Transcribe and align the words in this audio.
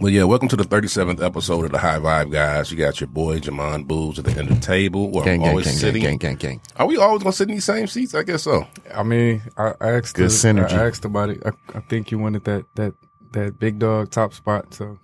well, 0.00 0.12
yeah, 0.12 0.24
welcome 0.24 0.48
to 0.48 0.56
the 0.56 0.64
37th 0.64 1.24
episode 1.24 1.64
of 1.64 1.72
the 1.72 1.78
High 1.78 1.98
Vibe 1.98 2.30
Guys. 2.30 2.70
You 2.70 2.76
got 2.76 3.00
your 3.00 3.08
boy 3.08 3.40
Jamon 3.40 3.86
Booz 3.86 4.18
at 4.18 4.26
the 4.26 4.32
end 4.32 4.50
of 4.50 4.60
the 4.60 4.66
table. 4.66 5.10
Where 5.10 5.24
Gang, 5.24 5.36
I'm 5.36 5.40
gang, 5.40 5.48
always 5.48 5.64
gang, 5.66 5.72
gang, 5.74 5.80
sitting. 5.80 6.02
gang, 6.02 6.18
gang, 6.18 6.36
gang. 6.36 6.60
Are 6.76 6.86
we 6.86 6.98
always 6.98 7.22
gonna 7.22 7.32
sit 7.32 7.48
in 7.48 7.54
these 7.54 7.64
same 7.64 7.86
seats? 7.86 8.14
I 8.14 8.22
guess 8.24 8.42
so. 8.42 8.66
I 8.94 9.02
mean, 9.02 9.40
I, 9.56 9.72
I 9.80 9.90
asked. 9.92 10.14
Good 10.16 10.24
the- 10.30 10.34
synergy. 10.34 10.72
I 10.72 10.86
asked 10.88 11.04
about 11.06 11.30
it. 11.30 11.42
I, 11.46 11.52
I 11.74 11.80
think 11.80 12.10
you 12.10 12.18
wanted 12.18 12.44
that 12.44 12.66
that 12.74 12.92
that 13.32 13.58
big 13.58 13.78
dog 13.78 14.10
top 14.10 14.34
spot. 14.34 14.74
So 14.74 14.98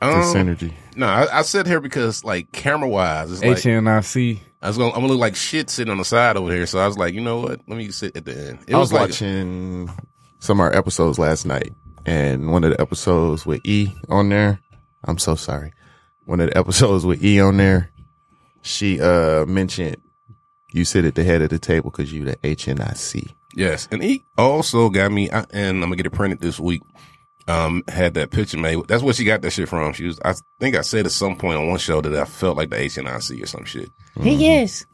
Good 0.00 0.08
Um, 0.08 0.22
synergy. 0.34 0.72
No, 0.96 1.06
I, 1.06 1.40
I 1.40 1.42
sit 1.42 1.66
here 1.66 1.80
because 1.80 2.24
like 2.24 2.50
camera 2.52 2.88
wise, 2.88 3.30
it's 3.30 3.42
like 3.44 3.58
HNIC. 3.58 4.40
I 4.62 4.68
was 4.68 4.78
gonna 4.78 4.88
I'm 4.94 5.00
gonna 5.02 5.08
look 5.08 5.20
like 5.20 5.36
shit 5.36 5.68
sitting 5.68 5.90
on 5.92 5.98
the 5.98 6.04
side 6.06 6.38
over 6.38 6.50
here. 6.50 6.66
So 6.66 6.78
I 6.78 6.86
was 6.86 6.96
like, 6.96 7.12
you 7.12 7.20
know 7.20 7.40
what? 7.40 7.60
Let 7.68 7.76
me 7.76 7.90
sit 7.90 8.16
at 8.16 8.24
the 8.24 8.48
end. 8.48 8.60
It 8.66 8.74
I 8.74 8.78
was, 8.78 8.92
like 8.92 9.02
watching 9.10 9.90
some 10.38 10.58
of 10.58 10.64
our 10.64 10.74
episodes 10.74 11.18
last 11.18 11.44
night, 11.46 11.72
and 12.06 12.50
one 12.50 12.64
of 12.64 12.70
the 12.70 12.80
episodes 12.80 13.44
with 13.46 13.60
E 13.64 13.94
on 14.08 14.28
there. 14.28 14.60
I'm 15.04 15.18
so 15.18 15.34
sorry. 15.34 15.72
One 16.24 16.40
of 16.40 16.50
the 16.50 16.56
episodes 16.56 17.04
with 17.04 17.22
E 17.24 17.40
on 17.40 17.56
there, 17.56 17.90
she 18.62 19.00
uh 19.00 19.44
mentioned 19.46 19.96
you 20.72 20.84
sit 20.84 21.04
at 21.04 21.14
the 21.14 21.24
head 21.24 21.42
of 21.42 21.50
the 21.50 21.58
table 21.58 21.90
because 21.90 22.12
you 22.12 22.24
the 22.24 22.36
HNIC. 22.36 23.30
yes, 23.54 23.88
and 23.90 24.02
he 24.02 24.22
also 24.38 24.88
got 24.88 25.12
me, 25.12 25.28
and 25.30 25.46
I'm 25.54 25.80
gonna 25.80 25.96
get 25.96 26.06
it 26.06 26.10
printed 26.10 26.40
this 26.40 26.58
week. 26.60 26.82
Um, 27.48 27.82
had 27.88 28.14
that 28.14 28.30
picture 28.30 28.56
made. 28.56 28.86
That's 28.86 29.02
where 29.02 29.12
she 29.12 29.24
got 29.24 29.42
that 29.42 29.50
shit 29.50 29.68
from. 29.68 29.92
She 29.94 30.06
was, 30.06 30.20
I 30.24 30.34
think 30.60 30.76
I 30.76 30.82
said 30.82 31.06
at 31.06 31.12
some 31.12 31.36
point 31.36 31.58
on 31.58 31.66
one 31.66 31.78
show 31.80 32.00
that 32.00 32.14
I 32.14 32.24
felt 32.24 32.56
like 32.56 32.70
the 32.70 32.76
HNIC 32.76 33.42
or 33.42 33.46
some 33.46 33.64
shit. 33.64 33.90
Yes. 34.22 34.86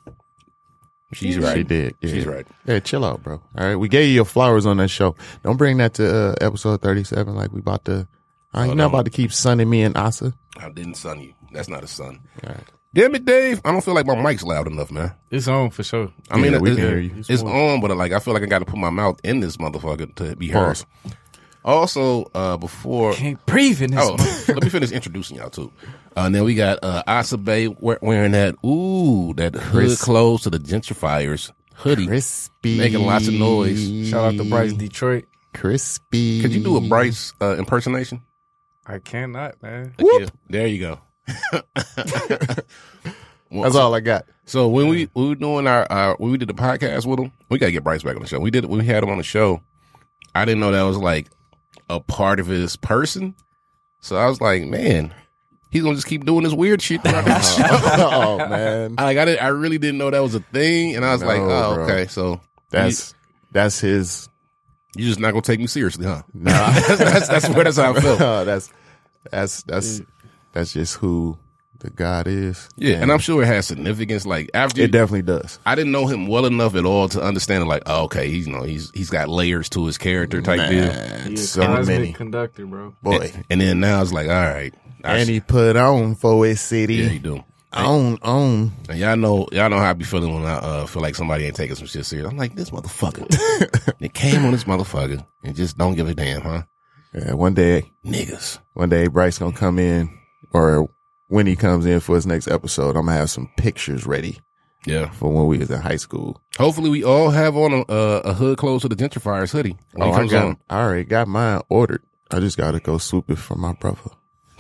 She's 1.13 1.39
right. 1.39 1.57
She 1.57 1.63
did. 1.63 1.95
Yeah. 2.01 2.11
She's 2.11 2.27
right. 2.27 2.47
Yeah, 2.67 2.81
chill 2.81 3.05
out, 3.05 3.23
bro. 3.23 3.41
All 3.57 3.67
right, 3.67 3.77
we 3.77 3.89
gave 3.89 4.09
you 4.09 4.15
your 4.15 4.25
flowers 4.27 4.67
on 4.67 4.77
that 4.77 4.89
show. 4.89 5.17
Don't 5.43 5.57
bring 5.57 5.79
that 5.79 5.95
to 5.95 6.15
uh, 6.33 6.35
episode 6.41 6.83
37 6.83 7.35
like 7.35 7.51
we 7.53 7.61
about 7.61 7.85
to. 7.87 8.07
I 8.53 8.65
ain't 8.65 8.73
Oh, 8.73 8.75
not 8.75 8.87
about 8.87 9.05
to 9.07 9.11
keep 9.11 9.33
sunning 9.33 9.69
me 9.71 9.83
and 9.83 9.97
Asa. 9.97 10.33
I 10.59 10.69
didn't 10.71 10.95
son 10.97 11.21
you. 11.21 11.35
That's 11.53 11.69
not 11.69 11.83
a 11.83 11.87
son. 11.87 12.21
All 12.47 12.53
right. 12.55 12.65
Damn 12.95 13.15
it, 13.15 13.25
Dave. 13.27 13.61
I 13.65 13.73
don't 13.73 13.83
feel 13.85 13.95
like 13.95 14.07
my 14.07 14.21
mic's 14.21 14.43
loud 14.43 14.67
enough, 14.67 14.91
man. 14.91 15.13
It's 15.31 15.47
on 15.49 15.71
for 15.71 15.83
sure. 15.83 16.11
I 16.31 16.39
mean, 16.39 16.59
we 16.61 16.73
it- 16.73 16.77
can 16.77 16.85
hear 16.89 16.99
you. 16.99 17.13
It's 17.29 17.43
on, 17.43 17.81
but 17.81 17.95
like 17.97 18.13
I 18.13 18.19
feel 18.19 18.33
like 18.35 18.43
I 18.43 18.47
got 18.47 18.61
to 18.61 18.65
put 18.65 18.79
my 18.79 18.91
mouth 18.91 19.21
in 19.25 19.41
this 19.41 19.57
motherfucker 19.59 20.15
to 20.17 20.37
be 20.37 20.49
heard. 20.49 20.67
Pause. 20.69 20.87
Also, 21.65 22.31
uh, 22.35 22.57
before 22.57 23.13
Can't 23.13 23.45
breathe 23.47 23.83
in 23.83 23.91
this. 23.91 24.01
oh, 24.03 24.15
let 24.49 24.63
me 24.63 24.69
finish 24.71 24.91
introducing 24.93 25.37
y'all 25.37 25.51
too. 25.51 25.71
Uh, 26.17 26.23
and 26.27 26.35
then 26.35 26.45
we 26.45 26.55
got 26.55 26.79
uh, 26.83 27.03
Asa 27.07 27.37
Bay 27.37 27.69
wearing 27.69 28.33
that 28.33 28.55
ooh 28.65 29.35
that 29.35 29.55
hood 29.55 29.63
Chris- 29.63 30.01
clothes 30.01 30.43
to 30.43 30.51
the 30.51 30.59
gentrifiers 30.59 31.51
hoodie, 31.75 32.07
Crispy. 32.07 32.79
making 32.79 33.05
lots 33.05 33.29
of 33.29 33.35
noise. 33.35 34.09
Shout 34.09 34.25
out 34.25 34.37
to 34.37 34.45
Bryce 34.49 34.73
Detroit. 34.73 35.27
Crispy. 35.55 36.41
Could 36.43 36.53
you 36.53 36.63
do 36.63 36.77
a 36.77 36.81
Bryce 36.81 37.33
uh, 37.41 37.57
impersonation? 37.57 38.23
I 38.87 38.99
cannot, 38.99 39.63
man. 39.63 39.95
Yeah, 39.99 40.27
there 40.49 40.67
you 40.67 40.79
go. 40.81 41.01
Well, 43.51 43.63
That's 43.63 43.77
all 43.77 43.95
I 43.95 44.01
got. 44.01 44.25
So 44.47 44.69
when 44.69 44.89
we, 44.89 45.11
we 45.15 45.29
were 45.29 45.35
doing 45.35 45.67
our, 45.67 45.87
our 45.91 46.17
when 46.17 46.31
we 46.31 46.39
did 46.39 46.49
the 46.49 46.55
podcast 46.55 47.05
with 47.07 47.19
him, 47.19 47.33
we 47.51 47.59
gotta 47.59 47.73
get 47.73 47.85
Bryce 47.85 48.03
back 48.03 48.17
on 48.17 48.23
the 48.23 48.29
show. 48.29 48.41
We 48.41 48.51
did 48.51 48.65
we 48.65 48.85
had 48.85 49.03
him 49.03 49.11
on 49.11 49.19
the 49.19 49.25
show. 49.25 49.61
I 50.35 50.45
didn't 50.45 50.61
know 50.61 50.73
that 50.73 50.83
was 50.83 50.97
like 50.97 51.29
a 51.89 52.01
part 52.01 52.41
of 52.41 52.47
his 52.47 52.77
person. 52.77 53.35
So 54.01 54.17
I 54.17 54.27
was 54.27 54.41
like, 54.41 54.65
man, 54.65 55.13
he's 55.71 55.83
gonna 55.83 55.95
just 55.95 56.07
keep 56.07 56.25
doing 56.25 56.45
this 56.45 56.53
weird 56.53 56.81
shit 56.81 57.03
throughout 57.03 57.25
the 57.25 57.41
show. 57.41 57.65
oh 57.69 58.39
man, 58.39 58.95
I, 58.99 59.05
like 59.05 59.19
I 59.19 59.25
did, 59.25 59.39
I 59.39 59.49
really 59.49 59.79
didn't 59.79 59.99
know 59.99 60.11
that 60.11 60.23
was 60.23 60.35
a 60.35 60.41
thing, 60.41 60.97
and 60.97 61.05
I 61.05 61.13
was 61.13 61.23
like, 61.23 61.41
oh 61.41 61.75
bro. 61.75 61.85
okay, 61.85 62.07
so 62.07 62.41
that's 62.71 63.15
that's 63.51 63.81
his. 63.81 64.29
You're 64.97 65.09
just 65.09 65.21
not 65.21 65.33
gonna 65.33 65.43
take 65.43 65.61
me 65.61 65.67
seriously, 65.67 66.07
huh? 66.07 66.23
Nah, 66.33 66.71
that's, 66.71 66.99
that's 66.99 67.29
that's 67.29 67.49
where 67.51 67.65
that's 67.65 67.77
how 67.77 67.93
I 67.95 68.01
felt. 68.01 68.19
that's 68.47 68.73
that's 69.31 69.63
that's 69.65 70.03
that's 70.53 70.73
just 70.73 70.97
who 70.97 71.39
the 71.81 71.91
God 71.91 72.27
is. 72.27 72.69
Yeah, 72.77 72.97
and 72.97 73.13
I'm 73.13 73.19
sure 73.21 73.43
it 73.43 73.47
has 73.47 73.67
significance. 73.67 74.27
Like 74.27 74.51
after 74.55 74.83
It 74.83 74.91
definitely 74.91 75.23
does. 75.23 75.59
I 75.65 75.75
didn't 75.75 75.93
know 75.93 76.07
him 76.07 76.27
well 76.27 76.45
enough 76.47 76.75
at 76.75 76.85
all 76.85 77.09
to 77.11 77.23
understand. 77.23 77.67
Like, 77.69 77.83
oh, 77.87 78.05
okay, 78.05 78.29
he's 78.31 78.47
you 78.47 78.53
know 78.53 78.63
he's 78.65 78.91
he's 78.95 79.11
got 79.11 79.29
layers 79.29 79.69
to 79.71 79.87
his 79.87 79.97
character 79.99 80.41
type 80.43 80.69
deal. 80.71 80.87
Man, 80.87 81.29
He 81.29 81.35
a 81.35 81.37
so 81.37 81.65
cosmic 81.65 81.87
many 82.01 82.13
conductor, 82.13 82.67
bro. 82.67 82.95
boy, 83.03 83.33
And 83.51 83.61
then 83.61 83.81
now 83.81 84.03
it's 84.03 84.13
like, 84.13 84.27
all 84.29 84.35
right, 84.35 84.75
I 85.05 85.19
and 85.19 85.27
sh- 85.27 85.31
he 85.31 85.41
put 85.41 85.77
on 85.77 86.15
for 86.17 86.45
his 86.45 86.61
city. 86.61 86.95
yeah, 86.97 87.09
he 87.09 87.19
do. 87.19 87.45
On 87.73 88.19
on. 88.23 88.73
And 88.89 88.99
y'all 88.99 89.17
know, 89.17 89.47
y'all 89.53 89.69
know 89.69 89.79
how 89.79 89.91
I 89.91 89.93
be 89.93 90.05
feeling 90.05 90.33
when 90.35 90.45
I 90.45 90.55
uh, 90.57 90.87
feel 90.87 91.03
like 91.03 91.15
somebody 91.15 91.45
ain't 91.45 91.55
taking 91.55 91.77
some 91.77 91.87
shit 91.87 92.07
serious. 92.07 92.27
I'm 92.29 92.37
like, 92.39 92.55
this 92.57 92.71
motherfucker. 92.71 93.27
it 94.01 94.15
came 94.15 94.45
on 94.47 94.53
this 94.53 94.65
motherfucker 94.65 95.25
and 95.45 95.55
just 95.55 95.77
don't 95.77 95.95
give 95.95 96.09
a 96.09 96.15
damn, 96.15 96.41
huh? 96.41 96.63
Yeah, 97.15 97.35
one 97.35 97.53
day, 97.55 97.91
Niggas. 98.05 98.59
one 98.73 98.89
day, 98.89 99.07
Bryce 99.07 99.39
gonna 99.39 99.53
come 99.57 99.79
in, 99.79 100.11
or 100.51 100.89
when 101.29 101.47
he 101.47 101.57
comes 101.57 101.87
in 101.87 102.01
for 102.01 102.15
his 102.17 102.27
next 102.27 102.49
episode, 102.49 102.97
I'm 102.97 103.07
gonna 103.07 103.13
have 103.17 103.31
some 103.31 103.51
pictures 103.57 104.07
ready 104.07 104.39
Yeah. 104.87 105.11
for 105.11 105.33
when 105.33 105.47
we 105.47 105.59
was 105.59 105.71
in 105.71 105.81
high 105.81 105.97
school. 105.97 106.41
Hopefully, 106.59 106.91
we 106.91 107.05
all 107.05 107.31
have 107.31 107.57
on 107.57 107.73
a, 107.73 107.85
a, 107.93 108.19
a 108.21 108.33
hood 108.35 108.59
close 108.59 108.83
to 108.83 108.89
the 108.89 108.97
gentrifiers 108.97 109.53
hoodie 109.53 109.77
when 109.93 110.09
Oh, 110.09 110.13
he 110.13 110.21
I 110.21 110.27
got, 110.27 110.45
on. 110.47 110.57
I 110.69 110.81
already 110.83 111.05
got 111.05 111.29
mine 111.29 111.61
ordered. 111.69 112.03
I 112.31 112.41
just 112.41 112.57
gotta 112.59 112.81
go 112.81 112.99
swoop 112.99 113.31
it 113.31 113.37
from 113.39 113.61
my 113.61 113.73
brother. 113.73 114.11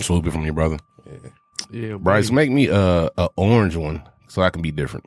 Swoop 0.00 0.26
it 0.26 0.30
from 0.30 0.44
your 0.44 0.54
brother. 0.54 0.78
Yeah, 1.06 1.30
yeah. 1.70 1.94
Bryce, 1.96 2.30
make 2.30 2.50
me 2.50 2.68
a, 2.68 3.10
a 3.16 3.28
orange 3.36 3.76
one 3.76 4.02
so 4.28 4.42
I 4.42 4.50
can 4.50 4.62
be 4.62 4.70
different. 4.70 5.06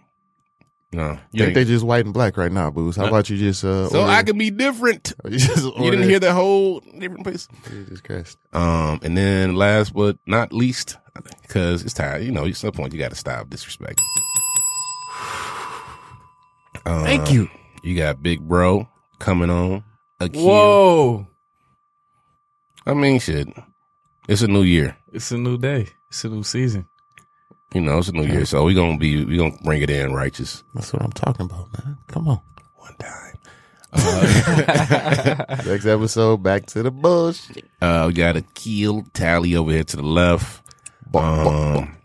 No, 0.94 1.12
I 1.12 1.38
think 1.38 1.54
they 1.54 1.64
just 1.64 1.86
white 1.86 2.04
and 2.04 2.14
black 2.14 2.36
right 2.36 2.52
now, 2.52 2.70
Booz. 2.70 2.98
How 2.98 3.06
about 3.06 3.30
you 3.30 3.38
just 3.38 3.64
uh? 3.64 3.88
so 3.88 4.02
order- 4.02 4.12
I 4.12 4.24
can 4.24 4.38
be 4.38 4.52
different. 4.52 5.14
you, 5.26 5.38
just 5.38 5.64
You 5.64 5.90
didn't 5.92 6.10
hear 6.10 6.20
that 6.20 6.34
whole 6.34 6.82
different 6.82 7.24
place. 7.24 7.48
Jesus 7.70 8.02
Christ. 8.02 8.38
Um, 8.52 9.00
and 9.02 9.16
then 9.16 9.56
last 9.56 9.94
but 9.94 10.18
not 10.26 10.52
least, 10.52 10.98
because 11.44 11.84
it's 11.84 11.94
time, 11.94 12.24
you 12.24 12.32
know, 12.32 12.46
at 12.46 12.58
some 12.58 12.74
point 12.74 12.92
you 12.92 13.00
got 13.00 13.12
to 13.12 13.16
stop 13.18 13.50
disrespect. 13.50 14.02
Um, 16.84 17.04
Thank 17.04 17.32
you. 17.32 17.48
You 17.84 17.96
got 17.96 18.24
Big 18.24 18.40
Bro 18.42 18.88
coming 19.20 19.52
on. 19.52 19.84
Akil. 20.20 20.44
Whoa! 20.44 21.28
I 22.88 22.96
mean, 22.96 23.20
shit. 23.20 23.50
It's 24.28 24.42
a 24.42 24.48
new 24.48 24.64
year. 24.64 24.98
It's 25.12 25.32
a 25.32 25.38
new 25.38 25.60
day. 25.60 25.88
It's 26.10 26.24
a 26.24 26.30
new 26.30 26.42
season. 26.42 26.88
You 27.74 27.80
know, 27.80 28.00
it's 28.00 28.10
a 28.10 28.12
new 28.12 28.24
year, 28.26 28.46
so 28.46 28.66
we 28.66 28.74
gonna 28.74 28.98
be 28.98 29.24
we 29.24 29.38
gonna 29.38 29.56
bring 29.64 29.82
it 29.82 29.90
in 29.90 30.14
righteous 30.14 30.64
That's 30.74 30.92
what 30.92 31.02
I'm 31.04 31.12
talking 31.14 31.46
about, 31.46 31.70
man. 31.74 31.98
Come 32.08 32.28
on. 32.28 32.42
one 32.76 32.96
time. 33.00 33.38
Uh, 33.94 35.46
Next 35.66 35.86
episode, 35.86 36.44
back 36.44 36.66
to 36.68 36.84
the 36.84 36.92
bush. 36.92 37.50
uh, 37.82 38.06
we 38.08 38.14
got 38.14 38.36
a 38.36 38.42
keel 38.56 39.06
tally 39.14 39.56
over 39.56 39.72
here 39.72 39.86
to 39.86 39.96
the 39.98 40.04
left. 40.04 40.62
Um, 41.16 41.96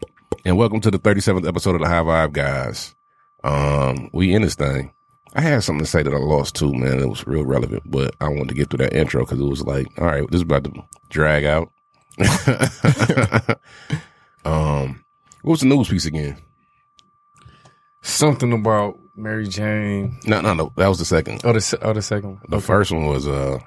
and 0.44 0.56
welcome 0.56 0.80
to 0.80 0.90
the 0.90 0.98
37th 1.00 1.46
episode 1.48 1.74
of 1.74 1.80
the 1.80 1.88
High 1.88 2.02
Vibe 2.02 2.32
guys. 2.32 2.94
Um, 3.42 4.08
we 4.12 4.34
in 4.34 4.42
this 4.42 4.54
thing. 4.54 4.92
I 5.34 5.40
had 5.40 5.64
something 5.64 5.84
to 5.84 5.90
say 5.90 6.02
that 6.04 6.14
I 6.14 6.18
lost 6.18 6.54
too, 6.54 6.72
man. 6.72 7.00
It 7.00 7.08
was 7.08 7.26
real 7.26 7.44
relevant, 7.44 7.82
but 7.86 8.14
I 8.20 8.28
wanted 8.28 8.48
to 8.50 8.54
get 8.54 8.70
through 8.70 8.84
that 8.86 8.94
intro 8.94 9.24
because 9.24 9.40
it 9.40 9.44
was 9.44 9.62
like, 9.64 9.86
all 9.98 10.06
right, 10.06 10.30
this 10.30 10.38
is 10.38 10.42
about 10.42 10.64
to 10.64 10.84
drag 11.10 11.44
out. 11.44 11.72
um, 14.44 15.04
what 15.46 15.52
was 15.52 15.60
the 15.60 15.66
news 15.66 15.88
piece 15.88 16.06
again? 16.06 16.36
Something 18.02 18.52
about 18.52 18.98
Mary 19.14 19.46
Jane. 19.46 20.18
No, 20.26 20.40
no, 20.40 20.54
no. 20.54 20.72
That 20.76 20.88
was 20.88 20.98
the 20.98 21.04
second. 21.04 21.40
Oh, 21.44 21.52
the 21.52 21.60
se- 21.60 21.78
oh, 21.82 21.92
the 21.92 22.02
second 22.02 22.30
one. 22.30 22.40
The 22.48 22.60
first 22.60 22.90
one 22.90 23.06
was 23.06 23.28
uh 23.28 23.60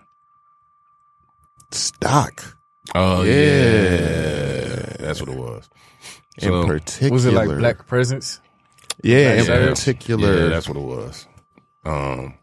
Stock. 1.72 2.58
oh 2.96 3.24
yeah, 3.24 4.96
that's 5.00 5.22
what 5.22 5.30
it 5.30 5.38
was. 5.38 5.70
So- 6.40 6.62
in 6.64 6.68
particular. 6.68 7.14
Was 7.14 7.26
it 7.26 7.34
like 7.34 7.48
Black 7.48 7.88
Presence? 7.88 8.42
Yeah, 9.02 9.36
in 9.36 9.46
Black 9.46 9.70
particular. 9.70 10.44
Yeah, 10.44 10.50
that's 10.50 10.68
what 10.68 10.76
it 10.78 10.84
was. 10.84 11.28
Um, 11.86 12.34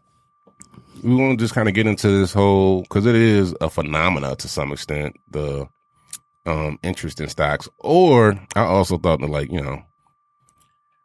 we 1.03 1.13
want 1.13 1.37
to 1.37 1.43
just 1.43 1.53
kind 1.53 1.67
of 1.67 1.75
get 1.75 1.85
into 1.85 2.07
this 2.07 2.33
whole 2.33 2.81
because 2.81 3.05
it 3.05 3.13
is 3.15 3.53
a 3.61 3.69
phenomena 3.69 4.35
to 4.37 4.47
some 4.47 4.71
extent. 4.71 5.15
The 5.29 5.67
um 6.47 6.79
interest 6.83 7.19
in 7.19 7.29
stocks, 7.29 7.69
or 7.79 8.39
I 8.55 8.61
also 8.61 8.97
thought 8.97 9.19
that 9.21 9.29
like 9.29 9.51
you 9.51 9.61
know, 9.61 9.83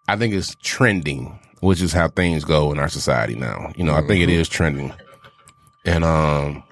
I 0.09 0.17
think 0.17 0.35
it's 0.35 0.55
trending, 0.63 1.39
which 1.61 1.83
is 1.83 1.93
how 1.93 2.09
things 2.09 2.45
go 2.45 2.73
in 2.73 2.79
our 2.79 2.89
society 2.89 3.35
now. 3.35 3.73
You 3.77 3.85
know, 3.85 3.95
I 3.95 4.07
think 4.07 4.23
it 4.23 4.31
is 4.31 4.49
trending, 4.49 4.93
and 5.85 6.05
um, 6.05 6.63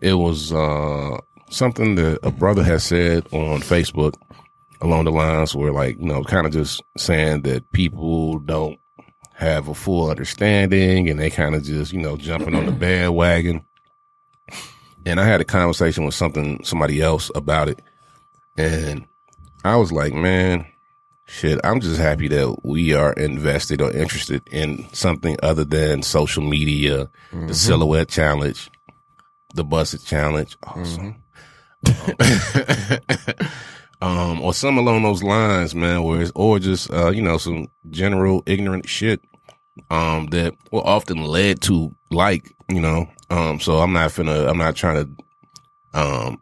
it 0.00 0.14
was 0.14 0.52
uh 0.52 1.18
something 1.50 1.96
that 1.96 2.18
a 2.22 2.30
brother 2.30 2.62
has 2.62 2.84
said 2.84 3.26
on 3.32 3.60
Facebook 3.60 4.14
along 4.80 5.04
the 5.04 5.12
lines 5.12 5.54
where 5.54 5.72
like, 5.72 5.98
you 5.98 6.06
know, 6.06 6.22
kind 6.24 6.46
of 6.46 6.52
just 6.52 6.82
saying 6.96 7.42
that 7.42 7.70
people 7.72 8.38
don't 8.38 8.78
have 9.34 9.68
a 9.68 9.74
full 9.74 10.10
understanding 10.10 11.08
and 11.08 11.18
they 11.18 11.30
kind 11.30 11.54
of 11.54 11.62
just, 11.62 11.92
you 11.92 12.00
know, 12.00 12.16
jumping 12.16 12.54
on 12.54 12.66
the 12.66 12.72
bandwagon. 12.86 13.64
And 15.06 15.18
I 15.20 15.24
had 15.24 15.40
a 15.40 15.44
conversation 15.44 16.04
with 16.04 16.14
something, 16.14 16.62
somebody 16.64 17.00
else 17.00 17.30
about 17.34 17.68
it. 17.68 17.80
And 18.56 19.06
I 19.64 19.76
was 19.76 19.92
like, 19.92 20.12
man, 20.12 20.66
shit, 21.26 21.60
I'm 21.64 21.80
just 21.80 22.00
happy 22.00 22.28
that 22.28 22.64
we 22.64 22.92
are 22.92 23.12
invested 23.14 23.80
or 23.80 23.90
interested 23.92 24.42
in 24.50 24.86
something 24.92 25.36
other 25.42 25.64
than 25.64 26.02
social 26.02 26.42
media, 26.42 27.08
the 27.32 27.54
silhouette 27.54 28.08
challenge, 28.08 28.70
the 29.54 29.64
busted 29.64 30.04
challenge. 30.04 30.56
Awesome. 30.64 31.22
um, 34.02 34.40
or 34.42 34.52
some 34.52 34.76
along 34.76 35.02
those 35.02 35.22
lines, 35.22 35.74
man, 35.74 36.02
where 36.02 36.20
it's, 36.20 36.32
or 36.34 36.58
just, 36.58 36.92
uh, 36.92 37.10
you 37.10 37.22
know, 37.22 37.38
some 37.38 37.68
general 37.90 38.42
ignorant 38.46 38.88
shit, 38.88 39.22
um, 39.90 40.26
that 40.28 40.54
were 40.70 40.86
often 40.86 41.22
led 41.22 41.60
to 41.62 41.94
like, 42.10 42.54
you 42.68 42.80
know, 42.80 43.06
um, 43.30 43.60
so 43.60 43.78
I'm 43.78 43.92
not 43.92 44.10
finna, 44.10 44.48
I'm 44.48 44.58
not 44.58 44.76
trying 44.76 45.04
to, 45.04 45.98
um, 45.98 46.40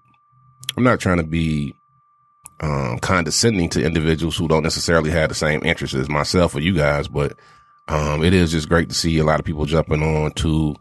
I'm 0.76 0.85
not 0.85 1.00
trying 1.00 1.19
to 1.19 1.25
be, 1.25 1.75
um, 2.61 2.99
condescending 2.99 3.69
to 3.70 3.85
individuals 3.85 4.37
who 4.37 4.49
don't 4.49 4.62
necessarily 4.62 5.11
have 5.11 5.29
the 5.29 5.35
same 5.35 5.62
interests 5.64 5.96
as 5.96 6.08
myself 6.08 6.55
or 6.55 6.61
you 6.61 6.75
guys, 6.75 7.08
but, 7.08 7.37
um, 7.88 8.23
it 8.23 8.35
is 8.35 8.52
just 8.52 8.69
great 8.69 8.88
to 8.88 8.94
see 8.94 9.19
a 9.19 9.25
lot 9.25 9.40
of 9.40 9.46
people 9.46 9.64
jumping 9.64 10.02
on 10.02 10.32
to, 10.32 10.76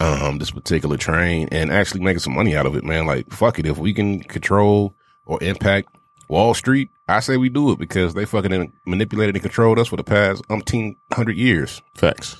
um, 0.00 0.38
this 0.38 0.50
particular 0.50 0.96
train 0.96 1.48
and 1.50 1.72
actually 1.72 2.00
making 2.00 2.20
some 2.20 2.34
money 2.34 2.54
out 2.54 2.66
of 2.66 2.76
it, 2.76 2.84
man. 2.84 3.06
Like, 3.06 3.30
fuck 3.32 3.58
it. 3.58 3.66
If 3.66 3.78
we 3.78 3.94
can 3.94 4.20
control 4.22 4.94
or 5.24 5.42
impact 5.42 5.88
Wall 6.28 6.54
Street, 6.54 6.90
I 7.08 7.20
say 7.20 7.36
we 7.36 7.48
do 7.48 7.70
it 7.70 7.78
because 7.78 8.14
they 8.14 8.24
fucking 8.24 8.72
manipulated 8.84 9.36
and 9.36 9.42
controlled 9.42 9.78
us 9.78 9.88
for 9.88 9.96
the 9.96 10.04
past 10.04 10.42
umpteen 10.48 10.96
hundred 11.12 11.36
years. 11.36 11.80
Facts. 11.94 12.36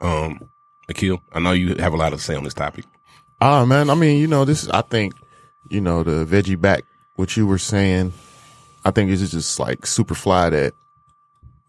Um, 0.00 0.48
Akil, 0.88 1.22
I 1.32 1.40
know 1.40 1.52
you 1.52 1.76
have 1.76 1.94
a 1.94 1.96
lot 1.96 2.10
to 2.10 2.18
say 2.18 2.34
on 2.34 2.44
this 2.44 2.54
topic. 2.54 2.84
Ah, 3.40 3.64
man. 3.64 3.90
I 3.90 3.94
mean, 3.94 4.20
you 4.20 4.26
know, 4.26 4.44
this 4.44 4.68
I 4.68 4.82
think, 4.82 5.14
you 5.70 5.80
know, 5.80 6.02
the 6.02 6.24
veggie 6.24 6.60
back, 6.60 6.84
what 7.16 7.36
you 7.36 7.46
were 7.46 7.58
saying, 7.58 8.12
I 8.84 8.90
think 8.90 9.10
it's 9.10 9.30
just 9.30 9.58
like 9.58 9.86
super 9.86 10.14
fly 10.14 10.50
that 10.50 10.72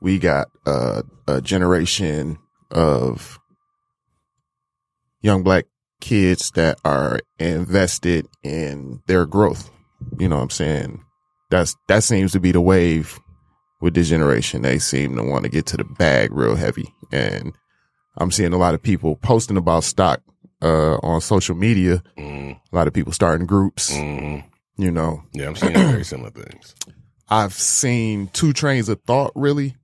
we 0.01 0.19
got 0.19 0.49
uh, 0.65 1.03
a 1.27 1.41
generation 1.41 2.37
of 2.71 3.39
young 5.21 5.43
black 5.43 5.65
kids 6.01 6.51
that 6.51 6.77
are 6.83 7.19
invested 7.39 8.27
in 8.43 9.01
their 9.07 9.25
growth. 9.25 9.71
You 10.19 10.27
know 10.27 10.35
what 10.35 10.43
I'm 10.43 10.49
saying? 10.49 11.05
That's, 11.53 11.75
that 11.87 12.03
seems 12.03 12.31
to 12.33 12.39
be 12.39 12.51
the 12.51 12.61
wave 12.61 13.19
with 13.81 13.93
this 13.93 14.09
generation. 14.09 14.61
They 14.63 14.79
seem 14.79 15.15
to 15.15 15.23
want 15.23 15.43
to 15.43 15.49
get 15.49 15.65
to 15.67 15.77
the 15.77 15.83
bag 15.83 16.31
real 16.33 16.55
heavy. 16.55 16.93
And 17.11 17.53
I'm 18.17 18.31
seeing 18.31 18.53
a 18.53 18.57
lot 18.57 18.73
of 18.73 18.81
people 18.81 19.15
posting 19.17 19.57
about 19.57 19.83
stock, 19.83 20.21
uh, 20.61 20.95
on 21.03 21.21
social 21.21 21.55
media. 21.55 22.01
Mm, 22.17 22.59
A 22.71 22.75
lot 22.75 22.87
of 22.87 22.93
people 22.93 23.11
starting 23.13 23.45
groups, 23.45 23.91
mm, 23.93 24.43
you 24.77 24.89
know. 24.91 25.21
yeah, 25.33 25.47
I'm 25.47 25.55
seeing 25.55 25.73
very 25.73 26.03
similar 26.05 26.31
things. 26.31 26.75
I've 27.29 27.53
seen 27.53 28.27
two 28.33 28.53
trains 28.53 28.89
of 28.89 29.01
thought 29.03 29.31
really. 29.35 29.75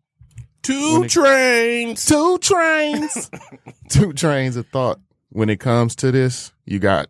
Two 0.61 1.07
trains. 1.07 2.05
Two 2.05 2.37
trains. 2.39 3.29
two 3.89 4.13
trains 4.13 4.55
of 4.55 4.67
thought 4.67 4.99
when 5.29 5.49
it 5.49 5.59
comes 5.59 5.95
to 5.97 6.11
this. 6.11 6.51
You 6.65 6.79
got 6.79 7.07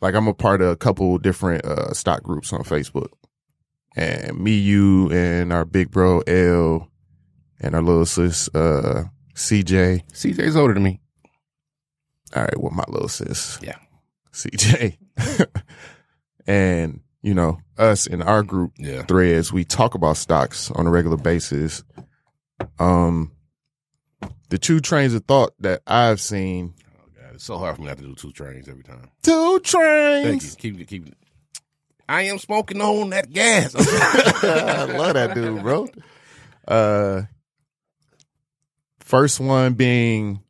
like 0.00 0.14
I'm 0.14 0.26
a 0.28 0.34
part 0.34 0.60
of 0.60 0.68
a 0.68 0.76
couple 0.76 1.16
different 1.18 1.64
uh 1.64 1.92
stock 1.94 2.22
groups 2.22 2.52
on 2.52 2.62
Facebook. 2.64 3.08
And 3.96 4.38
me, 4.38 4.52
you, 4.56 5.10
and 5.12 5.52
our 5.52 5.64
big 5.64 5.90
bro 5.90 6.20
L 6.20 6.88
and 7.60 7.74
our 7.74 7.82
little 7.82 8.06
sis 8.06 8.48
uh 8.54 9.04
CJ. 9.34 10.04
CJ's 10.12 10.56
older 10.56 10.74
than 10.74 10.82
me. 10.82 11.00
All 12.34 12.42
right, 12.42 12.58
well 12.60 12.72
my 12.72 12.84
little 12.88 13.08
sis. 13.08 13.58
Yeah. 13.62 13.76
CJ. 14.32 14.96
and, 16.46 17.00
you 17.22 17.34
know, 17.34 17.58
us 17.78 18.06
in 18.06 18.22
our 18.22 18.42
group 18.42 18.72
Yeah. 18.78 19.02
threads, 19.04 19.52
we 19.52 19.64
talk 19.64 19.94
about 19.94 20.16
stocks 20.16 20.70
on 20.72 20.86
a 20.86 20.90
regular 20.90 21.16
basis. 21.16 21.84
Um, 22.78 23.32
the 24.48 24.58
two 24.58 24.80
trains 24.80 25.14
of 25.14 25.24
thought 25.24 25.52
that 25.60 25.82
I've 25.86 26.20
seen, 26.20 26.74
Oh 26.96 27.06
god, 27.20 27.34
it's 27.34 27.44
so 27.44 27.58
hard 27.58 27.76
for 27.76 27.82
me 27.82 27.88
not 27.88 27.98
to 27.98 28.02
do 28.04 28.14
two 28.14 28.32
trains 28.32 28.68
every 28.68 28.82
time. 28.82 29.10
two 29.22 29.60
trains. 29.60 30.26
Thank 30.56 30.64
you. 30.64 30.84
Keep. 30.84 30.88
Keep. 30.88 31.14
I 32.08 32.22
am 32.22 32.38
smoking 32.38 32.80
on 32.80 33.10
that 33.10 33.30
gas. 33.30 33.74
I 34.44 34.84
love 34.84 35.14
that 35.14 35.34
dude, 35.34 35.62
bro. 35.62 35.88
Uh, 36.66 37.22
first 39.00 39.40
one 39.40 39.74
being, 39.74 40.42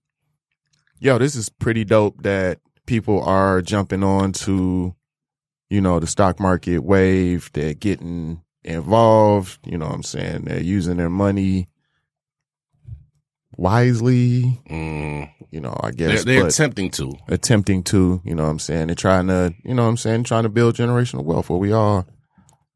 yo, 0.98 1.18
this 1.18 1.36
is 1.36 1.48
pretty 1.48 1.84
dope 1.84 2.22
that 2.22 2.58
people 2.86 3.22
are 3.22 3.62
jumping 3.62 4.02
on 4.02 4.32
to, 4.32 4.94
you 5.70 5.80
know, 5.80 6.00
the 6.00 6.06
stock 6.06 6.40
market 6.40 6.78
wave. 6.78 7.50
They're 7.52 7.74
getting 7.74 8.42
involved. 8.64 9.58
You 9.64 9.78
know 9.78 9.86
what 9.86 9.94
I'm 9.94 10.02
saying? 10.02 10.44
They're 10.44 10.60
using 10.60 10.96
their 10.96 11.10
money 11.10 11.68
wisely. 13.56 14.60
Mm, 14.70 15.30
You 15.50 15.60
know, 15.60 15.76
I 15.82 15.90
they're 15.92 16.08
guess. 16.10 16.24
they're 16.24 16.46
attempting 16.46 16.90
to. 16.92 17.12
attempting 17.28 17.82
to, 17.84 18.20
you 18.24 18.34
know 18.34 18.44
what 18.44 18.50
I'm 18.50 18.58
saying? 18.58 18.86
They're 18.88 18.96
trying 18.96 19.28
to, 19.28 19.54
you 19.64 19.74
know 19.74 19.82
what 19.84 19.88
I'm 19.90 19.96
saying, 19.96 20.24
trying 20.24 20.42
to 20.44 20.48
build 20.48 20.76
generational 20.76 21.24
wealth, 21.24 21.48
what 21.50 21.60
we 21.60 21.72
all 21.72 22.06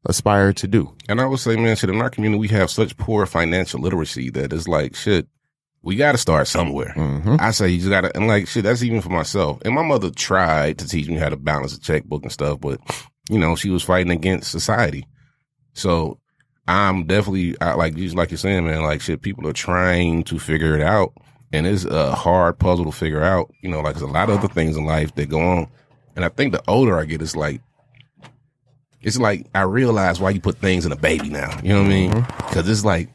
aspire 0.05 0.53
to 0.53 0.67
do. 0.67 0.95
And 1.09 1.19
I 1.19 1.25
would 1.25 1.39
say, 1.39 1.55
man, 1.57 1.75
shit, 1.75 1.89
in 1.89 2.01
our 2.01 2.09
community, 2.09 2.39
we 2.39 2.47
have 2.49 2.69
such 2.69 2.95
poor 2.97 3.25
financial 3.25 3.81
literacy 3.81 4.29
that 4.31 4.53
it's 4.53 4.67
like, 4.67 4.95
shit, 4.95 5.27
we 5.81 5.95
got 5.95 6.13
to 6.13 6.17
start 6.17 6.47
somewhere. 6.47 6.91
hmm 6.93 7.35
I 7.39 7.51
say 7.51 7.69
you 7.69 7.79
just 7.79 7.89
got 7.89 8.01
to, 8.01 8.15
and 8.15 8.27
like, 8.27 8.47
shit, 8.47 8.63
that's 8.63 8.83
even 8.83 9.01
for 9.01 9.09
myself. 9.09 9.59
And 9.65 9.73
my 9.75 9.81
mother 9.83 10.09
tried 10.09 10.77
to 10.79 10.87
teach 10.87 11.07
me 11.07 11.15
how 11.15 11.29
to 11.29 11.37
balance 11.37 11.75
a 11.75 11.79
checkbook 11.79 12.23
and 12.23 12.31
stuff, 12.31 12.59
but, 12.61 12.79
you 13.29 13.39
know, 13.39 13.55
she 13.55 13.69
was 13.69 13.83
fighting 13.83 14.11
against 14.11 14.51
society. 14.51 15.05
So 15.73 16.19
I'm 16.69 17.05
definitely, 17.05 17.59
I, 17.59 17.73
like, 17.73 17.95
just 17.95 18.15
like 18.15 18.29
you're 18.29 18.37
saying, 18.37 18.65
man, 18.65 18.83
like, 18.83 19.01
shit, 19.01 19.23
people 19.23 19.47
are 19.47 19.53
trying 19.53 20.23
to 20.25 20.37
figure 20.37 20.75
it 20.75 20.81
out. 20.81 21.13
And 21.51 21.65
it's 21.65 21.83
a 21.83 22.13
hard 22.13 22.59
puzzle 22.59 22.85
to 22.85 22.91
figure 22.91 23.23
out. 23.23 23.51
You 23.61 23.69
know, 23.69 23.81
like, 23.81 23.95
there's 23.95 24.03
a 24.03 24.13
lot 24.13 24.29
of 24.29 24.37
other 24.37 24.53
things 24.53 24.77
in 24.77 24.85
life 24.85 25.15
that 25.15 25.29
go 25.29 25.41
on. 25.41 25.67
And 26.15 26.23
I 26.23 26.29
think 26.29 26.51
the 26.51 26.61
older 26.67 26.99
I 26.99 27.05
get, 27.05 27.23
it's 27.23 27.35
like, 27.35 27.61
it's 29.01 29.17
like 29.17 29.47
I 29.55 29.61
realize 29.61 30.19
why 30.19 30.29
you 30.29 30.39
put 30.39 30.57
things 30.57 30.85
in 30.85 30.91
a 30.91 30.95
baby 30.95 31.29
now. 31.29 31.59
You 31.63 31.69
know 31.69 31.81
what 31.81 31.87
I 31.87 31.89
mean? 31.89 32.11
Mm-hmm. 32.11 32.47
Because 32.47 32.69
it's 32.69 32.85
like, 32.85 33.09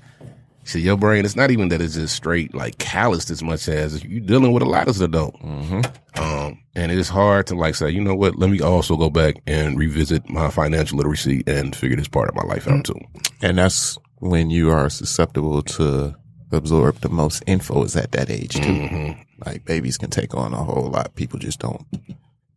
see, 0.64 0.80
your 0.80 0.96
brain. 0.96 1.24
It's 1.24 1.36
not 1.36 1.50
even 1.50 1.68
that 1.68 1.80
it's 1.80 1.94
just 1.94 2.14
straight 2.14 2.54
like 2.54 2.78
calloused 2.78 3.30
as 3.30 3.42
much 3.42 3.68
as 3.68 4.04
you're 4.04 4.20
dealing 4.20 4.52
with 4.52 4.62
a 4.62 4.66
lot 4.66 4.88
as 4.88 5.00
an 5.00 5.06
adult. 5.06 5.36
Um, 6.16 6.60
and 6.74 6.92
it's 6.92 7.08
hard 7.08 7.46
to 7.48 7.54
like 7.54 7.74
say, 7.74 7.90
you 7.90 8.02
know 8.02 8.14
what? 8.14 8.36
Let 8.36 8.50
me 8.50 8.60
also 8.60 8.96
go 8.96 9.10
back 9.10 9.36
and 9.46 9.78
revisit 9.78 10.28
my 10.28 10.50
financial 10.50 10.98
literacy 10.98 11.42
and 11.46 11.74
figure 11.74 11.96
this 11.96 12.08
part 12.08 12.28
of 12.28 12.34
my 12.34 12.44
life 12.44 12.68
out 12.68 12.84
too. 12.84 12.98
And 13.42 13.58
that's 13.58 13.98
when 14.18 14.50
you 14.50 14.70
are 14.70 14.88
susceptible 14.88 15.62
to 15.62 16.14
absorb 16.52 17.00
the 17.00 17.08
most 17.08 17.42
info 17.46 17.84
is 17.84 17.96
at 17.96 18.12
that 18.12 18.30
age 18.30 18.54
too. 18.54 18.60
Mm-hmm. 18.60 19.20
Like 19.44 19.64
babies 19.64 19.98
can 19.98 20.10
take 20.10 20.34
on 20.34 20.52
a 20.52 20.62
whole 20.62 20.90
lot. 20.90 21.14
People 21.14 21.38
just 21.38 21.58
don't 21.58 21.84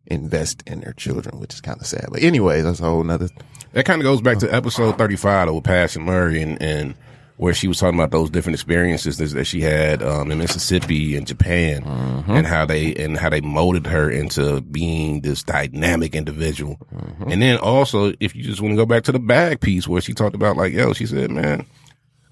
invest 0.06 0.62
in 0.66 0.80
their 0.80 0.94
children, 0.94 1.38
which 1.38 1.54
is 1.54 1.60
kind 1.60 1.80
of 1.80 1.86
sad. 1.86 2.06
But 2.10 2.22
anyway, 2.22 2.62
that's 2.62 2.80
a 2.80 2.84
whole 2.84 3.04
nother. 3.04 3.28
That 3.72 3.84
kind 3.84 4.00
of 4.00 4.04
goes 4.04 4.20
back 4.20 4.38
to 4.38 4.54
episode 4.54 4.96
35 4.96 5.52
with 5.52 5.64
Passion 5.64 6.02
Murray 6.02 6.40
and, 6.40 6.60
and 6.62 6.94
where 7.38 7.54
she 7.54 7.66
was 7.68 7.78
talking 7.78 7.98
about 7.98 8.10
those 8.10 8.28
different 8.30 8.54
experiences 8.54 9.16
that 9.32 9.44
she 9.46 9.60
had 9.60 10.02
um, 10.02 10.30
in 10.30 10.38
Mississippi 10.38 11.16
and 11.16 11.26
Japan 11.26 11.82
and 12.28 12.46
how 12.46 12.66
they 12.66 12.94
and 12.96 13.16
how 13.16 13.30
they 13.30 13.40
molded 13.40 13.86
her 13.86 14.10
into 14.10 14.60
being 14.60 15.20
this 15.22 15.42
dynamic 15.44 16.14
individual. 16.14 16.78
And 17.26 17.40
then 17.40 17.56
also, 17.58 18.12
if 18.20 18.34
you 18.34 18.42
just 18.42 18.60
want 18.60 18.72
to 18.72 18.76
go 18.76 18.84
back 18.86 19.04
to 19.04 19.12
the 19.12 19.18
bag 19.20 19.60
piece 19.60 19.88
where 19.88 20.00
she 20.02 20.12
talked 20.14 20.34
about 20.34 20.56
like, 20.56 20.72
yo, 20.72 20.92
she 20.92 21.06
said, 21.06 21.30
man, 21.30 21.64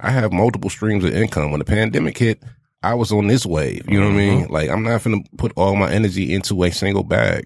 I 0.01 0.11
have 0.11 0.33
multiple 0.33 0.71
streams 0.71 1.05
of 1.05 1.15
income. 1.15 1.51
When 1.53 1.61
the 1.61 1.65
pandemic 1.65 2.19
hit, 2.19 2.43
I 2.83 2.95
was 2.95 3.13
on 3.13 3.29
this 3.29 3.47
wave. 3.47 3.89
You 3.89 4.01
know 4.01 4.07
what 4.07 4.15
I 4.15 4.17
mean? 4.17 4.47
Like, 4.49 4.71
I'm 4.71 4.83
not 4.83 5.03
going 5.05 5.23
to 5.25 5.31
put 5.37 5.53
all 5.57 5.75
my 5.77 5.91
energy 5.91 6.35
into 6.35 6.63
a 6.65 6.71
single 6.71 7.05
bag. 7.05 7.45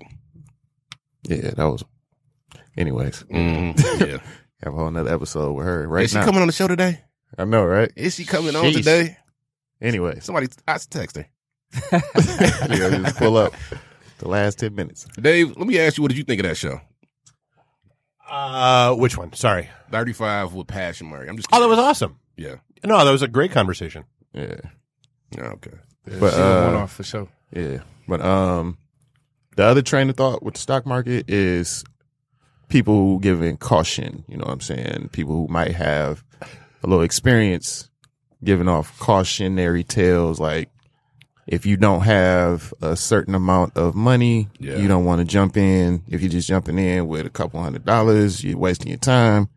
Yeah, 1.25 1.51
that 1.51 1.65
was. 1.65 1.85
Anyways, 2.77 3.25
Mhm. 3.31 3.79
Yeah. 4.09 4.19
have 4.63 4.73
a 4.73 4.77
whole 4.77 4.91
nother 4.91 5.13
episode 5.13 5.53
with 5.53 5.67
her 5.67 5.87
right 5.87 6.05
Is 6.05 6.11
she 6.13 6.17
now. 6.19 6.25
coming 6.25 6.41
on 6.41 6.47
the 6.47 6.53
show 6.53 6.67
today? 6.67 7.01
I 7.39 7.45
know, 7.45 7.65
right? 7.65 7.91
Is 7.97 8.15
she 8.17 8.25
coming 8.25 8.55
on 8.57 8.73
today? 8.73 9.17
Anyway, 9.81 10.21
Somebody, 10.21 10.49
I 10.69 10.79
text 10.91 11.17
her. 11.17 11.27
yeah, 11.93 12.99
just 12.99 13.17
pull 13.17 13.37
up 13.37 13.55
the 14.19 14.29
last 14.29 14.59
ten 14.59 14.75
minutes. 14.75 15.07
Dave, 15.21 15.57
let 15.57 15.67
me 15.67 15.79
ask 15.79 15.97
you, 15.97 16.03
what 16.03 16.09
did 16.09 16.19
you 16.19 16.25
think 16.25 16.41
of 16.41 16.47
that 16.47 16.57
show? 16.57 16.81
Uh, 18.29 18.95
which 18.95 19.17
one? 19.17 19.33
Sorry. 19.33 19.69
35 19.91 20.55
with 20.55 20.67
Passion 20.69 21.09
Murray. 21.09 21.29
I'm 21.29 21.37
just 21.37 21.49
Oh, 21.53 21.61
that 21.61 21.69
was 21.69 21.79
awesome. 21.79 22.19
Yeah. 22.37 22.57
No, 22.85 23.05
that 23.05 23.11
was 23.11 23.23
a 23.23 23.29
great 23.29 23.51
conversation. 23.53 24.05
Yeah, 24.33 24.61
Yeah, 25.37 25.49
okay. 25.55 25.73
but 26.19 26.35
uh, 26.35 26.65
one 26.67 26.75
off 26.83 26.93
for 26.93 27.03
sure. 27.03 27.29
yeah, 27.55 27.79
but 28.07 28.21
um, 28.21 28.79
the 29.57 29.65
other 29.65 29.83
train 29.83 30.09
of 30.09 30.17
thought 30.17 30.43
with 30.43 30.55
the 30.55 30.61
stock 30.61 30.87
market 30.87 31.29
is 31.29 31.85
people 32.69 32.95
who 32.95 33.21
giving 33.21 33.57
caution. 33.57 34.25
You 34.29 34.37
know 34.37 34.45
what 34.45 34.53
I'm 34.53 34.61
saying? 34.61 35.11
People 35.13 35.35
who 35.35 35.49
might 35.49 35.73
have 35.75 36.25
a 36.83 36.87
little 36.87 37.03
experience 37.05 37.91
giving 38.43 38.69
off 38.69 38.99
cautionary 38.99 39.85
tales 39.85 40.41
like 40.41 40.71
if 41.47 41.67
you 41.67 41.77
don't 41.77 42.03
have 42.03 42.73
a 42.81 42.95
certain 42.97 43.35
amount 43.35 43.77
of 43.77 43.95
money, 43.97 44.49
Yeah. 44.61 44.77
you 44.77 44.87
don't 44.87 45.05
want 45.05 45.19
to 45.21 45.25
jump 45.25 45.57
in. 45.57 46.03
If 46.07 46.21
you're 46.21 46.31
just 46.31 46.47
jumping 46.47 46.79
in 46.79 47.09
with 47.09 47.27
a 47.27 47.31
couple 47.31 47.61
hundred 47.61 47.85
dollars, 47.85 48.45
you're 48.45 48.57
wasting 48.57 48.89
your 48.89 48.99
time. 48.99 49.49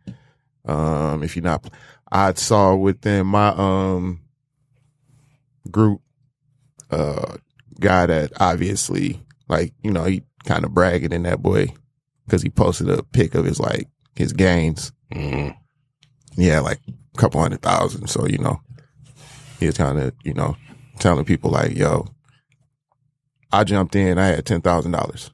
Um, 0.66 1.22
if 1.22 1.36
you're 1.36 1.44
not, 1.44 1.70
I 2.12 2.34
saw 2.34 2.74
within 2.74 3.28
my, 3.28 3.50
um, 3.50 4.22
group, 5.70 6.02
uh, 6.90 7.38
guy 7.80 8.08
that 8.08 8.32
obviously, 8.40 9.22
like, 9.48 9.74
you 9.84 9.92
know, 9.92 10.06
he 10.06 10.24
kind 10.46 10.66
of 10.66 10.74
bragging 10.74 11.12
in 11.12 11.24
that 11.24 11.44
boy 11.44 11.68
because 12.26 12.42
he 12.42 12.50
posted 12.50 12.90
a 12.90 13.04
pic 13.04 13.36
of 13.36 13.46
his, 13.46 13.60
like, 13.60 13.88
his 14.16 14.34
gains. 14.34 14.92
Mhm. 15.14 15.56
Yeah, 16.38 16.60
like 16.62 16.80
a 17.14 17.18
couple 17.18 17.42
hundred 17.42 17.62
thousand. 17.62 18.08
So, 18.08 18.26
you 18.28 18.38
know, 18.38 18.62
he 19.60 19.66
was 19.68 19.78
kind 19.78 20.00
of, 20.00 20.14
you 20.24 20.34
know, 20.34 20.56
telling 21.00 21.26
people 21.26 21.52
like, 21.52 21.76
yo, 21.76 22.08
I 23.52 23.64
jumped 23.64 23.96
in, 23.96 24.18
I 24.18 24.28
had 24.28 24.46
$10,000 24.46 25.30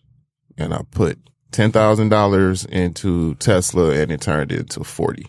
and 0.57 0.74
I 0.74 0.81
put 0.91 1.17
$10,000 1.51 2.65
into 2.69 3.36
Tesla 3.36 3.91
and 3.91 4.12
it 4.12 4.21
turned 4.21 4.51
into 4.51 4.83
40. 4.83 5.25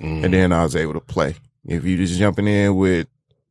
Mhm. 0.00 0.24
And 0.24 0.34
then 0.34 0.52
I 0.52 0.62
was 0.62 0.76
able 0.76 0.92
to 0.92 1.00
play. 1.00 1.36
If 1.64 1.84
you 1.84 1.96
just 1.96 2.18
jumping 2.18 2.46
in 2.46 2.76
with 2.76 3.08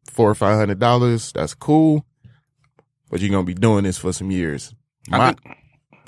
four 0.10 0.30
or 0.30 0.36
five 0.36 0.58
hundred 0.58 0.80
dollars, 0.80 1.32
that's 1.34 1.54
cool. 1.56 2.06
But 3.10 3.20
you're 3.20 3.32
gonna 3.32 3.44
be 3.44 3.56
doing 3.56 3.84
this 3.84 3.98
for 3.98 4.14
some 4.14 4.30
years. 4.32 4.74
I, 5.12 5.18
think, 5.34 5.58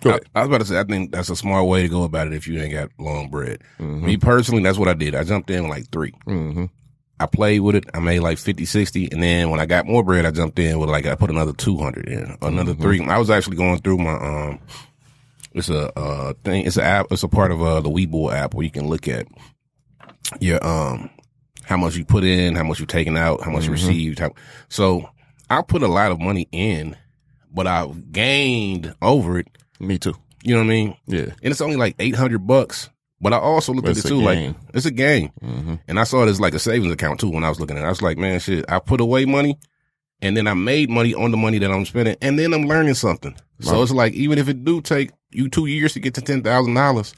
I. 0.06 0.20
I 0.36 0.40
was 0.42 0.48
about 0.50 0.58
to 0.60 0.66
say, 0.66 0.80
I 0.80 0.84
think 0.84 1.12
that's 1.12 1.30
a 1.30 1.36
smart 1.36 1.66
way 1.68 1.82
to 1.82 1.88
go 1.90 2.04
about 2.04 2.28
it 2.28 2.34
if 2.34 2.48
you 2.48 2.60
ain't 2.62 2.74
got 2.74 2.90
long 3.00 3.30
bread. 3.30 3.62
Mhm. 3.80 4.02
Me 4.04 4.18
personally, 4.18 4.64
that's 4.64 4.78
what 4.78 4.88
I 4.88 4.94
did. 4.94 5.16
I 5.16 5.24
jumped 5.24 5.50
in 5.50 5.64
with 5.64 5.72
like 5.72 5.90
three. 5.92 6.14
Mhm. 6.28 6.70
I 7.20 7.26
played 7.26 7.62
with 7.62 7.76
it. 7.76 7.86
I 7.96 8.00
made 8.00 8.20
like 8.20 8.38
50, 8.38 8.64
60. 8.66 9.10
And 9.12 9.24
then 9.24 9.50
when 9.50 9.60
I 9.60 9.66
got 9.66 9.88
more 9.88 10.04
bread, 10.04 10.26
I 10.26 10.32
jumped 10.32 10.60
in 10.60 10.78
with 10.80 10.90
like, 10.90 11.08
I 11.08 11.16
put 11.16 11.32
another 11.32 11.52
200 11.54 12.08
in, 12.08 12.38
another 12.44 12.74
Mm-hmm. 12.74 12.82
three. 12.82 13.02
I 13.08 13.18
was 13.18 13.32
actually 13.32 13.58
going 13.58 13.80
through 13.80 13.98
my, 13.98 14.14
um, 14.14 14.60
it's 15.54 15.70
a, 15.70 15.92
uh, 15.98 16.34
thing. 16.44 16.66
It's 16.68 16.78
an 16.78 16.84
app. 16.84 17.08
It's 17.10 17.24
a 17.24 17.28
part 17.28 17.50
of, 17.52 17.60
uh, 17.62 17.82
the 17.82 17.90
Webull 17.90 18.32
app 18.32 18.54
where 18.54 18.64
you 18.64 18.70
can 18.70 18.88
look 18.88 19.08
at 19.08 19.26
your, 20.40 20.64
um, 20.66 21.10
how 21.64 21.78
much 21.78 21.96
you 21.96 22.06
put 22.06 22.24
in, 22.24 22.56
how 22.56 22.64
much 22.64 22.80
you 22.80 22.86
taken 22.86 23.18
out, 23.18 23.42
how 23.42 23.50
much 23.52 23.66
you 23.66 23.72
Mm-hmm. 23.72 23.88
received. 23.88 24.20
How, 24.20 24.32
so 24.70 25.10
I 25.50 25.64
put 25.64 25.82
a 25.82 25.88
lot 25.88 26.12
of 26.12 26.20
money 26.20 26.48
in, 26.52 26.96
but 27.52 27.66
I've 27.66 28.12
gained 28.12 28.94
over 29.02 29.40
it. 29.40 29.48
Me 29.80 29.98
too. 29.98 30.16
You 30.44 30.54
know 30.56 30.62
what 30.62 30.66
I 30.66 30.70
mean? 30.70 30.98
Yeah. 31.08 31.26
And 31.42 31.52
it's 31.52 31.62
only 31.62 31.76
like 31.76 31.96
800 32.00 32.46
bucks. 32.46 32.90
But 33.20 33.34
I 33.34 33.38
also 33.38 33.74
looked 33.74 33.86
But 33.86 33.92
at 33.92 33.98
it 33.98 34.00
it's 34.02 34.10
too, 34.10 34.22
like, 34.22 34.56
it's 34.76 34.86
a 34.86 34.92
game. 34.92 35.32
Mm-hmm. 35.42 35.76
And 35.88 36.00
I 36.00 36.04
saw 36.04 36.24
it 36.24 36.30
as 36.30 36.40
like 36.40 36.54
a 36.54 36.60
savings 36.60 36.94
account 36.94 37.20
too 37.20 37.30
when 37.32 37.44
I 37.44 37.50
was 37.50 37.60
looking 37.60 37.76
at 37.76 37.84
it. 37.84 37.86
I 37.86 37.90
was 37.90 38.02
like, 38.02 38.18
man, 38.18 38.40
shit, 38.40 38.66
I 38.70 38.80
put 38.80 39.02
away 39.02 39.26
money 39.26 39.58
and 40.22 40.38
then 40.38 40.48
I 40.48 40.54
made 40.54 40.90
money 40.90 41.16
on 41.16 41.32
the 41.32 41.38
money 41.38 41.58
that 41.58 41.72
I'm 41.72 41.86
spending 41.86 42.16
and 42.22 42.38
then 42.38 42.54
I'm 42.54 42.68
learning 42.68 42.94
something. 42.94 43.36
So 43.60 43.82
it's 43.82 43.92
like, 43.92 44.14
even 44.14 44.38
if 44.38 44.48
it 44.48 44.64
do 44.64 44.82
take 44.82 45.12
you 45.32 45.50
two 45.50 45.66
years 45.66 45.94
to 45.94 46.00
get 46.00 46.14
to 46.14 46.22
$10,000, 46.22 47.14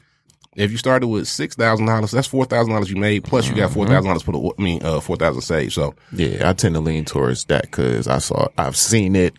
if 0.56 0.72
you 0.72 0.78
started 0.78 1.06
with 1.06 1.24
$6,000, 1.24 2.10
that's 2.10 2.28
$4,000 2.28 2.88
you 2.88 2.96
made. 2.96 3.24
Plus 3.24 3.46
you 3.48 3.54
got 3.54 3.70
$4,000 3.70 4.24
put 4.24 4.34
away, 4.34 4.52
I 4.58 4.62
mean, 4.62 4.82
uh, 4.82 5.00
4,000 5.00 5.42
saved. 5.42 5.72
So 5.74 5.94
Yeah, 6.12 6.48
I 6.48 6.54
tend 6.54 6.74
to 6.76 6.80
lean 6.80 7.04
towards 7.04 7.44
that 7.46 7.62
because 7.62 8.08
I 8.08 8.18
saw, 8.18 8.48
I've 8.56 8.76
seen 8.76 9.16
it 9.16 9.34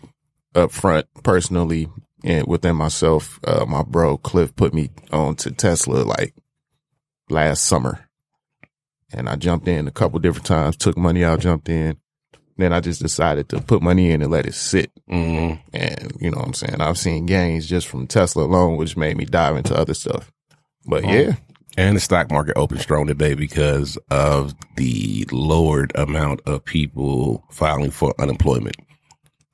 up 0.54 0.70
front 0.70 1.06
personally 1.24 1.88
and 2.24 2.46
within 2.46 2.76
myself. 2.76 3.38
Uh, 3.44 3.64
my 3.66 3.82
bro 3.82 4.16
Cliff 4.16 4.54
put 4.56 4.74
me 4.74 4.90
on 5.10 5.36
to 5.36 5.50
Tesla 5.50 6.02
like 6.04 6.34
last 7.30 7.64
summer, 7.64 8.08
and 9.12 9.28
I 9.28 9.36
jumped 9.36 9.68
in 9.68 9.88
a 9.88 9.92
couple 9.92 10.18
different 10.18 10.46
times, 10.46 10.76
took 10.76 10.96
money 10.96 11.24
out, 11.24 11.40
jumped 11.40 11.68
in. 11.68 11.96
Then 12.58 12.72
I 12.72 12.80
just 12.80 13.00
decided 13.00 13.48
to 13.48 13.60
put 13.60 13.82
money 13.82 14.10
in 14.10 14.20
and 14.22 14.30
let 14.30 14.46
it 14.46 14.54
sit. 14.54 14.90
mhm. 15.10 15.58
And 15.72 16.12
you 16.20 16.30
know 16.30 16.36
what 16.38 16.46
I'm 16.48 16.54
saying? 16.54 16.80
I've 16.80 16.98
seen 16.98 17.24
gains 17.26 17.66
just 17.66 17.88
from 17.88 18.06
Tesla 18.06 18.44
alone, 18.44 18.76
which 18.76 18.96
made 18.96 19.16
me 19.16 19.24
dive 19.24 19.56
into 19.56 19.74
other 19.74 19.94
stuff. 19.94 20.30
But 20.84 21.04
yeah, 21.04 21.36
And 21.78 21.96
the 21.96 22.00
stock 22.00 22.30
market 22.30 22.56
opened 22.58 22.80
strong 22.82 23.06
today 23.06 23.32
because 23.34 23.96
of 24.10 24.54
the 24.76 25.26
lowered 25.32 25.92
amount 25.94 26.42
of 26.44 26.62
people 26.64 27.42
filing 27.50 27.90
for 27.90 28.14
unemployment. 28.20 28.76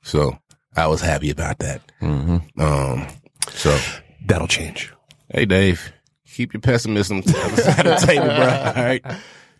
So 0.03 0.37
I 0.75 0.87
was 0.87 1.01
happy 1.01 1.29
about 1.29 1.59
that. 1.59 1.81
hmm 1.99 2.37
Um, 2.57 3.07
so 3.51 3.77
That'll 4.25 4.47
change. 4.47 4.93
hey, 5.29 5.45
Dave, 5.45 5.91
keep 6.27 6.53
your 6.53 6.61
pessimism 6.61 7.21
to 7.23 7.31
the 7.33 7.39
other 7.43 7.61
side 7.61 7.87
of 7.87 7.99
the 8.01 8.05
table, 8.07 8.25
bro. 8.27 8.35
All 8.77 8.83
right. 8.83 9.03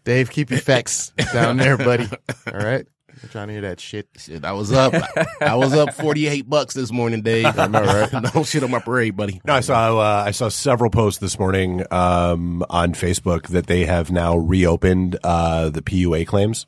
Dave, 0.05 0.29
keep 0.29 0.49
your 0.51 0.59
facts 0.59 1.11
down 1.33 1.57
there, 1.57 1.77
buddy. 1.77 2.07
All 2.47 2.53
right. 2.59 2.85
I'm 3.21 3.29
trying 3.29 3.47
to 3.47 3.53
hear 3.53 3.61
that 3.63 3.79
shit. 3.81 4.07
Shit, 4.17 4.45
I 4.45 4.53
was 4.53 4.71
up. 4.71 4.93
I 5.41 5.55
was 5.55 5.73
up 5.73 5.93
48 5.93 6.49
bucks 6.49 6.73
this 6.73 6.89
morning, 6.91 7.21
Dave. 7.21 7.45
I 7.59 7.67
know, 7.67 7.83
right? 7.83 8.33
no 8.35 8.43
shit 8.43 8.63
on 8.63 8.71
my 8.71 8.79
parade, 8.79 9.17
buddy. 9.17 9.41
No, 9.43 9.53
I 9.55 9.59
saw 9.59 9.97
uh, 9.99 10.23
I 10.25 10.31
saw 10.31 10.47
several 10.47 10.89
posts 10.89 11.19
this 11.19 11.37
morning 11.37 11.83
um, 11.91 12.63
on 12.69 12.93
Facebook 12.93 13.47
that 13.49 13.67
they 13.67 13.83
have 13.85 14.09
now 14.09 14.37
reopened 14.37 15.17
uh, 15.23 15.67
the 15.69 15.81
PUA 15.81 16.27
claims. 16.27 16.65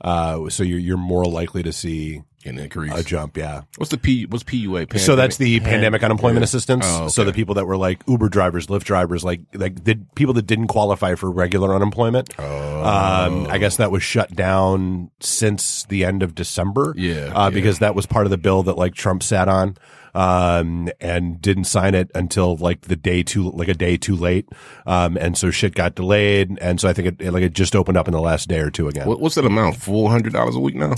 Uh, 0.00 0.50
so 0.50 0.62
you're 0.62 0.78
you're 0.78 0.96
more 0.98 1.24
likely 1.24 1.62
to 1.62 1.72
see 1.72 2.22
An 2.44 2.58
increase. 2.58 2.92
a 2.92 3.04
jump. 3.04 3.36
Yeah. 3.36 3.62
What's 3.76 3.90
the 3.90 3.98
P? 3.98 4.26
What's 4.26 4.42
PUA? 4.42 4.98
So 4.98 5.14
that's 5.14 5.36
the 5.36 5.60
pandemic 5.60 6.02
unemployment 6.02 6.40
yeah. 6.40 6.44
assistance. 6.44 6.84
Oh, 6.88 7.08
So 7.08 7.24
the 7.24 7.32
people 7.32 7.54
that 7.54 7.66
were 7.66 7.76
like 7.76 8.02
Uber 8.08 8.28
drivers, 8.28 8.66
Lyft 8.66 8.84
drivers, 8.84 9.22
like 9.24 9.40
like 9.54 9.84
the 9.84 10.00
people 10.14 10.34
that 10.34 10.46
didn't 10.46 10.66
qualify 10.66 11.14
for 11.14 11.30
regular 11.30 11.74
unemployment. 11.74 12.34
Oh. 12.38 12.82
Um, 12.82 13.46
I 13.48 13.58
guess 13.58 13.76
that 13.76 13.92
was 13.92 14.02
shut 14.02 14.34
down 14.34 15.10
since 15.20 15.84
the 15.84 16.04
end 16.04 16.22
of 16.22 16.34
December. 16.34 16.94
Yeah, 16.96 17.32
uh, 17.34 17.44
yeah. 17.44 17.50
because 17.50 17.78
that 17.78 17.94
was 17.94 18.06
part 18.06 18.26
of 18.26 18.30
the 18.30 18.38
bill 18.38 18.64
that 18.64 18.76
like 18.76 18.94
Trump 18.94 19.22
sat 19.22 19.48
on, 19.48 19.76
um, 20.14 20.88
and 21.00 21.40
didn't 21.40 21.64
sign 21.64 21.94
it 21.94 22.10
until 22.14 22.56
like 22.56 22.82
the 22.82 22.96
day 22.96 23.22
too, 23.22 23.50
like 23.50 23.68
a 23.68 23.74
day 23.74 23.96
too 23.96 24.16
late. 24.16 24.48
Um, 24.86 25.16
and 25.16 25.36
so 25.38 25.50
shit 25.50 25.74
got 25.74 25.94
delayed, 25.94 26.58
and 26.60 26.80
so 26.80 26.88
I 26.88 26.92
think 26.92 27.08
it, 27.08 27.20
it 27.20 27.32
like 27.32 27.42
it 27.42 27.52
just 27.52 27.76
opened 27.76 27.98
up 27.98 28.08
in 28.08 28.12
the 28.12 28.20
last 28.20 28.48
day 28.48 28.58
or 28.58 28.70
two 28.70 28.88
again. 28.88 29.06
What, 29.06 29.20
what's 29.20 29.36
that 29.36 29.44
amount? 29.44 29.76
Four 29.76 30.10
hundred 30.10 30.32
dollars 30.32 30.56
a 30.56 30.60
week 30.60 30.74
now. 30.74 30.94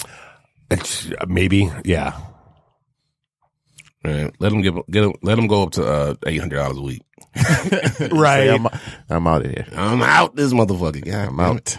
It's- 0.75 1.11
maybe, 1.29 1.71
yeah. 1.85 2.19
Man, 4.03 4.33
let 4.39 4.51
them 4.51 4.61
give, 4.61 4.75
get 4.91 5.05
'em- 5.05 5.15
let 5.23 5.37
them 5.37 5.47
go 5.47 5.63
up 5.63 5.71
to 5.73 5.85
uh, 5.87 6.15
eight 6.27 6.39
hundred 6.39 6.57
dollars 6.57 6.77
a 6.77 6.83
week. 6.83 7.03
Right. 8.13 8.51
I'm, 8.51 8.67
I'm 9.09 9.27
out 9.27 9.45
of 9.47 9.51
here. 9.51 9.67
I'm 9.75 10.03
out 10.03 10.37
this 10.37 10.53
motherfucker. 10.53 11.05
Yeah, 11.07 11.27
I'm 11.29 11.41
out. 11.41 11.79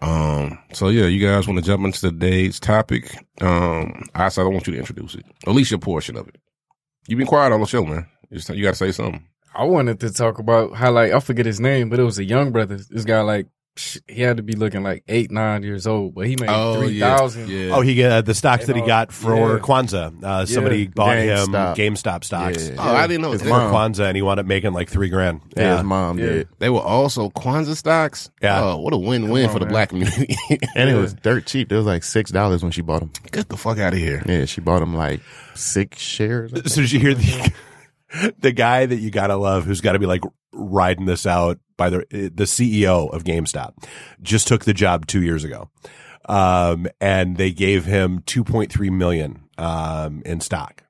Um. 0.00 0.58
So 0.72 0.88
yeah, 0.90 1.06
you 1.06 1.26
guys 1.26 1.48
want 1.48 1.58
to 1.58 1.64
jump 1.64 1.84
into 1.84 2.00
today's 2.00 2.60
topic? 2.60 3.16
Um. 3.40 4.04
I 4.14 4.28
said 4.28 4.42
I 4.42 4.48
want 4.48 4.66
you 4.68 4.74
to 4.74 4.78
introduce 4.78 5.16
it, 5.16 5.24
at 5.46 5.54
least 5.54 5.70
your 5.72 5.80
portion 5.80 6.16
of 6.16 6.28
it. 6.28 6.36
You've 7.08 7.18
been 7.18 7.26
quiet 7.26 7.52
on 7.52 7.60
the 7.60 7.66
show, 7.66 7.84
man. 7.84 8.06
It's 8.30 8.48
You 8.48 8.62
got 8.62 8.70
to 8.70 8.76
say 8.76 8.92
something. 8.92 9.26
I 9.54 9.64
wanted 9.64 9.98
to 10.00 10.12
talk 10.12 10.38
about 10.38 10.74
how 10.76 10.92
like 10.92 11.12
I 11.12 11.18
forget 11.20 11.46
his 11.46 11.58
name, 11.60 11.88
but 11.88 11.98
it 11.98 12.04
was 12.04 12.18
a 12.18 12.24
young 12.24 12.52
brother. 12.52 12.76
This 12.76 13.04
guy 13.04 13.22
like 13.22 13.46
sh- 13.46 13.48
he 14.08 14.22
had 14.22 14.38
to 14.38 14.42
be 14.42 14.54
looking 14.54 14.82
like 14.82 15.04
eight 15.08 15.30
nine 15.30 15.62
years 15.62 15.86
old, 15.86 16.14
but 16.14 16.26
he 16.26 16.36
made 16.40 16.48
three 16.78 16.98
thousand. 16.98 17.48
Yeah. 17.48 17.74
Oh, 17.74 17.80
he 17.82 18.02
uh, 18.02 18.22
the 18.22 18.34
stocks 18.34 18.66
that 18.66 18.76
he 18.76 18.80
know, 18.82 18.86
got 18.86 19.12
for 19.12 19.34
yeah. 19.56 19.58
Kwanzaa. 19.62 20.22
Uh, 20.24 20.46
somebody 20.46 20.86
bought 20.86 21.18
him 21.18 21.28
GameStop. 21.48 21.76
GameStop 21.76 22.24
stocks 22.24 22.68
Yeah. 22.68 22.76
Oh, 22.78 22.94
I 22.94 23.06
didn't 23.06 23.22
know 23.22 23.32
His 23.32 23.42
that. 23.42 23.48
for 23.48 23.58
mom. 23.58 23.72
Kwanzaa, 23.92 24.06
and 24.08 24.16
he 24.16 24.22
wound 24.22 24.40
up 24.40 24.46
making 24.46 24.72
like 24.72 24.88
three 24.88 25.08
grand. 25.08 25.40
Yeah, 25.56 25.76
his 25.76 25.84
mom 25.84 26.18
Yeah. 26.18 26.26
did. 26.26 26.48
They 26.58 26.70
were 26.70 26.80
also 26.80 27.28
Kwanzaa 27.30 27.76
stocks. 27.76 28.30
Yeah. 28.42 28.62
Oh, 28.62 28.78
what 28.78 28.92
a 28.94 28.98
win-win 28.98 29.44
Come 29.46 29.52
for 29.52 29.58
the 29.58 29.66
man. 29.66 29.72
black 29.72 29.88
community. 29.90 30.34
And 30.74 30.88
it 30.90 30.94
was 30.94 31.14
dirt 31.14 31.46
cheap. 31.46 31.70
It 31.72 31.76
was 31.76 31.86
like 31.86 32.02
six 32.02 32.30
dollars 32.30 32.62
when 32.62 32.72
she 32.72 32.82
bought 32.82 33.00
them. 33.00 33.10
Get 33.30 33.48
the 33.48 33.56
fuck 33.56 33.78
out 33.78 33.92
of 33.92 33.98
here. 33.98 34.22
Yeah, 34.26 34.44
she 34.46 34.60
bought 34.60 34.80
them 34.80 34.94
like 34.94 35.20
six 35.54 35.98
shares. 36.00 36.50
So 36.72 36.80
did 36.80 36.92
you 36.92 37.00
hear 37.00 37.14
the 37.14 37.52
the 38.38 38.52
guy 38.52 38.86
that 38.86 38.96
you 38.96 39.10
gotta 39.10 39.36
love, 39.36 39.64
who's 39.64 39.80
got 39.80 39.92
to 39.92 39.98
be 39.98 40.06
like 40.06 40.22
riding 40.52 41.06
this 41.06 41.26
out 41.26 41.58
by 41.76 41.90
the 41.90 42.06
the 42.10 42.44
CEO 42.44 43.12
of 43.12 43.24
GameStop, 43.24 43.72
just 44.22 44.48
took 44.48 44.64
the 44.64 44.74
job 44.74 45.06
two 45.06 45.22
years 45.22 45.44
ago, 45.44 45.70
um, 46.28 46.86
and 47.00 47.36
they 47.36 47.52
gave 47.52 47.84
him 47.84 48.22
two 48.26 48.44
point 48.44 48.72
three 48.72 48.90
million 48.90 49.44
um, 49.58 50.22
in 50.24 50.40
stock. 50.40 50.82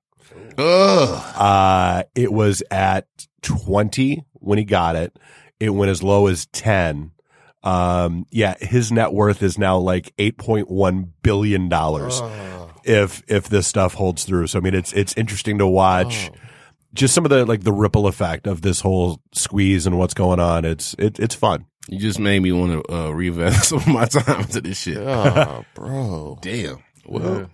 Ugh. 0.59 1.35
Uh, 1.37 2.03
it 2.15 2.33
was 2.33 2.63
at 2.71 3.07
20 3.43 4.25
when 4.35 4.59
he 4.59 4.65
got 4.65 4.97
it. 4.97 5.19
It 5.61 5.71
went 5.71 5.91
as 5.91 6.03
low 6.03 6.27
as 6.27 6.47
10. 6.47 7.13
Um, 7.63 8.27
yeah, 8.31 8.55
his 8.61 8.93
net 8.93 9.13
worth 9.13 9.43
is 9.43 9.59
now 9.59 9.79
like 9.79 10.15
$8.1 10.17 11.09
billion 11.23 11.71
if, 12.85 13.23
if 13.29 13.49
this 13.49 13.67
stuff 13.67 13.95
holds 13.95 14.25
through. 14.25 14.47
So, 14.47 14.59
I 14.59 14.63
mean, 14.63 14.75
it's, 14.75 14.93
it's 14.93 15.15
interesting 15.17 15.59
to 15.59 15.67
watch 15.67 16.31
just 16.97 17.15
some 17.15 17.25
of 17.25 17.31
the, 17.31 17.45
like 17.47 17.63
the 17.63 17.73
ripple 17.73 18.07
effect 18.07 18.47
of 18.47 18.63
this 18.63 18.81
whole 18.81 19.21
squeeze 19.33 19.87
and 19.87 19.99
what's 19.99 20.15
going 20.15 20.41
on. 20.41 20.65
It's, 20.65 20.95
it, 20.99 21.19
it's 21.21 21.35
fun. 21.35 21.67
You 21.89 21.99
just 22.01 22.19
made 22.19 22.41
me 22.43 22.51
want 22.53 22.85
to 22.85 22.93
uh, 22.95 23.11
reinvest 23.11 23.69
some 23.69 23.79
of 23.79 23.87
my 23.87 24.07
time 24.07 24.41
into 24.41 24.61
this 24.61 24.81
shit. 24.81 24.97
Oh, 24.99 25.65
bro. 25.75 26.39
Damn. 26.43 26.83
Well, 27.07 27.49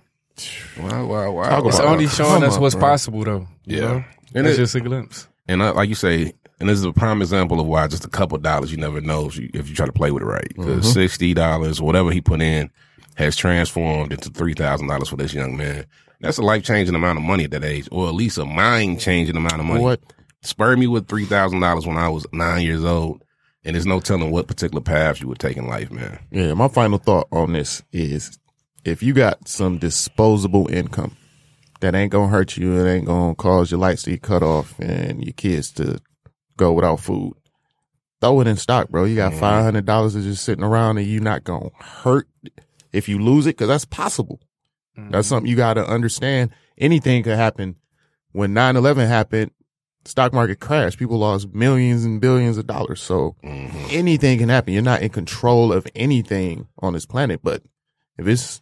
wow, 0.80 1.06
wow, 1.06 1.30
wow. 1.32 1.48
Talk 1.50 1.66
It's 1.66 1.80
only 1.80 2.06
showing 2.08 2.42
us 2.42 2.56
what's 2.58 2.74
bro. 2.74 2.80
possible 2.88 3.24
though. 3.24 3.46
you 3.66 3.76
Yeah. 3.76 3.80
know? 3.82 4.04
And 4.34 4.46
it's 4.46 4.56
it- 4.56 4.62
just 4.62 4.74
a 4.74 4.80
glimpse. 4.80 5.28
And 5.48 5.62
I, 5.62 5.70
like 5.70 5.88
you 5.88 5.94
say, 5.96 6.32
And 6.60 6.68
this 6.68 6.78
is 6.78 6.84
a 6.84 6.92
prime 6.92 7.20
example 7.20 7.58
of 7.60 7.66
why 7.66 7.88
just 7.88 8.04
a 8.04 8.08
couple 8.08 8.38
dollars 8.38 8.70
you 8.70 8.78
never 8.78 9.00
know 9.00 9.26
if 9.26 9.36
you, 9.36 9.50
if 9.52 9.68
you 9.68 9.74
try 9.74 9.84
to 9.86 9.92
play 9.92 10.12
with 10.12 10.22
it 10.22 10.26
right. 10.26 10.48
Because 10.48 10.86
Mhm. 10.86 10.94
sixty 10.94 11.34
dollars, 11.34 11.82
whatever 11.82 12.10
he 12.12 12.20
put 12.20 12.40
in, 12.40 12.70
has 13.16 13.36
transformed 13.36 14.12
into 14.12 14.30
three 14.30 14.54
thousand 14.54 14.86
dollars 14.86 15.08
for 15.08 15.16
this 15.16 15.34
young 15.34 15.56
man. 15.56 15.84
That's 16.22 16.38
a 16.38 16.42
life 16.42 16.62
changing 16.64 16.94
amount 16.94 17.18
of 17.18 17.24
money 17.24 17.44
at 17.44 17.50
that 17.50 17.64
age, 17.64 17.88
or 17.92 18.08
at 18.08 18.14
least 18.14 18.38
a 18.38 18.44
mind 18.46 19.00
changing 19.00 19.36
amount 19.36 19.60
of 19.60 19.66
money. 19.66 19.82
What? 19.82 20.00
spurred 20.44 20.78
me 20.78 20.86
with 20.88 21.06
three 21.06 21.24
thousand 21.24 21.60
dollars 21.60 21.86
when 21.86 21.96
I 21.98 22.08
was 22.08 22.26
nine 22.32 22.62
years 22.64 22.84
old, 22.84 23.22
and 23.64 23.74
there's 23.76 23.86
no 23.86 24.00
telling 24.00 24.30
what 24.30 24.48
particular 24.48 24.80
paths 24.80 25.20
you 25.20 25.28
would 25.28 25.38
take 25.38 25.56
in 25.56 25.66
life, 25.66 25.90
man. 25.90 26.18
Yeah, 26.30 26.54
my 26.54 26.68
final 26.68 26.98
thought 26.98 27.28
on 27.30 27.52
this 27.52 27.82
is 27.92 28.38
if 28.84 29.02
you 29.02 29.12
got 29.14 29.46
some 29.46 29.78
disposable 29.78 30.68
income 30.68 31.16
that 31.80 31.94
ain't 31.94 32.10
gonna 32.12 32.28
hurt 32.28 32.56
you, 32.56 32.76
it 32.78 32.90
ain't 32.90 33.06
gonna 33.06 33.34
cause 33.36 33.70
your 33.70 33.78
lights 33.80 34.02
to 34.04 34.10
get 34.10 34.22
cut 34.22 34.42
off 34.42 34.78
and 34.80 35.22
your 35.24 35.32
kids 35.34 35.70
to 35.72 35.98
go 36.56 36.72
without 36.72 36.98
food. 37.00 37.34
Throw 38.20 38.40
it 38.40 38.46
in 38.46 38.56
stock, 38.56 38.88
bro. 38.88 39.04
You 39.04 39.16
got 39.16 39.32
Mhm. 39.32 39.38
five 39.40 39.64
hundred 39.64 39.84
dollars 39.86 40.14
that's 40.14 40.26
just 40.26 40.44
sitting 40.44 40.64
around 40.64 40.98
and 40.98 41.06
you 41.06 41.18
not 41.20 41.42
gonna 41.44 41.70
hurt 41.80 42.28
if 42.92 43.08
you 43.08 43.18
lose 43.18 43.46
it, 43.46 43.54
cause 43.54 43.68
that's 43.68 43.84
possible. 43.84 44.40
That's 44.96 45.28
something 45.28 45.48
you 45.50 45.56
gotta 45.56 45.86
understand. 45.86 46.50
Anything 46.78 47.22
could 47.22 47.36
happen. 47.36 47.76
When 48.32 48.52
9-11 48.54 49.06
happened, 49.08 49.50
stock 50.04 50.32
market 50.32 50.58
crashed. 50.60 50.98
People 50.98 51.18
lost 51.18 51.52
millions 51.54 52.04
and 52.04 52.20
billions 52.20 52.58
of 52.58 52.66
dollars. 52.66 53.00
So 53.00 53.36
Mm-hmm. 53.44 53.86
anything 53.90 54.38
can 54.38 54.48
happen. 54.48 54.72
You're 54.74 54.82
not 54.82 55.02
in 55.02 55.10
control 55.10 55.72
of 55.72 55.86
anything 55.94 56.68
on 56.78 56.92
this 56.94 57.06
planet. 57.06 57.40
But 57.42 57.62
if 58.18 58.26
it's 58.26 58.60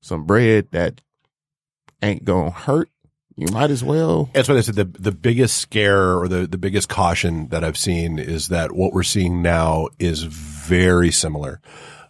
some 0.00 0.24
bread 0.24 0.68
that 0.72 1.00
ain't 2.02 2.24
gonna 2.24 2.50
hurt, 2.50 2.88
you 3.36 3.48
might 3.52 3.70
as 3.70 3.84
well. 3.84 4.30
That's 4.32 4.48
what 4.48 4.56
I 4.56 4.62
said. 4.62 4.76
The 4.76 4.84
the 4.84 5.12
biggest 5.12 5.58
scare 5.58 6.18
or 6.18 6.26
the, 6.28 6.46
the 6.46 6.56
biggest 6.58 6.88
caution 6.88 7.48
that 7.48 7.64
I've 7.64 7.76
seen 7.76 8.18
is 8.18 8.48
that 8.48 8.72
what 8.72 8.92
we're 8.94 9.02
seeing 9.02 9.42
now 9.42 9.88
is 9.98 10.22
very 10.22 11.10
similar 11.10 11.60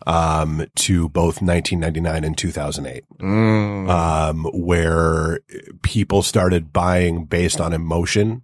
um, 0.07 0.67
to 0.77 1.09
both 1.09 1.41
1999 1.43 2.25
and 2.25 2.37
2008, 2.39 3.05
Mm. 3.19 3.89
um, 3.91 4.45
where 4.53 5.41
people 5.83 6.23
started 6.23 6.73
buying 6.73 7.25
based 7.25 7.61
on 7.61 7.73
emotion 7.73 8.43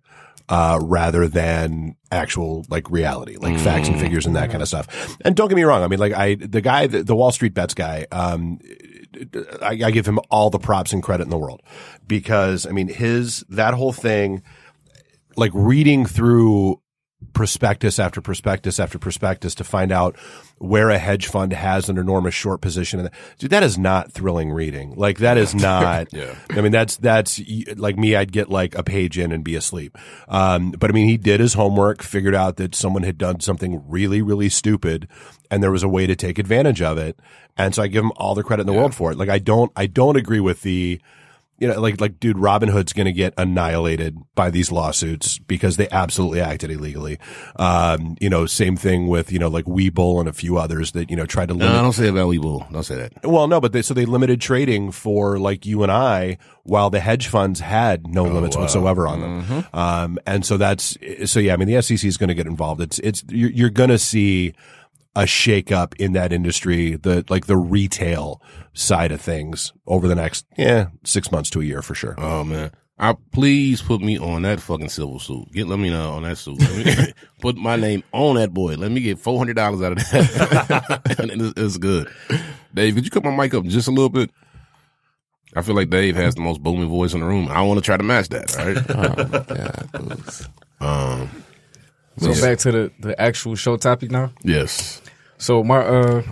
uh, 0.48 0.78
rather 0.82 1.28
than 1.28 1.96
actual 2.10 2.64
like 2.68 2.90
reality, 2.90 3.36
like 3.36 3.58
facts 3.58 3.88
and 3.88 3.98
figures 3.98 4.26
and 4.26 4.36
that 4.36 4.50
kind 4.50 4.60
of 4.60 4.68
stuff. 4.68 5.16
And 5.24 5.34
don't 5.36 5.48
get 5.48 5.54
me 5.56 5.62
wrong. 5.62 5.82
I 5.82 5.88
mean, 5.88 6.00
like 6.00 6.12
I, 6.12 6.34
the 6.34 6.60
guy, 6.60 6.86
the, 6.88 7.02
the 7.02 7.14
Wall 7.16 7.32
Street 7.32 7.54
bets 7.54 7.74
guy, 7.74 8.06
um, 8.12 8.58
I, 9.62 9.78
I 9.84 9.90
give 9.92 10.04
him 10.06 10.18
all 10.30 10.50
the 10.50 10.58
props 10.58 10.92
and 10.92 11.02
credit 11.02 11.22
in 11.24 11.30
the 11.30 11.38
world 11.38 11.62
because 12.06 12.66
I 12.66 12.70
mean, 12.72 12.88
his, 12.88 13.44
that 13.48 13.72
whole 13.74 13.92
thing, 13.92 14.42
like 15.36 15.52
reading 15.54 16.04
through 16.04 16.81
prospectus 17.32 17.98
after 17.98 18.20
prospectus 18.20 18.78
after 18.78 18.98
prospectus 18.98 19.54
to 19.56 19.64
find 19.64 19.92
out 19.92 20.16
where 20.58 20.90
a 20.90 20.98
hedge 20.98 21.26
fund 21.26 21.52
has 21.52 21.88
an 21.88 21.98
enormous 21.98 22.34
short 22.34 22.60
position. 22.60 23.00
And 23.00 23.10
dude, 23.38 23.50
that 23.50 23.62
is 23.62 23.78
not 23.78 24.12
thrilling 24.12 24.52
reading. 24.52 24.94
Like 24.96 25.18
that 25.18 25.36
is 25.38 25.54
not, 25.54 26.12
Yeah. 26.12 26.34
I 26.50 26.60
mean, 26.60 26.72
that's, 26.72 26.96
that's 26.96 27.40
like 27.76 27.96
me. 27.96 28.14
I'd 28.14 28.32
get 28.32 28.48
like 28.48 28.74
a 28.76 28.82
page 28.82 29.18
in 29.18 29.32
and 29.32 29.42
be 29.42 29.56
asleep. 29.56 29.96
Um, 30.28 30.70
but 30.72 30.90
I 30.90 30.92
mean, 30.92 31.08
he 31.08 31.16
did 31.16 31.40
his 31.40 31.54
homework, 31.54 32.02
figured 32.02 32.34
out 32.34 32.56
that 32.56 32.74
someone 32.74 33.02
had 33.02 33.18
done 33.18 33.40
something 33.40 33.82
really, 33.88 34.22
really 34.22 34.48
stupid 34.48 35.08
and 35.50 35.62
there 35.62 35.70
was 35.70 35.82
a 35.82 35.88
way 35.88 36.06
to 36.06 36.16
take 36.16 36.38
advantage 36.38 36.80
of 36.80 36.96
it. 36.98 37.18
And 37.56 37.74
so 37.74 37.82
I 37.82 37.86
give 37.88 38.04
him 38.04 38.12
all 38.16 38.34
the 38.34 38.42
credit 38.42 38.62
in 38.62 38.66
the 38.66 38.72
world 38.72 38.94
for 38.94 39.12
it. 39.12 39.18
Like 39.18 39.28
I 39.28 39.38
don't, 39.38 39.70
I 39.76 39.86
don't 39.86 40.16
agree 40.16 40.40
with 40.40 40.62
the, 40.62 41.00
you 41.62 41.68
know, 41.68 41.80
like, 41.80 42.00
like, 42.00 42.18
dude, 42.18 42.36
Robinhood's 42.36 42.92
going 42.92 43.06
to 43.06 43.12
get 43.12 43.32
annihilated 43.38 44.18
by 44.34 44.50
these 44.50 44.72
lawsuits 44.72 45.38
because 45.38 45.76
they 45.76 45.88
absolutely 45.90 46.40
acted 46.40 46.72
illegally. 46.72 47.18
Um, 47.56 48.16
you 48.20 48.28
know, 48.28 48.46
same 48.46 48.76
thing 48.76 49.06
with, 49.06 49.30
you 49.30 49.38
know, 49.38 49.48
like 49.48 49.64
Webull 49.66 50.18
and 50.18 50.28
a 50.28 50.32
few 50.32 50.58
others 50.58 50.90
that, 50.92 51.08
you 51.08 51.16
know, 51.16 51.24
tried 51.24 51.48
to 51.50 51.54
No, 51.54 51.66
limit. 51.66 51.80
don't 51.82 51.92
say 51.92 52.08
about 52.08 52.28
Webull. 52.28 52.70
Don't 52.72 52.82
say 52.82 52.96
that. 52.96 53.12
Well, 53.24 53.46
no, 53.46 53.60
but 53.60 53.72
they, 53.72 53.80
so 53.82 53.94
they 53.94 54.04
limited 54.04 54.40
trading 54.40 54.90
for 54.90 55.38
like 55.38 55.64
you 55.64 55.84
and 55.84 55.92
I 55.92 56.38
while 56.64 56.90
the 56.90 57.00
hedge 57.00 57.28
funds 57.28 57.60
had 57.60 58.06
no 58.08 58.24
limits 58.24 58.56
whatsoever 58.56 59.06
on 59.06 59.20
them. 59.20 59.64
Um, 59.72 60.18
and 60.26 60.44
so 60.44 60.56
that's, 60.56 60.96
so 61.26 61.38
yeah, 61.40 61.54
I 61.54 61.56
mean, 61.56 61.68
the 61.68 61.80
SEC 61.80 62.04
is 62.04 62.16
going 62.16 62.28
to 62.28 62.34
get 62.34 62.46
involved. 62.48 62.80
It's, 62.80 62.98
it's, 62.98 63.22
you're, 63.28 63.50
you're 63.50 63.70
going 63.70 63.90
to 63.90 63.98
see 63.98 64.54
a 65.14 65.22
shakeup 65.22 65.94
in 66.00 66.12
that 66.14 66.32
industry, 66.32 66.96
the, 66.96 67.24
like 67.28 67.46
the 67.46 67.56
retail 67.56 68.40
side 68.72 69.12
of 69.12 69.20
things 69.20 69.72
over 69.86 70.08
the 70.08 70.14
next, 70.14 70.46
yeah, 70.56 70.86
six 71.04 71.30
months 71.30 71.50
to 71.50 71.60
a 71.60 71.64
year 71.64 71.82
for 71.82 71.94
sure. 71.94 72.14
Oh 72.18 72.44
man. 72.44 72.70
I 72.98 73.16
please 73.32 73.82
put 73.82 74.00
me 74.00 74.16
on 74.16 74.42
that 74.42 74.60
fucking 74.60 74.88
civil 74.90 75.18
suit. 75.18 75.50
Get 75.52 75.66
let 75.66 75.78
me 75.80 75.90
know 75.90 76.12
on 76.12 76.22
that 76.22 76.38
suit. 76.38 76.60
Let 76.60 76.98
me- 77.08 77.12
put 77.40 77.56
my 77.56 77.74
name 77.74 78.04
on 78.12 78.36
that 78.36 78.54
boy. 78.54 78.74
Let 78.76 78.92
me 78.92 79.00
get 79.00 79.18
four 79.18 79.38
hundred 79.38 79.56
dollars 79.56 79.82
out 79.82 79.92
of 79.92 79.98
that. 79.98 81.18
and 81.18 81.30
it's, 81.42 81.52
it's 81.56 81.76
good. 81.78 82.08
Dave, 82.72 82.94
could 82.94 83.04
you 83.04 83.10
cut 83.10 83.24
my 83.24 83.34
mic 83.34 83.54
up 83.54 83.64
just 83.64 83.88
a 83.88 83.90
little 83.90 84.08
bit? 84.08 84.30
I 85.54 85.62
feel 85.62 85.74
like 85.74 85.90
Dave 85.90 86.16
has 86.16 86.34
the 86.36 86.40
most 86.42 86.62
booming 86.62 86.88
voice 86.88 87.12
in 87.12 87.20
the 87.20 87.26
room. 87.26 87.48
I 87.48 87.60
want 87.62 87.78
to 87.78 87.82
try 87.84 87.96
to 87.96 88.02
match 88.02 88.28
that. 88.28 88.54
Right? 88.56 88.76
Oh 88.88 89.24
my 89.26 89.56
god, 89.56 90.08
Boots. 90.16 90.48
Um. 90.80 91.30
So 92.18 92.30
yeah. 92.32 92.40
back 92.40 92.58
to 92.58 92.72
the, 92.72 92.92
the 93.00 93.20
actual 93.20 93.56
show 93.56 93.76
topic 93.78 94.10
now. 94.10 94.32
Yes. 94.44 95.01
So 95.42 95.64
my 95.64 95.78
uh 95.78 96.22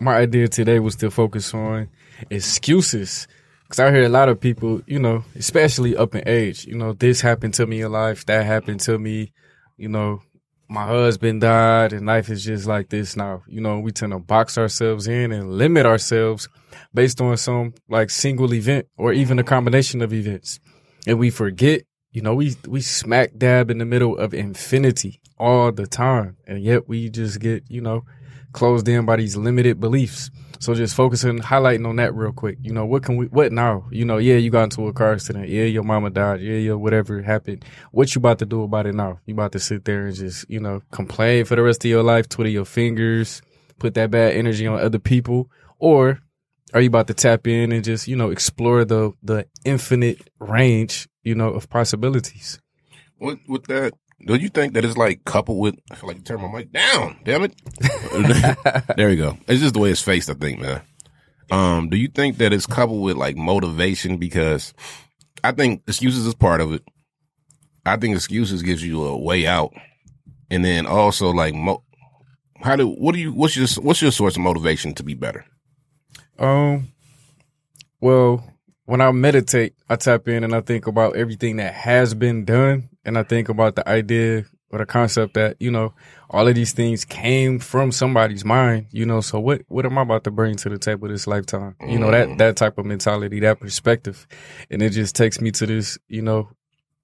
my 0.00 0.16
idea 0.16 0.48
today 0.48 0.78
was 0.78 0.96
to 0.96 1.10
focus 1.10 1.52
on 1.52 1.90
excuses. 2.30 3.28
Cause 3.68 3.80
I 3.80 3.90
hear 3.90 4.04
a 4.04 4.08
lot 4.08 4.30
of 4.30 4.40
people, 4.40 4.80
you 4.86 4.98
know, 4.98 5.24
especially 5.36 5.94
up 5.94 6.14
in 6.14 6.26
age, 6.26 6.64
you 6.64 6.74
know, 6.74 6.94
this 6.94 7.20
happened 7.20 7.52
to 7.54 7.66
me 7.66 7.82
in 7.82 7.92
life, 7.92 8.24
that 8.24 8.46
happened 8.46 8.80
to 8.80 8.98
me, 8.98 9.34
you 9.76 9.90
know, 9.90 10.22
my 10.70 10.86
husband 10.86 11.42
died 11.42 11.92
and 11.92 12.06
life 12.06 12.30
is 12.30 12.42
just 12.42 12.64
like 12.66 12.88
this 12.88 13.14
now. 13.14 13.42
You 13.46 13.60
know, 13.60 13.78
we 13.78 13.92
tend 13.92 14.12
to 14.12 14.20
box 14.20 14.56
ourselves 14.56 15.06
in 15.06 15.30
and 15.30 15.58
limit 15.58 15.84
ourselves 15.84 16.48
based 16.94 17.20
on 17.20 17.36
some 17.36 17.74
like 17.90 18.08
single 18.08 18.54
event 18.54 18.86
or 18.96 19.12
even 19.12 19.38
a 19.38 19.44
combination 19.44 20.00
of 20.00 20.14
events. 20.14 20.60
And 21.06 21.18
we 21.18 21.28
forget, 21.28 21.82
you 22.12 22.22
know, 22.22 22.34
we 22.34 22.56
we 22.66 22.80
smack 22.80 23.32
dab 23.36 23.70
in 23.70 23.76
the 23.76 23.84
middle 23.84 24.16
of 24.16 24.32
infinity 24.32 25.20
all 25.38 25.72
the 25.72 25.86
time. 25.86 26.36
And 26.46 26.62
yet 26.62 26.88
we 26.88 27.08
just 27.10 27.40
get, 27.40 27.64
you 27.68 27.80
know, 27.80 28.04
closed 28.52 28.88
in 28.88 29.06
by 29.06 29.16
these 29.16 29.36
limited 29.36 29.80
beliefs. 29.80 30.30
So 30.60 30.74
just 30.74 30.96
focusing, 30.96 31.38
highlighting 31.38 31.86
on 31.86 31.96
that 31.96 32.14
real 32.14 32.32
quick. 32.32 32.58
You 32.62 32.72
know, 32.72 32.84
what 32.84 33.04
can 33.04 33.16
we, 33.16 33.26
what 33.26 33.52
now? 33.52 33.86
You 33.92 34.04
know, 34.04 34.18
yeah, 34.18 34.34
you 34.36 34.50
got 34.50 34.64
into 34.64 34.88
a 34.88 34.92
car 34.92 35.12
accident. 35.12 35.48
Yeah, 35.48 35.64
your 35.64 35.84
mama 35.84 36.10
died. 36.10 36.40
Yeah, 36.40 36.56
yeah, 36.56 36.72
whatever 36.72 37.22
happened. 37.22 37.64
What 37.92 38.14
you 38.14 38.18
about 38.18 38.40
to 38.40 38.46
do 38.46 38.62
about 38.62 38.86
it 38.86 38.94
now? 38.94 39.20
You 39.24 39.34
about 39.34 39.52
to 39.52 39.60
sit 39.60 39.84
there 39.84 40.06
and 40.06 40.16
just, 40.16 40.50
you 40.50 40.58
know, 40.58 40.82
complain 40.90 41.44
for 41.44 41.54
the 41.54 41.62
rest 41.62 41.84
of 41.84 41.88
your 41.90 42.02
life, 42.02 42.28
twiddle 42.28 42.52
your 42.52 42.64
fingers, 42.64 43.40
put 43.78 43.94
that 43.94 44.10
bad 44.10 44.32
energy 44.32 44.66
on 44.66 44.80
other 44.80 44.98
people? 44.98 45.48
Or 45.78 46.18
are 46.74 46.80
you 46.80 46.88
about 46.88 47.06
to 47.06 47.14
tap 47.14 47.46
in 47.46 47.70
and 47.70 47.84
just, 47.84 48.08
you 48.08 48.16
know, 48.16 48.30
explore 48.30 48.84
the, 48.84 49.12
the 49.22 49.46
infinite 49.64 50.28
range, 50.40 51.08
you 51.22 51.36
know, 51.36 51.50
of 51.50 51.70
possibilities? 51.70 52.60
With 53.20 53.38
with 53.48 53.66
that, 53.68 53.94
do 54.26 54.34
you 54.36 54.48
think 54.48 54.74
that 54.74 54.84
it's 54.84 54.96
like 54.96 55.24
coupled 55.24 55.60
with? 55.60 55.76
I 55.90 55.94
feel 55.94 56.08
like 56.08 56.18
you 56.18 56.22
turn 56.22 56.40
my 56.42 56.50
mic 56.50 56.72
down. 56.72 57.18
Damn 57.24 57.44
it. 57.44 58.96
there 58.96 59.10
you 59.10 59.16
go. 59.16 59.38
It's 59.46 59.60
just 59.60 59.74
the 59.74 59.80
way 59.80 59.90
it's 59.90 60.02
faced. 60.02 60.28
I 60.28 60.34
think, 60.34 60.60
man. 60.60 60.82
Um, 61.50 61.88
do 61.88 61.96
you 61.96 62.08
think 62.08 62.38
that 62.38 62.52
it's 62.52 62.66
coupled 62.66 63.02
with 63.02 63.16
like 63.16 63.36
motivation? 63.36 64.18
Because 64.18 64.74
I 65.42 65.52
think 65.52 65.82
excuses 65.86 66.26
is 66.26 66.34
part 66.34 66.60
of 66.60 66.72
it. 66.72 66.82
I 67.86 67.96
think 67.96 68.14
excuses 68.14 68.62
gives 68.62 68.84
you 68.84 69.04
a 69.04 69.16
way 69.16 69.46
out, 69.46 69.72
and 70.50 70.64
then 70.64 70.84
also 70.84 71.30
like, 71.30 71.54
mo- 71.54 71.84
how 72.60 72.76
do 72.76 72.88
what 72.88 73.14
do 73.14 73.20
you 73.20 73.32
what's 73.32 73.56
your 73.56 73.68
what's 73.82 74.02
your 74.02 74.10
source 74.10 74.36
of 74.36 74.42
motivation 74.42 74.94
to 74.94 75.02
be 75.02 75.14
better? 75.14 75.44
Um, 76.38 76.88
well, 78.00 78.44
when 78.84 79.00
I 79.00 79.10
meditate, 79.12 79.74
I 79.88 79.96
tap 79.96 80.28
in 80.28 80.44
and 80.44 80.54
I 80.54 80.60
think 80.60 80.86
about 80.86 81.16
everything 81.16 81.56
that 81.56 81.74
has 81.74 82.14
been 82.14 82.44
done, 82.44 82.88
and 83.08 83.18
I 83.18 83.22
think 83.22 83.48
about 83.48 83.74
the 83.74 83.88
idea 83.88 84.44
or 84.70 84.78
the 84.78 84.86
concept 84.86 85.32
that 85.34 85.56
you 85.58 85.70
know 85.70 85.94
all 86.28 86.46
of 86.46 86.54
these 86.54 86.72
things 86.72 87.04
came 87.06 87.58
from 87.58 87.90
somebody's 87.90 88.44
mind. 88.44 88.86
You 88.92 89.06
know, 89.06 89.22
so 89.22 89.40
what 89.40 89.62
what 89.68 89.86
am 89.86 89.96
I 89.96 90.02
about 90.02 90.24
to 90.24 90.30
bring 90.30 90.56
to 90.56 90.68
the 90.68 90.78
table 90.78 91.08
this 91.08 91.26
lifetime? 91.26 91.74
You 91.88 91.98
know 91.98 92.10
that 92.10 92.28
mm. 92.28 92.38
that 92.38 92.56
type 92.56 92.76
of 92.76 92.84
mentality, 92.84 93.40
that 93.40 93.60
perspective, 93.60 94.26
and 94.70 94.82
it 94.82 94.90
just 94.90 95.16
takes 95.16 95.40
me 95.40 95.50
to 95.52 95.66
this 95.66 95.98
you 96.08 96.22
know 96.22 96.50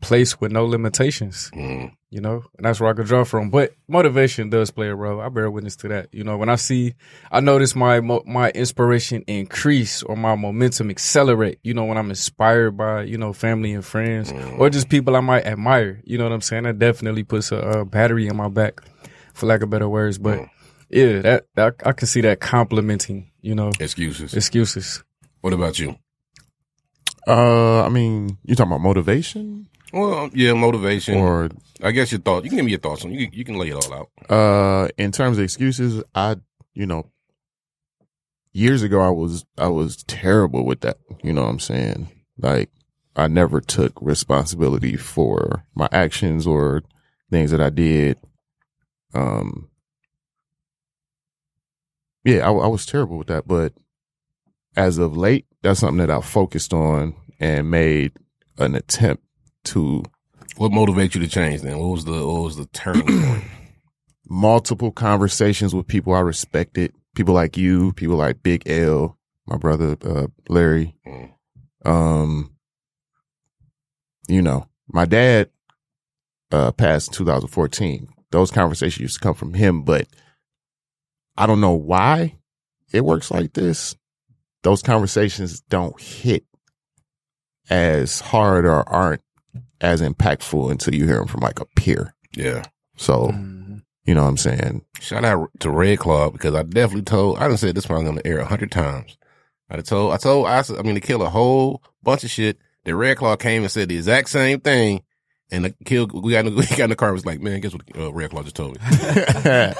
place 0.00 0.40
with 0.40 0.52
no 0.52 0.66
limitations 0.66 1.50
Mm. 1.54 1.90
you 2.10 2.20
know, 2.20 2.44
and 2.56 2.66
that's 2.66 2.78
where 2.78 2.90
I 2.90 2.92
could 2.92 3.06
draw 3.06 3.24
from. 3.24 3.48
But 3.50 3.72
motivation 3.88 4.50
does 4.50 4.70
play 4.70 4.88
a 4.88 4.94
role. 4.94 5.20
I 5.20 5.28
bear 5.30 5.50
witness 5.50 5.76
to 5.76 5.88
that. 5.88 6.08
You 6.12 6.22
know, 6.24 6.36
when 6.36 6.48
I 6.50 6.56
see, 6.56 6.94
I 7.32 7.40
notice 7.40 7.74
my 7.74 8.00
my 8.00 8.50
inspiration 8.50 9.24
increase 9.26 10.02
or 10.02 10.14
my 10.16 10.34
momentum 10.36 10.90
accelerate. 10.90 11.58
You 11.62 11.72
know, 11.74 11.84
when 11.86 11.96
I'm 11.96 12.10
inspired 12.10 12.76
by 12.76 13.02
you 13.04 13.16
know 13.18 13.32
family 13.32 13.72
and 13.72 13.84
friends 13.84 14.30
or 14.58 14.68
just 14.68 14.88
people 14.90 15.16
I 15.16 15.20
might 15.20 15.46
admire. 15.46 16.00
You 16.04 16.18
know 16.18 16.24
what 16.24 16.32
I'm 16.34 16.42
saying? 16.42 16.64
That 16.64 16.78
definitely 16.78 17.24
puts 17.24 17.50
a, 17.50 17.56
a 17.58 17.84
battery 17.86 18.26
in 18.28 18.36
my 18.36 18.48
back, 18.48 18.82
for 19.32 19.46
lack 19.46 19.62
of 19.62 19.70
better 19.70 19.88
words. 19.88 20.18
But 20.18 20.40
yeah, 20.90 21.20
that, 21.22 21.46
that 21.54 21.76
I 21.86 21.92
can 21.92 22.06
see 22.06 22.20
that 22.20 22.40
complementing. 22.40 23.30
You 23.40 23.54
know, 23.54 23.70
Excuses. 23.80 24.34
excuses. 24.34 25.02
What 25.40 25.52
about 25.54 25.78
you? 25.78 25.96
Uh, 27.26 27.82
I 27.84 27.88
mean, 27.88 28.36
you 28.44 28.54
talking 28.54 28.70
about 28.72 28.82
motivation? 28.82 29.68
Well, 29.94 30.28
yeah, 30.34 30.54
motivation. 30.54 31.18
or 31.18 31.50
I 31.80 31.92
guess 31.92 32.10
your 32.10 32.20
thoughts. 32.20 32.44
You 32.44 32.50
can 32.50 32.56
give 32.56 32.64
me 32.64 32.72
your 32.72 32.80
thoughts 32.80 33.04
on. 33.04 33.12
You 33.12 33.28
can, 33.28 33.38
you 33.38 33.44
can 33.44 33.58
lay 33.58 33.68
it 33.68 33.74
all 33.74 33.94
out. 33.94 34.10
Uh, 34.28 34.88
in 34.98 35.12
terms 35.12 35.38
of 35.38 35.44
excuses, 35.44 36.02
I, 36.16 36.36
you 36.74 36.84
know, 36.84 37.12
years 38.52 38.82
ago 38.82 39.00
I 39.00 39.10
was 39.10 39.44
I 39.56 39.68
was 39.68 40.02
terrible 40.04 40.64
with 40.64 40.80
that. 40.80 40.98
You 41.22 41.32
know 41.32 41.42
what 41.42 41.50
I'm 41.50 41.60
saying? 41.60 42.08
Like 42.38 42.70
I 43.14 43.28
never 43.28 43.60
took 43.60 43.92
responsibility 44.02 44.96
for 44.96 45.64
my 45.76 45.88
actions 45.92 46.44
or 46.44 46.82
things 47.30 47.52
that 47.52 47.60
I 47.60 47.70
did. 47.70 48.18
Um, 49.14 49.68
yeah, 52.24 52.48
I, 52.48 52.52
I 52.52 52.66
was 52.66 52.84
terrible 52.84 53.16
with 53.16 53.28
that. 53.28 53.46
But 53.46 53.74
as 54.76 54.98
of 54.98 55.16
late, 55.16 55.46
that's 55.62 55.78
something 55.78 56.04
that 56.04 56.10
I 56.10 56.20
focused 56.20 56.72
on 56.72 57.14
and 57.38 57.70
made 57.70 58.10
an 58.58 58.74
attempt 58.74 59.22
to 59.64 60.02
What 60.56 60.72
motivates 60.72 61.14
you 61.14 61.20
to 61.20 61.28
change? 61.28 61.62
Then 61.62 61.78
what 61.78 61.88
was 61.88 62.04
the 62.04 62.26
what 62.26 62.42
was 62.42 62.56
the 62.56 62.66
turning 62.66 63.06
point? 63.06 63.44
multiple 64.28 64.90
conversations 64.90 65.74
with 65.74 65.86
people 65.86 66.14
I 66.14 66.20
respected, 66.20 66.92
people 67.14 67.34
like 67.34 67.56
you, 67.56 67.92
people 67.92 68.16
like 68.16 68.42
Big 68.42 68.68
L, 68.68 69.18
my 69.46 69.56
brother 69.56 69.96
uh, 70.04 70.26
Larry. 70.48 70.94
Mm. 71.06 71.30
Um, 71.84 72.52
you 74.28 74.40
know, 74.40 74.68
my 74.88 75.04
dad 75.04 75.50
uh, 76.50 76.72
passed 76.72 77.08
in 77.08 77.14
2014. 77.14 78.08
Those 78.30 78.50
conversations 78.50 79.00
used 79.00 79.14
to 79.14 79.20
come 79.20 79.34
from 79.34 79.54
him, 79.54 79.82
but 79.82 80.06
I 81.36 81.46
don't 81.46 81.60
know 81.60 81.72
why 81.72 82.38
it 82.92 83.04
works 83.04 83.30
like 83.30 83.52
this. 83.52 83.96
Those 84.62 84.82
conversations 84.82 85.60
don't 85.62 86.00
hit 86.00 86.44
as 87.68 88.20
hard 88.20 88.64
or 88.64 88.88
aren't 88.88 89.22
as 89.80 90.00
impactful 90.00 90.70
until 90.70 90.94
you 90.94 91.06
hear 91.06 91.16
them 91.18 91.28
from 91.28 91.40
like 91.40 91.60
a 91.60 91.64
peer. 91.76 92.14
Yeah. 92.36 92.64
So, 92.96 93.28
Mhm. 93.28 93.82
you 94.04 94.14
know 94.14 94.22
what 94.22 94.28
I'm 94.28 94.36
saying? 94.36 94.82
Shout 95.00 95.24
out 95.24 95.48
to 95.60 95.70
Red 95.70 95.98
Claw 95.98 96.30
because 96.30 96.54
I 96.54 96.62
definitely 96.62 97.02
told. 97.02 97.38
I 97.38 97.48
done 97.48 97.56
said 97.56 97.74
this 97.74 97.86
probably 97.86 98.08
on 98.08 98.14
the 98.16 98.26
air 98.26 98.38
a 98.38 98.44
hundred 98.46 98.70
times. 98.70 99.16
I 99.70 99.76
done 99.76 99.84
told. 99.84 100.12
I 100.12 100.16
told. 100.18 100.46
I. 100.46 100.62
said- 100.62 100.78
I 100.78 100.82
mean, 100.82 100.94
to 100.94 101.00
kill 101.00 101.22
a 101.22 101.30
whole 101.30 101.82
bunch 102.02 102.24
of 102.24 102.30
shit. 102.30 102.58
The 102.84 102.94
Red 102.94 103.16
Claw 103.16 103.34
came 103.36 103.62
and 103.62 103.70
said 103.72 103.88
the 103.88 103.96
exact 103.96 104.28
same 104.28 104.60
thing. 104.60 105.02
And 105.50 105.64
the 105.66 105.74
kill. 105.84 106.06
We 106.12 106.32
got. 106.32 106.46
in 106.46 106.54
the- 106.54 106.60
We 106.70 106.76
got 106.76 106.84
in 106.84 106.90
the 106.90 106.96
car. 106.96 107.08
and 107.08 107.14
Was 107.16 107.26
like, 107.26 107.40
man, 107.40 107.60
guess 107.60 107.72
what? 107.72 107.82
Uh, 107.96 108.12
Red 108.12 108.30
Claw 108.30 108.42
just 108.42 108.56
told 108.56 108.74
me. 108.74 108.80
and 109.44 109.74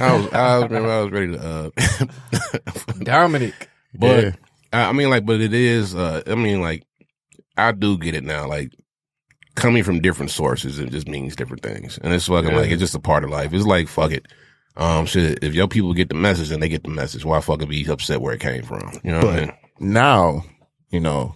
I 0.00 0.16
was. 0.16 0.32
I 0.32 0.58
was. 0.58 0.64
Remember, 0.70 0.90
I 0.90 1.00
was 1.02 1.10
ready 1.12 1.32
to. 1.32 1.40
Uh, 1.40 2.96
Dominic. 3.02 3.68
but 3.94 4.24
Yeah. 4.24 4.30
I, 4.72 4.88
I 4.88 4.92
mean, 4.92 5.10
like, 5.10 5.26
but 5.26 5.40
it 5.40 5.52
is. 5.54 5.94
Uh, 5.94 6.22
I 6.26 6.34
mean, 6.34 6.60
like, 6.60 6.84
I 7.56 7.72
do 7.72 7.98
get 7.98 8.14
it 8.14 8.24
now. 8.24 8.46
Like, 8.48 8.72
coming 9.54 9.82
from 9.84 10.00
different 10.00 10.30
sources, 10.30 10.78
it 10.78 10.90
just 10.90 11.08
means 11.08 11.36
different 11.36 11.62
things, 11.62 11.98
and 12.02 12.12
it's 12.12 12.26
fucking 12.26 12.50
Yeah. 12.50 12.56
like 12.58 12.70
it's 12.70 12.80
just 12.80 12.94
a 12.94 13.00
part 13.00 13.24
of 13.24 13.30
life. 13.30 13.52
It's 13.52 13.66
like 13.66 13.88
fuck 13.88 14.12
it. 14.12 14.26
Um, 14.76 15.04
shit. 15.06 15.40
If 15.42 15.52
your 15.54 15.68
people 15.68 15.92
get 15.92 16.08
the 16.08 16.14
message, 16.14 16.48
then 16.48 16.60
they 16.60 16.68
get 16.70 16.82
the 16.84 16.90
message. 16.90 17.24
Why 17.24 17.40
fucking 17.40 17.68
be 17.68 17.86
upset 17.90 18.22
where 18.22 18.32
it 18.34 18.40
came 18.40 18.62
from? 18.62 18.92
You 19.04 19.12
know 19.12 19.18
what 19.18 19.26
I 19.28 19.30
But- 19.34 19.40
mean? 19.80 19.92
now, 19.92 20.44
you 20.90 21.00
know, 21.00 21.34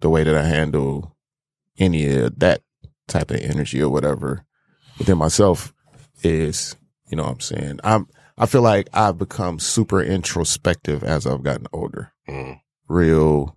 the 0.00 0.08
way 0.08 0.24
that 0.24 0.34
I 0.34 0.44
handle 0.44 1.14
any 1.78 2.06
of 2.08 2.38
that 2.38 2.62
type 3.06 3.30
of 3.30 3.40
energy 3.40 3.82
or 3.82 3.90
whatever 3.90 4.44
within 4.98 5.18
myself 5.18 5.72
is, 6.22 6.76
you 7.10 7.16
know 7.16 7.24
what 7.24 7.32
I'm 7.32 7.40
saying? 7.40 7.80
I'm, 7.84 8.06
I 8.38 8.46
feel 8.46 8.62
like 8.62 8.88
I've 8.94 9.18
become 9.18 9.58
super 9.58 10.00
introspective 10.02 11.04
as 11.04 11.26
I've 11.26 11.42
gotten 11.42 11.66
older, 11.72 12.12
Mm. 12.28 12.60
real 12.88 13.56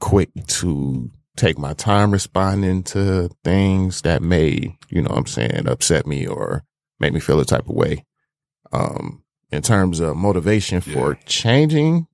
quick 0.00 0.30
to 0.46 1.10
take 1.38 1.58
my 1.58 1.72
time 1.74 2.10
responding 2.10 2.82
to 2.82 3.30
things 3.44 4.02
that 4.02 4.22
may, 4.22 4.76
you 4.88 5.02
know 5.02 5.10
what 5.10 5.18
I'm 5.18 5.26
saying, 5.26 5.66
upset 5.66 6.06
me 6.06 6.26
or 6.26 6.64
make 7.00 7.12
me 7.12 7.20
feel 7.20 7.40
a 7.40 7.44
type 7.44 7.68
of 7.68 7.74
way. 7.74 8.04
Um, 8.72 9.22
in 9.50 9.62
terms 9.62 10.00
of 10.00 10.16
motivation 10.16 10.80
for 10.80 11.14
changing, 11.24 12.06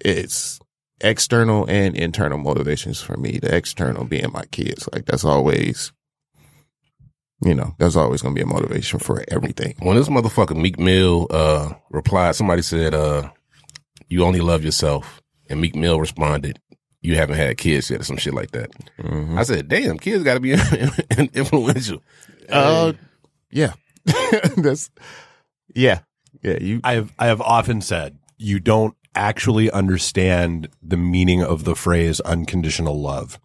it's 0.00 0.60
external 1.00 1.64
and 1.68 1.96
internal 1.96 2.38
motivations 2.38 3.00
for 3.00 3.16
me. 3.16 3.38
The 3.38 3.54
external 3.54 4.04
being 4.04 4.32
my 4.32 4.44
kids. 4.46 4.88
Like 4.92 5.06
that's 5.06 5.24
always, 5.24 5.92
you 7.42 7.54
know, 7.54 7.74
that's 7.78 7.96
always 7.96 8.20
going 8.20 8.34
to 8.34 8.38
be 8.38 8.48
a 8.48 8.52
motivation 8.52 8.98
for 8.98 9.24
everything. 9.28 9.74
When 9.78 9.96
this 9.96 10.08
motherfucker 10.08 10.60
Meek 10.60 10.78
Mill 10.78 11.26
uh 11.30 11.72
replied, 11.90 12.34
somebody 12.34 12.62
said, 12.62 12.94
"Uh, 12.94 13.30
you 14.08 14.24
only 14.24 14.40
love 14.40 14.64
yourself," 14.64 15.22
and 15.48 15.60
Meek 15.60 15.74
Mill 15.74 16.00
responded, 16.00 16.60
"You 17.08 17.16
haven't 17.16 17.36
had 17.36 17.56
kids 17.56 17.90
yet," 17.90 18.00
or 18.00 18.04
some 18.04 18.16
shit 18.18 18.34
like 18.34 18.50
that. 18.52 18.70
Mhm. 19.00 19.38
I 19.38 19.42
said, 19.44 19.68
"Damn, 19.68 19.98
kids 19.98 20.22
got 20.24 20.34
to 20.34 20.40
be 20.40 20.52
influential." 21.34 22.02
Uh, 22.48 22.92
yeah, 23.50 23.72
that's, 24.56 24.90
yeah, 25.74 26.00
yeah. 26.42 26.58
You, 26.60 26.80
I 26.84 26.94
have 26.94 27.12
I 27.18 27.26
have 27.26 27.40
often 27.40 27.80
said 27.80 28.18
you 28.36 28.60
don't 28.60 28.94
actually 29.14 29.70
understand 29.70 30.68
the 30.82 30.96
meaning 30.96 31.42
of 31.42 31.64
the 31.64 31.74
phrase 31.74 32.20
unconditional 32.20 33.00
love 33.00 33.38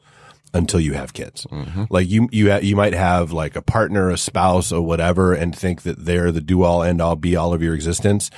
until 0.53 0.79
you 0.79 0.93
have 0.93 1.13
kids. 1.13 1.47
Mhm. 1.51 1.87
Like 1.89 2.09
you 2.09 2.29
you 2.31 2.51
ha- 2.51 2.59
you 2.61 2.75
might 2.75 2.93
have 2.93 3.31
like 3.31 3.55
a 3.55 3.61
partner, 3.61 4.09
a 4.09 4.17
spouse, 4.17 4.71
or 4.71 4.81
whatever, 4.81 5.33
and 5.33 5.55
think 5.55 5.81
that 5.83 6.05
they're 6.05 6.31
the 6.31 6.41
do 6.41 6.63
all 6.63 6.83
end 6.83 7.01
all 7.01 7.15
be 7.15 7.35
all 7.35 7.53
of 7.53 7.61
your 7.63 7.73
existence. 7.73 8.29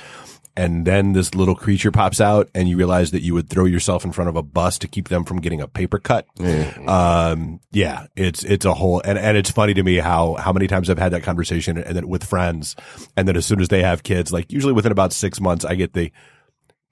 And 0.58 0.86
then 0.86 1.12
this 1.12 1.34
little 1.34 1.54
creature 1.54 1.90
pops 1.92 2.18
out, 2.20 2.48
and 2.54 2.66
you 2.68 2.78
realize 2.78 3.10
that 3.10 3.20
you 3.20 3.34
would 3.34 3.50
throw 3.50 3.66
yourself 3.66 4.04
in 4.06 4.12
front 4.12 4.30
of 4.30 4.36
a 4.36 4.42
bus 4.42 4.78
to 4.78 4.88
keep 4.88 5.08
them 5.08 5.24
from 5.24 5.40
getting 5.40 5.60
a 5.60 5.68
paper 5.68 5.98
cut. 5.98 6.26
yeah. 6.36 6.72
Um, 6.88 7.60
yeah, 7.72 8.06
it's 8.16 8.42
it's 8.42 8.64
a 8.64 8.72
whole, 8.72 9.02
and 9.04 9.18
and 9.18 9.36
it's 9.36 9.50
funny 9.50 9.74
to 9.74 9.82
me 9.82 9.96
how 9.96 10.34
how 10.36 10.52
many 10.54 10.66
times 10.66 10.88
I've 10.88 10.98
had 10.98 11.12
that 11.12 11.22
conversation, 11.22 11.76
and 11.76 11.94
then 11.94 12.08
with 12.08 12.24
friends, 12.24 12.74
and 13.18 13.28
then 13.28 13.36
as 13.36 13.44
soon 13.44 13.60
as 13.60 13.68
they 13.68 13.82
have 13.82 14.02
kids, 14.02 14.32
like 14.32 14.50
usually 14.50 14.72
within 14.72 14.92
about 14.92 15.12
six 15.12 15.40
months, 15.42 15.64
I 15.64 15.74
get 15.74 15.92
the, 15.92 16.10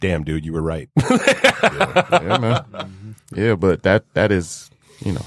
damn 0.00 0.24
dude, 0.24 0.44
you 0.44 0.53
were 0.53 0.61
right. 0.62 0.90
yeah, 0.98 2.38
man. 2.38 3.14
Yeah, 3.35 3.55
but 3.55 3.83
that, 3.83 4.05
that 4.14 4.31
is, 4.31 4.70
you 5.00 5.12
know, 5.12 5.24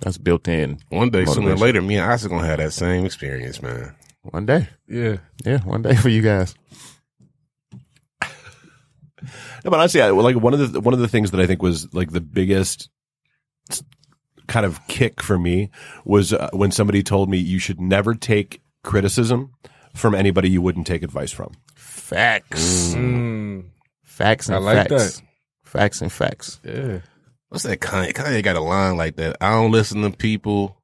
that's 0.00 0.18
built 0.18 0.48
in 0.48 0.78
One 0.88 1.10
day, 1.10 1.24
sooner 1.26 1.52
or 1.52 1.56
later, 1.56 1.80
me 1.82 1.96
and 1.98 2.10
Isaac 2.10 2.30
gonna 2.30 2.46
have 2.46 2.58
that 2.58 2.72
same 2.72 3.04
experience, 3.04 3.62
man. 3.62 3.94
one 4.22 4.46
day. 4.46 4.68
Yeah. 4.88 5.18
Yeah, 5.44 5.58
one 5.58 5.82
day 5.82 5.94
for 5.94 6.08
you 6.08 6.22
guys. 6.22 6.54
No, 9.64 9.70
but 9.70 9.80
honestly, 9.80 10.02
I, 10.02 10.10
like 10.10 10.36
one 10.36 10.54
of 10.54 10.72
the 10.72 10.80
one 10.80 10.94
of 10.94 11.00
the 11.00 11.08
things 11.08 11.30
that 11.30 11.40
I 11.40 11.46
think 11.46 11.62
was 11.62 11.92
like 11.94 12.10
the 12.10 12.20
biggest 12.20 12.88
kind 14.46 14.66
of 14.66 14.86
kick 14.88 15.22
for 15.22 15.38
me 15.38 15.70
was 16.04 16.32
uh, 16.32 16.50
when 16.52 16.70
somebody 16.70 17.02
told 17.02 17.28
me 17.28 17.38
you 17.38 17.58
should 17.58 17.80
never 17.80 18.14
take 18.14 18.60
criticism 18.82 19.52
from 19.94 20.14
anybody 20.14 20.50
you 20.50 20.60
wouldn't 20.60 20.86
take 20.86 21.02
advice 21.02 21.32
from. 21.32 21.54
Facts. 21.74 22.94
Mm. 22.94 23.64
Facts 24.02 24.48
and 24.48 24.56
I 24.56 24.58
like 24.58 24.88
facts. 24.88 25.20
that. 25.20 25.26
Facts 25.64 26.00
and 26.02 26.12
facts. 26.12 26.60
Yeah. 26.64 27.00
What's 27.48 27.64
that 27.64 27.80
Kanye? 27.80 28.12
Kanye 28.12 28.42
got 28.42 28.56
a 28.56 28.60
line 28.60 28.96
like 28.96 29.16
that. 29.16 29.36
I 29.40 29.52
don't 29.52 29.70
listen 29.70 30.02
to 30.02 30.10
people. 30.10 30.80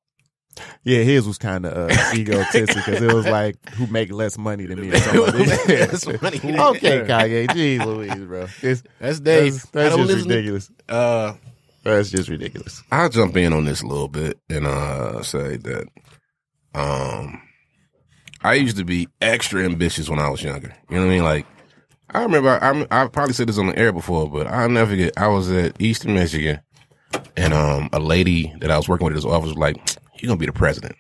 Yeah, 0.85 0.99
his 1.03 1.27
was 1.27 1.39
kind 1.39 1.65
of 1.65 1.91
uh, 1.91 1.95
egotistic 2.15 2.85
because 2.85 3.01
it 3.01 3.13
was 3.13 3.27
like, 3.27 3.57
who 3.71 3.87
make 3.87 4.13
less 4.13 4.37
money 4.37 4.67
than 4.67 4.81
me 4.81 4.91
or 4.91 4.99
something 4.99 5.23
like 5.47 5.65
That's 5.67 6.05
that. 6.05 6.19
funny. 6.21 6.37
okay, 6.59 7.01
Kanye. 7.07 7.47
Jeez 7.49 7.85
Louise, 7.85 8.15
bro. 8.27 8.47
It's, 8.63 8.83
That's 8.99 9.21
Dave. 9.21 9.53
that's 9.55 9.67
that's 9.71 9.97
just 9.97 10.09
listen 10.09 10.29
to- 10.29 10.35
ridiculous. 10.35 10.71
Uh, 10.89 11.33
That's 11.85 12.11
just 12.11 12.29
ridiculous. 12.29 12.83
I'll 12.93 13.09
jump 13.09 13.37
in 13.37 13.53
on 13.53 13.65
this 13.65 13.81
a 13.83 13.87
little 13.87 14.09
bit 14.09 14.39
and 14.51 14.67
uh 14.67 15.23
say 15.23 15.57
that 15.57 15.87
um 16.75 17.41
I 18.43 18.55
used 18.55 18.77
to 18.79 18.85
be 18.85 19.09
extra 19.21 19.65
ambitious 19.65 20.09
when 20.09 20.19
I 20.19 20.29
was 20.31 20.43
younger. 20.43 20.75
You 20.89 20.97
know 20.97 21.03
what 21.03 21.11
I 21.11 21.15
mean? 21.15 21.25
Like 21.25 21.47
I 22.11 22.23
remember 22.23 22.59
I 22.63 22.87
I 22.91 23.07
probably 23.07 23.35
said 23.35 23.49
this 23.49 23.59
on 23.59 23.69
the 23.69 23.79
air 23.79 23.93
before, 23.93 24.29
but 24.29 24.47
I'll 24.47 24.69
never 24.69 24.91
forget. 24.91 25.13
I 25.17 25.29
was 25.29 25.51
at 25.51 25.81
Eastern 25.81 26.15
Michigan, 26.15 26.61
and 27.37 27.53
um 27.55 27.89
a 27.93 28.01
lady 28.01 28.53
that 28.61 28.71
I 28.71 28.77
was 28.77 28.89
working 28.89 29.05
with 29.07 29.13
at 29.13 29.17
his 29.17 29.25
office 29.25 29.51
was 29.51 29.57
like, 29.59 29.77
"You're 30.23 30.29
gonna 30.29 30.39
be 30.39 30.47
the 30.47 30.53
president," 30.53 30.97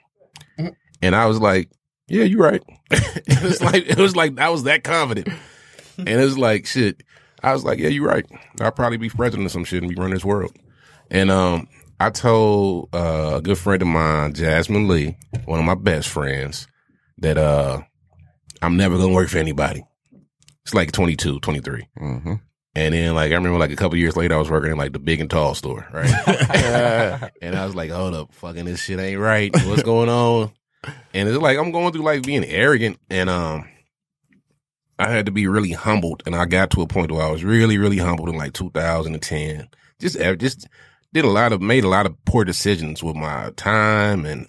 and 1.02 1.14
I 1.14 1.26
was 1.26 1.38
like, 1.40 1.70
"Yeah, 2.09 2.24
you're 2.24 2.42
right." 2.42 2.62
it 2.90 3.42
was 3.42 3.62
like 3.62 3.87
it 3.87 3.98
was 3.98 4.16
like 4.16 4.38
I 4.38 4.48
was 4.48 4.64
that 4.64 4.85
confident, 4.85 5.28
and 5.98 6.09
it 6.09 6.24
was 6.24 6.38
like 6.38 6.66
shit. 6.66 7.02
I 7.42 7.52
was 7.52 7.64
like, 7.64 7.78
"Yeah, 7.78 7.88
you're 7.88 8.06
right. 8.09 8.26
I'll 8.61 8.72
probably 8.72 8.98
be 8.98 9.09
president 9.09 9.46
of 9.46 9.52
some 9.52 9.64
shit 9.64 9.83
and 9.83 9.90
be 9.90 9.96
running 9.96 10.14
this 10.14 10.24
world." 10.24 10.52
And 11.11 11.30
um, 11.30 11.68
I 11.98 12.11
told 12.11 12.88
uh, 12.94 13.33
a 13.37 13.42
good 13.42 13.59
friend 13.59 13.83
of 13.83 13.88
mine, 13.88 14.35
Jasmine 14.35 14.88
Lee, 14.88 15.16
one 15.44 15.59
of 15.59 15.64
my 15.64 15.74
best 15.74 16.09
friends, 16.09 16.66
that 17.18 17.37
uh, 17.37 17.83
I'm 18.62 18.76
never 18.76 18.96
gonna 18.96 19.12
work 19.12 19.28
for 19.28 19.38
anybody. 19.38 19.85
It's 20.64 20.74
like 20.74 20.92
22, 20.92 21.40
23. 21.40 21.88
Mm-hmm. 22.00 22.35
And 22.74 22.94
then 22.94 23.14
like 23.14 23.33
I 23.33 23.35
remember 23.35 23.59
like 23.59 23.72
a 23.72 23.76
couple 23.76 23.98
years 23.98 24.16
later 24.16 24.35
I 24.35 24.38
was 24.38 24.50
working 24.50 24.70
in 24.70 24.78
like 24.78 24.92
the 24.92 25.00
big 25.00 25.20
and 25.20 25.28
tall 25.28 25.54
store, 25.54 25.87
right? 25.92 26.11
and 27.42 27.56
I 27.56 27.66
was 27.66 27.74
like, 27.74 27.90
hold 27.90 28.14
up, 28.14 28.33
fucking 28.33 28.64
this 28.64 28.80
shit 28.80 29.00
ain't 29.00 29.20
right. 29.20 29.52
What's 29.66 29.83
going 29.83 30.09
on? 30.09 30.52
And 31.12 31.28
it's 31.28 31.38
like 31.38 31.59
I'm 31.59 31.72
going 31.72 31.92
through 31.92 32.04
like 32.04 32.22
being 32.22 32.44
arrogant 32.44 32.98
and 33.11 33.28
um 33.28 33.68
I 34.98 35.11
had 35.11 35.26
to 35.26 35.33
be 35.33 35.46
really 35.46 35.72
humbled 35.72 36.22
and 36.26 36.37
I 36.37 36.44
got 36.44 36.70
to 36.72 36.83
a 36.83 36.87
point 36.87 37.11
where 37.11 37.26
I 37.26 37.30
was 37.30 37.42
really, 37.42 37.78
really 37.78 37.98
humbled 37.98 38.28
in 38.28 38.37
like 38.37 38.52
2010. 38.52 39.68
Just 39.98 40.18
just 40.38 40.68
did 41.12 41.24
a 41.24 41.28
lot 41.28 41.52
of 41.52 41.61
made 41.61 41.85
a 41.85 41.88
lot 41.88 42.06
of 42.06 42.24
poor 42.24 42.44
decisions 42.44 43.02
with 43.02 43.16
my 43.16 43.50
time 43.56 44.24
and 44.24 44.46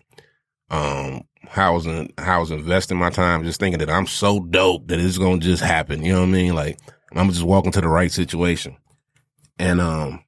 um 0.70 1.24
how 1.48 1.72
I 1.72 1.76
was 1.76 1.86
in, 1.88 2.14
how 2.18 2.38
I 2.38 2.40
was 2.40 2.52
investing 2.52 2.98
my 2.98 3.10
time, 3.10 3.44
just 3.44 3.60
thinking 3.60 3.80
that 3.80 3.90
I'm 3.90 4.08
so 4.08 4.40
dope 4.40 4.88
that 4.88 5.00
it's 5.00 5.18
gonna 5.18 5.40
just 5.40 5.64
happen. 5.64 6.06
You 6.06 6.14
know 6.14 6.20
what 6.20 6.28
I 6.28 6.32
mean? 6.32 6.54
Like 6.54 6.80
I'm 7.14 7.30
just 7.30 7.44
walking 7.44 7.72
to 7.74 7.82
the 7.82 7.88
right 7.88 8.12
situation. 8.12 8.78
And 9.60 9.82
um 9.82 10.24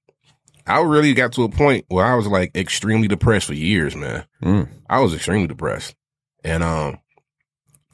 I 0.66 0.82
really 0.82 1.14
got 1.14 1.34
to 1.34 1.44
a 1.44 1.50
point 1.50 1.86
where 1.90 2.06
I 2.06 2.16
was 2.16 2.28
like 2.28 2.56
extremely 2.56 3.08
depressed 3.08 3.48
for 3.48 3.54
years, 3.54 3.96
man. 3.96 4.26
Mm. 4.42 4.70
I 4.90 5.02
was 5.02 5.14
extremely 5.14 5.48
depressed. 5.48 5.96
And 6.44 6.64
um 6.64 7.00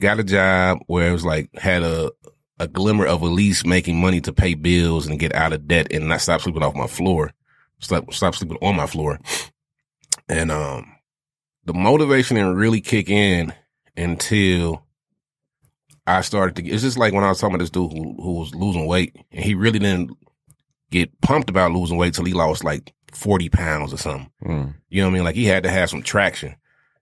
got 0.00 0.20
a 0.20 0.24
job 0.24 0.78
where 0.86 1.08
it 1.08 1.12
was 1.12 1.24
like 1.24 1.50
had 1.58 1.82
a 1.82 2.10
a 2.58 2.68
glimmer 2.68 3.06
of 3.06 3.22
at 3.22 3.26
least 3.26 3.66
making 3.66 3.98
money 3.98 4.20
to 4.20 4.32
pay 4.32 4.54
bills 4.54 5.06
and 5.06 5.18
get 5.18 5.34
out 5.34 5.52
of 5.52 5.66
debt 5.66 5.88
and 5.90 6.08
not 6.08 6.20
stop 6.20 6.42
sleeping 6.42 6.62
off 6.62 6.74
my 6.74 6.86
floor. 6.86 7.32
Stop 7.78 8.12
stop 8.12 8.34
sleeping 8.34 8.58
on 8.60 8.76
my 8.76 8.86
floor. 8.86 9.18
And 10.28 10.50
um 10.50 10.92
the 11.64 11.74
motivation 11.74 12.36
didn't 12.36 12.56
really 12.56 12.80
kick 12.80 13.08
in 13.08 13.52
until 13.96 14.84
I 16.06 16.20
started 16.22 16.56
to. 16.56 16.68
It's 16.68 16.82
just 16.82 16.98
like 16.98 17.12
when 17.12 17.24
I 17.24 17.28
was 17.28 17.40
talking 17.40 17.54
about 17.54 17.62
this 17.62 17.70
dude 17.70 17.92
who, 17.92 18.14
who 18.20 18.32
was 18.40 18.54
losing 18.54 18.86
weight, 18.86 19.16
and 19.32 19.44
he 19.44 19.54
really 19.54 19.78
didn't 19.78 20.16
get 20.90 21.20
pumped 21.20 21.50
about 21.50 21.72
losing 21.72 21.96
weight 21.96 22.14
till 22.14 22.24
he 22.24 22.32
lost 22.32 22.64
like 22.64 22.92
forty 23.12 23.48
pounds 23.48 23.92
or 23.92 23.98
something. 23.98 24.30
Mm. 24.44 24.74
You 24.88 25.02
know 25.02 25.08
what 25.08 25.12
I 25.12 25.14
mean? 25.14 25.24
Like 25.24 25.34
he 25.34 25.46
had 25.46 25.62
to 25.64 25.70
have 25.70 25.90
some 25.90 26.02
traction, 26.02 26.56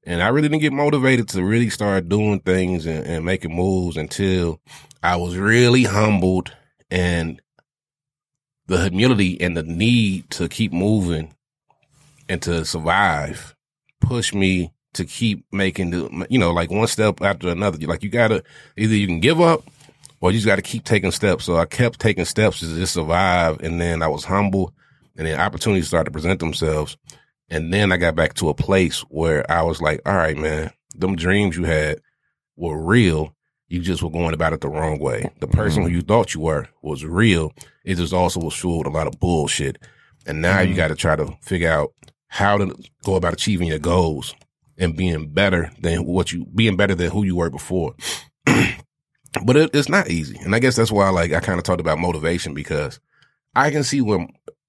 and 0.05 0.23
I 0.23 0.29
really 0.29 0.49
didn't 0.49 0.63
get 0.63 0.73
motivated 0.73 1.29
to 1.31 1.45
really 1.45 1.71
start 1.71 2.09
doing 2.09 2.41
things 2.41 2.87
and, 2.87 3.07
and 3.07 3.25
making 3.25 3.55
moves 3.55 3.97
until 3.97 4.61
I 5.03 5.17
was 5.17 5.37
really 5.37 5.85
humbled 5.85 6.55
and 6.91 7.41
the 8.67 8.83
humility 8.83 9.41
and 9.41 9.57
the 9.57 9.63
need 9.63 10.31
to 10.31 10.49
keep 10.49 10.73
moving 10.73 11.35
and 12.29 12.43
to 12.43 12.65
survive 12.65 13.55
pushed 14.01 14.35
me 14.35 14.73
to 14.95 15.05
keep 15.05 15.45
making 15.53 15.91
the 15.91 16.27
you 16.31 16.39
know 16.39 16.53
like 16.53 16.71
one 16.71 16.89
step 16.89 17.21
after 17.23 17.49
another. 17.49 17.79
Like 17.87 18.03
you 18.03 18.09
gotta 18.09 18.43
either 18.77 18.95
you 18.95 19.07
can 19.07 19.21
give 19.21 19.41
up 19.41 19.65
or 20.21 20.31
you 20.31 20.39
just 20.39 20.47
gotta 20.47 20.63
keep 20.63 20.85
taking 20.85 21.11
steps. 21.11 21.45
So 21.45 21.57
i 21.57 21.65
kept 21.65 22.01
taking 22.01 22.25
steps 22.25 22.61
to 22.61 22.67
just 22.67 22.95
survive 22.95 23.61
and 23.61 23.81
then 23.81 24.03
i 24.03 24.09
was 24.09 24.25
humble 24.25 24.73
and 25.17 25.27
then 25.27 25.41
opportunities 25.41 25.89
started 25.89 26.07
to 26.07 26.11
present 26.13 26.41
themselves. 26.41 26.97
And 27.51 27.73
then 27.73 27.93
i 27.93 27.97
got 27.97 28.15
back 28.15 28.35
to 28.35 28.49
a 28.49 28.55
place 28.55 29.01
where 29.09 29.51
i 29.51 29.63
was 29.63 29.81
like 29.81 30.01
all 30.07 30.17
right 30.17 30.37
man 30.37 30.71
them 30.95 31.17
dreams 31.17 31.57
you 31.57 31.65
had 31.65 32.01
were 32.57 32.83
real. 32.83 33.35
You 33.69 33.81
just 33.81 34.03
were 34.03 34.11
going 34.11 34.35
about 34.35 34.53
it 34.53 34.61
the 34.61 34.69
wrong 34.69 34.99
way. 34.99 35.31
The 35.41 35.47
person 35.47 35.83
mm-hmm. 35.83 35.91
who 35.91 35.97
you 35.97 36.03
thought 36.03 36.35
you 36.35 36.41
were 36.41 36.69
was 36.83 37.05
real. 37.05 37.53
It 37.85 37.97
just 37.97 38.13
also 38.13 38.41
was 38.41 38.55
full 38.55 38.79
with 38.79 38.87
a 38.87 38.91
lot 38.91 39.07
of 39.07 39.21
bullshit. 39.21 39.79
And 40.27 40.43
now 40.43 40.61
you 40.61 40.69
mm-hmm. 40.69 40.77
got 40.77 40.89
to 40.89 40.95
try 40.95 41.17
to 41.17 41.37
figure 41.43 41.71
out 41.71 41.93
how 42.29 42.59
to 42.59 42.75
go 43.05 43.15
about 43.15 43.35
achieving 43.35 43.69
your 43.69 43.79
goals 43.79 44.35
and 44.79 44.97
being 44.97 45.29
better 45.29 45.71
than 45.81 46.05
what 46.05 46.33
you 46.33 46.47
being 46.55 46.77
better 46.77 46.95
than 46.95 47.11
who 47.11 47.25
you 47.25 47.37
were 47.37 47.51
before. 47.51 47.95
but 49.45 49.57
it, 49.57 49.71
it's 49.75 49.89
not 49.89 50.09
easy, 50.09 50.39
and 50.43 50.55
I 50.55 50.59
guess 50.59 50.77
that's 50.77 50.93
why 50.93 51.09
like 51.11 51.33
I 51.33 51.41
kind 51.41 51.59
of 51.59 51.65
talked 51.65 51.81
about 51.81 51.99
motivation 51.99 52.55
because 52.55 53.01
I 53.55 53.71
can 53.71 53.85
see 53.85 54.01
when 54.01 54.29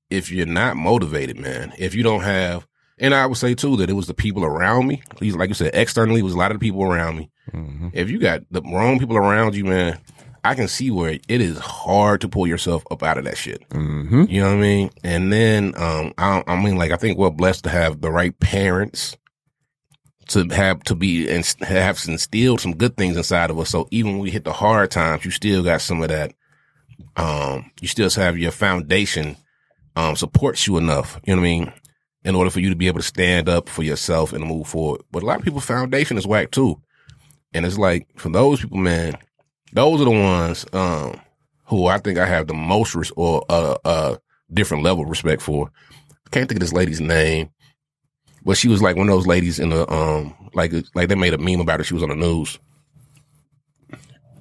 if 0.09 0.31
you're 0.31 0.45
not 0.45 0.75
motivated, 0.75 1.37
man, 1.39 1.73
if 1.77 1.93
you 1.93 2.03
don't 2.03 2.21
have, 2.21 2.67
and 2.97 3.13
I 3.13 3.25
would 3.25 3.37
say 3.37 3.53
too 3.53 3.77
that 3.77 3.89
it 3.89 3.93
was 3.93 4.07
the 4.07 4.13
people 4.13 4.43
around 4.43 4.87
me. 4.87 5.01
These, 5.19 5.35
like 5.35 5.49
you 5.49 5.55
said, 5.55 5.71
externally 5.73 6.19
it 6.21 6.23
was 6.23 6.33
a 6.33 6.37
lot 6.37 6.51
of 6.51 6.55
the 6.59 6.65
people 6.65 6.83
around 6.83 7.17
me. 7.17 7.29
hmm 7.51 7.89
If 7.93 8.09
you 8.09 8.19
got 8.19 8.41
the 8.51 8.61
wrong 8.61 8.99
people 8.99 9.17
around 9.17 9.55
you, 9.55 9.65
man, 9.65 9.99
I 10.43 10.55
can 10.55 10.67
see 10.67 10.89
where 10.89 11.11
it 11.27 11.41
is 11.41 11.59
hard 11.59 12.21
to 12.21 12.29
pull 12.29 12.47
yourself 12.47 12.83
up 12.89 13.03
out 13.03 13.17
of 13.19 13.25
that 13.25 13.37
shit. 13.37 13.63
hmm 13.71 14.23
You 14.27 14.41
know 14.41 14.47
what 14.47 14.57
I 14.57 14.61
mean? 14.61 14.89
And 15.03 15.31
then, 15.31 15.73
um, 15.77 16.13
I, 16.17 16.43
I 16.47 16.61
mean, 16.61 16.75
like, 16.77 16.91
I 16.91 16.97
think 16.97 17.17
we're 17.17 17.29
blessed 17.29 17.65
to 17.65 17.69
have 17.69 18.01
the 18.01 18.09
right 18.11 18.37
parents 18.39 19.15
to 20.29 20.47
have, 20.49 20.83
to 20.83 20.95
be, 20.95 21.29
and 21.29 21.45
have 21.61 22.03
instilled 22.07 22.61
some 22.61 22.75
good 22.75 22.95
things 22.95 23.17
inside 23.17 23.49
of 23.49 23.59
us. 23.59 23.69
So 23.69 23.87
even 23.91 24.13
when 24.13 24.21
we 24.21 24.31
hit 24.31 24.43
the 24.43 24.53
hard 24.53 24.91
times, 24.91 25.25
you 25.25 25.31
still 25.31 25.63
got 25.63 25.81
some 25.81 26.01
of 26.01 26.09
that, 26.09 26.33
um, 27.15 27.71
you 27.81 27.87
still 27.87 28.09
have 28.09 28.37
your 28.37 28.51
foundation, 28.51 29.37
um, 29.95 30.15
supports 30.15 30.67
you 30.67 30.77
enough. 30.77 31.19
You 31.25 31.35
know 31.35 31.41
what 31.41 31.47
I 31.47 31.49
mean? 31.49 31.73
In 32.23 32.35
order 32.35 32.49
for 32.49 32.59
you 32.59 32.69
to 32.69 32.75
be 32.75 32.87
able 32.87 32.99
to 32.99 33.05
stand 33.05 33.49
up 33.49 33.69
for 33.69 33.83
yourself 33.83 34.33
and 34.33 34.45
move 34.45 34.67
forward. 34.67 35.01
But 35.11 35.23
a 35.23 35.25
lot 35.25 35.39
of 35.39 35.45
people's 35.45 35.65
foundation 35.65 36.17
is 36.17 36.27
whack 36.27 36.51
too. 36.51 36.81
And 37.53 37.65
it's 37.65 37.77
like, 37.77 38.07
for 38.17 38.29
those 38.29 38.61
people, 38.61 38.77
man, 38.77 39.17
those 39.73 40.01
are 40.01 40.05
the 40.05 40.11
ones, 40.11 40.65
um, 40.73 41.19
who 41.65 41.87
I 41.87 41.97
think 41.97 42.17
I 42.17 42.25
have 42.25 42.47
the 42.47 42.53
most 42.53 42.95
res- 42.95 43.11
or 43.15 43.45
uh, 43.49 43.77
uh 43.85 44.15
different 44.51 44.83
level 44.83 45.03
of 45.03 45.09
respect 45.09 45.41
for. 45.41 45.71
I 46.25 46.29
can't 46.31 46.47
think 46.47 46.57
of 46.57 46.61
this 46.61 46.73
lady's 46.73 47.01
name, 47.01 47.49
but 48.49 48.57
she 48.57 48.67
was 48.67 48.81
like 48.81 48.95
one 48.95 49.07
of 49.07 49.13
those 49.13 49.27
ladies 49.27 49.59
in 49.59 49.69
the 49.69 49.87
um 49.93 50.33
like 50.55 50.73
like 50.95 51.07
they 51.07 51.13
made 51.13 51.35
a 51.35 51.37
meme 51.37 51.59
about 51.61 51.79
her. 51.79 51.83
She 51.83 51.93
was 51.93 52.01
on 52.01 52.09
the 52.09 52.15
news, 52.15 52.57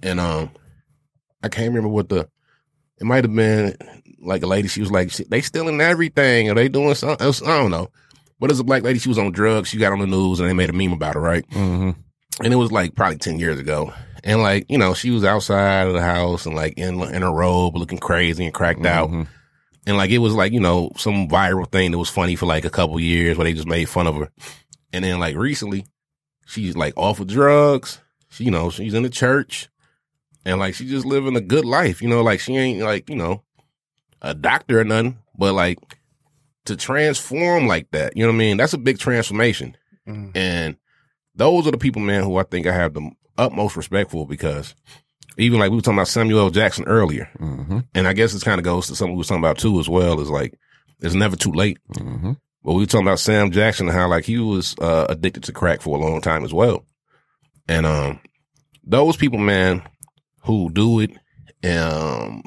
and 0.03 0.19
um 0.19 0.51
I 1.43 1.51
can't 1.51 1.69
remember 1.69 1.91
what 1.91 2.09
the 2.09 2.27
it 2.99 3.05
might 3.05 3.25
have 3.25 3.35
been 3.35 3.77
like 4.23 4.43
a 4.43 4.47
lady. 4.47 4.67
She 4.67 4.81
was 4.81 4.91
like 4.91 5.13
they 5.13 5.43
stealing 5.43 5.79
everything 5.83 6.49
or 6.49 6.55
they 6.55 6.71
doing 6.71 6.95
something 6.95 7.23
else. 7.23 7.43
I 7.43 7.59
don't 7.59 7.71
know, 7.71 7.91
but 8.41 8.51
it's 8.51 8.61
a 8.61 8.65
black 8.65 8.83
lady. 8.83 8.99
She 8.99 9.11
was 9.11 9.19
on 9.19 9.31
drugs. 9.31 9.69
She 9.69 9.77
got 9.77 9.93
on 9.93 9.99
the 9.99 10.07
news 10.07 10.41
and 10.41 10.49
they 10.49 10.55
made 10.55 10.71
a 10.71 10.73
meme 10.73 10.93
about 10.95 11.15
her, 11.15 11.21
right? 11.21 11.45
hmm 11.53 11.91
and 12.43 12.53
it 12.53 12.57
was 12.57 12.71
like 12.71 12.95
probably 12.95 13.19
10 13.19 13.41
years 13.41 13.59
ago. 13.59 13.93
And 14.23 14.41
like, 14.43 14.67
you 14.69 14.79
know, 14.79 14.95
she 14.95 15.11
was 15.11 15.25
outside 15.25 15.89
of 15.89 15.93
the 15.93 16.01
house 16.01 16.47
and 16.47 16.55
like 16.55 16.79
in, 16.79 17.01
in 17.03 17.25
a 17.25 17.33
robe 17.33 17.77
looking 17.77 17.99
crazy 17.99 18.45
and 18.45 18.55
cracked 18.55 18.87
out. 18.87 19.11
And 19.89 19.97
like, 19.97 20.11
it 20.11 20.19
was 20.19 20.35
like, 20.35 20.53
you 20.53 20.61
know, 20.61 20.93
some 20.99 21.29
viral 21.29 21.67
thing 21.67 21.93
that 21.93 21.99
was 21.99 22.11
funny 22.11 22.37
for 22.37 22.45
like 22.45 22.67
a 22.67 22.71
couple 22.71 23.01
years 23.01 23.39
where 23.39 23.47
they 23.47 23.55
just 23.55 23.67
made 23.67 23.89
fun 23.89 24.07
of 24.07 24.17
her. 24.17 24.31
And 24.93 25.03
then 25.03 25.19
like 25.19 25.35
recently, 25.35 25.87
she's 26.47 26.77
like 26.77 26.93
off 26.99 27.21
of 27.21 27.27
drugs. 27.27 27.99
She, 28.29 28.45
you 28.45 28.51
know, 28.51 28.69
she's 28.69 28.93
in 28.93 29.03
the 29.03 29.09
church 29.09 29.71
and 30.45 30.61
like, 30.61 30.75
she's 30.75 30.91
just 30.91 31.07
living 31.07 31.37
a 31.37 31.41
good 31.41 31.65
life. 31.65 32.03
You 32.03 32.11
know, 32.11 32.23
like 32.23 32.39
she 32.39 32.55
ain't 32.55 32.83
like, 32.83 33.09
you 33.09 33.17
know, 33.17 33.43
a 34.21 34.35
doctor 34.35 34.79
or 34.79 34.85
nothing, 34.85 35.21
but 35.35 35.55
like 35.55 35.79
to 36.67 36.77
transform 36.77 37.67
like 37.67 37.91
that, 37.93 38.15
you 38.15 38.25
know 38.25 38.29
what 38.29 38.35
I 38.35 38.39
mean? 38.39 38.59
That's 38.59 38.75
a 38.75 38.79
big 38.79 38.99
transformation. 38.99 39.75
Mm. 40.07 40.37
And 40.37 40.77
those 41.35 41.67
are 41.67 41.71
the 41.71 41.79
people, 41.79 42.03
man, 42.03 42.25
who 42.25 42.37
I 42.37 42.43
think 42.43 42.67
I 42.67 42.75
have 42.75 42.93
the 42.93 43.11
utmost 43.39 43.75
respect 43.75 44.11
for 44.11 44.27
because 44.27 44.75
even 45.39 45.59
like 45.61 45.71
we 45.71 45.77
were 45.77 45.83
talking 45.83 45.99
about 45.99 46.09
Samuel 46.09 46.41
L. 46.41 46.51
Jackson 46.51 46.85
earlier, 46.87 47.29
hmm 47.39 47.81
and 47.95 48.07
I 48.09 48.13
guess 48.13 48.33
this 48.33 48.43
kind 48.45 48.59
of 48.59 48.65
goes 48.65 48.87
to 48.89 48.97
something 48.97 49.15
we 49.15 49.19
were 49.19 49.25
talking 49.25 49.43
about 49.43 49.59
too 49.59 49.79
as 49.81 49.89
well, 49.89 50.21
is 50.21 50.31
like 50.31 50.55
it's 51.01 51.15
never 51.15 51.37
too 51.37 51.53
late. 51.53 51.79
hmm 51.97 52.33
But 52.65 52.73
we 52.75 52.81
were 52.83 52.87
talking 52.87 53.07
about 53.07 53.21
Sam 53.21 53.51
Jackson 53.51 53.89
and 53.89 53.97
how 53.97 54.09
like 54.09 54.25
he 54.25 54.39
was 54.39 54.75
uh, 54.81 55.07
addicted 55.09 55.45
to 55.45 55.53
crack 55.53 55.81
for 55.81 55.97
a 55.97 56.01
long 56.01 56.21
time 56.21 56.45
as 56.45 56.53
well. 56.53 56.85
And 57.69 57.87
um 57.87 58.21
those 58.85 59.17
people, 59.17 59.39
man, 59.39 59.83
who 60.45 60.71
do 60.71 61.01
it 61.01 61.11
um 61.65 62.43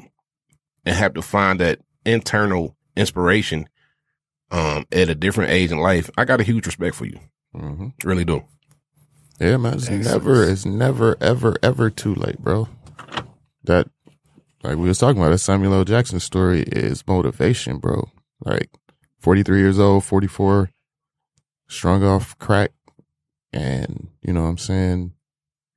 and 0.84 0.96
have 0.96 1.14
to 1.14 1.22
find 1.22 1.60
that 1.60 1.78
internal 2.04 2.76
inspiration 2.96 3.68
um 4.50 4.84
at 4.92 5.08
a 5.08 5.14
different 5.14 5.50
age 5.50 5.70
in 5.72 5.78
life, 5.78 6.10
I 6.18 6.24
got 6.24 6.40
a 6.40 6.44
huge 6.44 6.66
respect 6.66 6.94
for 6.96 7.06
you. 7.06 7.18
hmm 7.54 7.88
Really 8.04 8.24
do. 8.24 8.44
Yeah, 9.40 9.56
man. 9.56 9.74
It's 9.74 9.88
Excellent. 9.88 10.04
never, 10.24 10.44
it's 10.50 10.64
never, 10.66 11.16
ever, 11.20 11.56
ever 11.62 11.90
too 11.90 12.14
late, 12.14 12.38
bro. 12.38 12.68
That, 13.64 13.88
like 14.62 14.76
we 14.76 14.88
was 14.88 14.98
talking 14.98 15.20
about, 15.20 15.30
that 15.30 15.38
Samuel 15.38 15.74
L. 15.74 15.84
Jackson 15.84 16.20
story 16.20 16.62
is 16.62 17.06
motivation, 17.06 17.78
bro. 17.78 18.10
Like, 18.44 18.70
43 19.20 19.58
years 19.60 19.78
old, 19.78 20.04
44, 20.04 20.70
strung 21.68 22.02
off 22.04 22.36
crack. 22.38 22.72
And, 23.52 24.08
you 24.22 24.32
know 24.32 24.42
what 24.42 24.48
I'm 24.48 24.58
saying? 24.58 25.12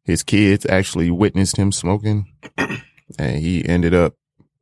His 0.04 0.24
kids 0.24 0.66
actually 0.68 1.12
witnessed 1.12 1.58
him 1.58 1.72
smoking. 1.72 2.28
And 3.20 3.38
he 3.40 3.64
ended 3.64 3.94
up, 3.94 4.16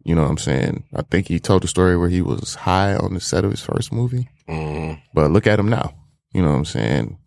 you 0.04 0.14
know 0.14 0.24
what 0.24 0.32
I'm 0.32 0.38
saying? 0.38 0.84
I 0.94 1.02
think 1.04 1.30
he 1.30 1.40
told 1.40 1.64
the 1.64 1.68
story 1.70 1.96
where 1.96 2.10
he 2.10 2.22
was 2.22 2.56
high 2.56 2.94
on 2.94 3.14
the 3.14 3.22
set 3.22 3.46
of 3.46 3.52
his 3.52 3.62
first 3.62 3.94
movie. 3.94 4.28
Mm, 4.50 5.02
But 5.14 5.32
look 5.32 5.48
at 5.48 5.60
him 5.60 5.70
now. 5.70 5.94
You 6.34 6.42
know 6.42 6.50
what 6.52 6.58
I'm 6.58 6.66
saying? 6.66 7.20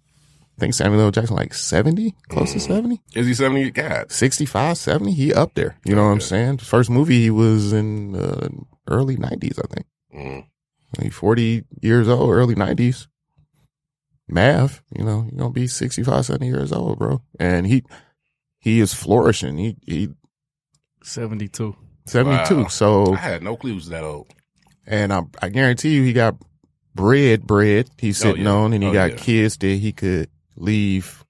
I 0.57 0.61
think 0.61 0.75
Samuel 0.75 1.03
L. 1.03 1.11
Jackson 1.11 1.37
like 1.37 1.53
70, 1.53 2.15
close 2.29 2.53
to 2.55 2.61
70, 2.61 3.03
is 3.15 3.27
he 3.27 3.35
70? 3.35 3.71
God. 3.73 4.11
65, 4.11 4.79
70. 4.79 5.13
He 5.13 5.35
up 5.35 5.53
there. 5.55 5.77
You 5.85 5.95
know 5.95 6.05
what 6.05 6.13
I'm 6.13 6.21
saying? 6.21 6.59
First 6.59 6.89
movie 6.89 7.21
he 7.23 7.31
was 7.31 7.75
in 7.75 8.17
uh, 8.17 8.49
early 8.89 9.17
90s, 9.17 9.59
I 9.63 9.75
think. 9.75 9.87
Mm, 10.15 10.47
Like 10.99 11.13
40 11.13 11.65
years 11.83 12.09
old, 12.09 12.31
early 12.31 12.55
90s. 12.55 13.07
Math, 14.29 14.81
you 14.97 15.05
know, 15.05 15.23
you're 15.31 15.39
going 15.39 15.53
to 15.53 15.61
be 15.61 15.67
65, 15.69 16.25
70 16.27 16.47
years 16.47 16.73
old, 16.73 16.99
bro. 16.99 17.23
And 17.39 17.65
he, 17.67 17.85
he 18.59 18.81
is 18.81 18.93
flourishing. 18.93 19.57
He, 19.59 19.77
he, 19.87 20.09
72. 21.05 21.77
72. 22.07 22.57
Wow. 22.57 22.67
So, 22.69 23.13
I 23.13 23.19
had 23.19 23.43
no 23.43 23.57
clue 23.57 23.71
he 23.71 23.77
was 23.77 23.89
that 23.91 24.03
old. 24.03 24.33
And 24.87 25.13
I, 25.13 25.21
I 25.41 25.49
guarantee 25.51 25.91
you, 25.95 26.03
he 26.03 26.13
got 26.13 26.37
bread, 26.95 27.47
bread 27.47 27.89
he's 27.99 28.21
Oh, 28.25 28.31
sitting 28.31 28.45
yeah. 28.47 28.51
on, 28.53 28.73
and 28.73 28.83
he 28.83 28.89
Oh, 28.89 28.93
got 28.93 29.11
yeah. 29.13 29.17
kids 29.17 29.57
that 29.59 29.67
he 29.77 29.93
could 29.93 30.29
leave 30.57 31.25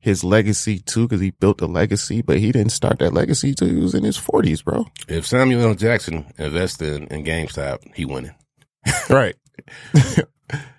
his 0.00 0.22
legacy 0.22 0.78
too, 0.78 1.06
because 1.08 1.20
he 1.20 1.30
built 1.32 1.60
a 1.60 1.66
legacy, 1.66 2.22
but 2.22 2.38
he 2.38 2.52
didn't 2.52 2.70
start 2.72 2.98
that 3.00 3.12
legacy 3.12 3.52
till 3.54 3.68
he 3.68 3.74
was 3.76 3.94
in 3.94 4.04
his 4.04 4.16
40s, 4.16 4.64
bro. 4.64 4.86
If 5.08 5.26
Samuel 5.26 5.62
L. 5.68 5.74
Jackson 5.74 6.24
invested 6.38 7.02
in, 7.02 7.08
in 7.08 7.24
GameStop, 7.24 7.94
he 7.94 8.04
winning. 8.04 8.34
Right. 9.10 9.34
uh, 9.94 10.22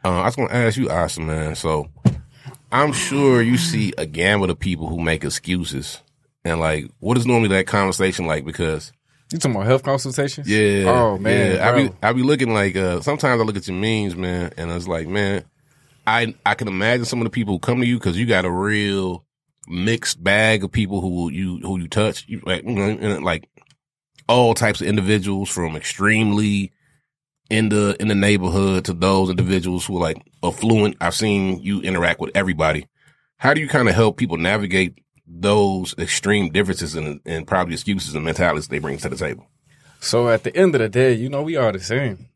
I 0.03 0.25
was 0.25 0.35
going 0.35 0.47
to 0.49 0.55
ask 0.55 0.77
you, 0.77 0.89
Austin, 0.89 1.25
man. 1.27 1.55
So 1.55 1.89
I'm 2.71 2.91
sure 2.93 3.41
you 3.41 3.57
see 3.57 3.93
a 3.97 4.05
gamut 4.05 4.49
of 4.49 4.59
people 4.59 4.87
who 4.87 4.99
make 4.99 5.23
excuses. 5.23 5.99
And 6.45 6.59
like, 6.59 6.89
what 6.99 7.17
is 7.17 7.25
normally 7.25 7.49
that 7.49 7.67
conversation 7.67 8.25
like? 8.25 8.45
Because 8.45 8.91
You 9.31 9.37
talking 9.37 9.55
about 9.57 9.67
health 9.67 9.83
consultations? 9.83 10.47
yeah, 10.49 10.85
Oh 10.89 11.17
man. 11.17 11.55
yeah, 11.57 11.69
I 11.69 11.75
be 11.75 11.91
I 12.01 12.13
be 12.13 12.23
looking 12.23 12.53
like 12.53 12.75
uh, 12.75 13.01
sometimes 13.01 13.41
I 13.41 13.43
look 13.43 13.57
at 13.57 13.67
your 13.67 13.75
memes, 13.77 14.15
man, 14.15 14.51
and 14.57 14.71
it's 14.71 14.87
like, 14.87 15.07
man, 15.07 15.43
I 16.09 16.35
I 16.45 16.55
can 16.55 16.67
imagine 16.67 17.05
some 17.05 17.19
of 17.19 17.25
the 17.25 17.29
people 17.29 17.53
who 17.53 17.59
come 17.59 17.79
to 17.81 17.85
you 17.85 17.97
because 17.97 18.17
you 18.17 18.25
got 18.25 18.45
a 18.45 18.51
real 18.51 19.25
mixed 19.67 20.23
bag 20.23 20.63
of 20.63 20.71
people 20.71 21.01
who 21.01 21.31
you 21.31 21.59
who 21.59 21.79
you 21.79 21.87
touch, 21.87 22.25
you 22.27 22.41
like, 22.45 22.63
like 22.65 23.47
all 24.27 24.53
types 24.53 24.81
of 24.81 24.87
individuals 24.87 25.49
from 25.49 25.75
extremely 25.75 26.71
in 27.49 27.69
the 27.69 27.95
in 27.99 28.07
the 28.07 28.15
neighborhood 28.15 28.85
to 28.85 28.93
those 28.93 29.29
individuals 29.29 29.85
who 29.85 29.97
are 29.97 30.01
like 30.01 30.17
affluent. 30.43 30.97
I've 30.99 31.15
seen 31.15 31.61
you 31.61 31.81
interact 31.81 32.19
with 32.19 32.31
everybody. 32.35 32.87
How 33.37 33.53
do 33.53 33.61
you 33.61 33.67
kind 33.67 33.87
of 33.87 33.95
help 33.95 34.17
people 34.17 34.37
navigate 34.37 35.03
those 35.27 35.93
extreme 35.99 36.51
differences 36.51 36.95
and 36.95 37.19
and 37.25 37.47
probably 37.47 37.75
excuses 37.75 38.15
and 38.15 38.25
mentalities 38.25 38.67
they 38.67 38.79
bring 38.79 38.97
to 38.97 39.09
the 39.09 39.15
table? 39.15 39.45
So 39.99 40.29
at 40.29 40.43
the 40.43 40.55
end 40.55 40.73
of 40.75 40.81
the 40.81 40.89
day, 40.89 41.13
you 41.13 41.29
know, 41.29 41.43
we 41.43 41.55
are 41.55 41.71
the 41.71 41.79
same. 41.79 42.29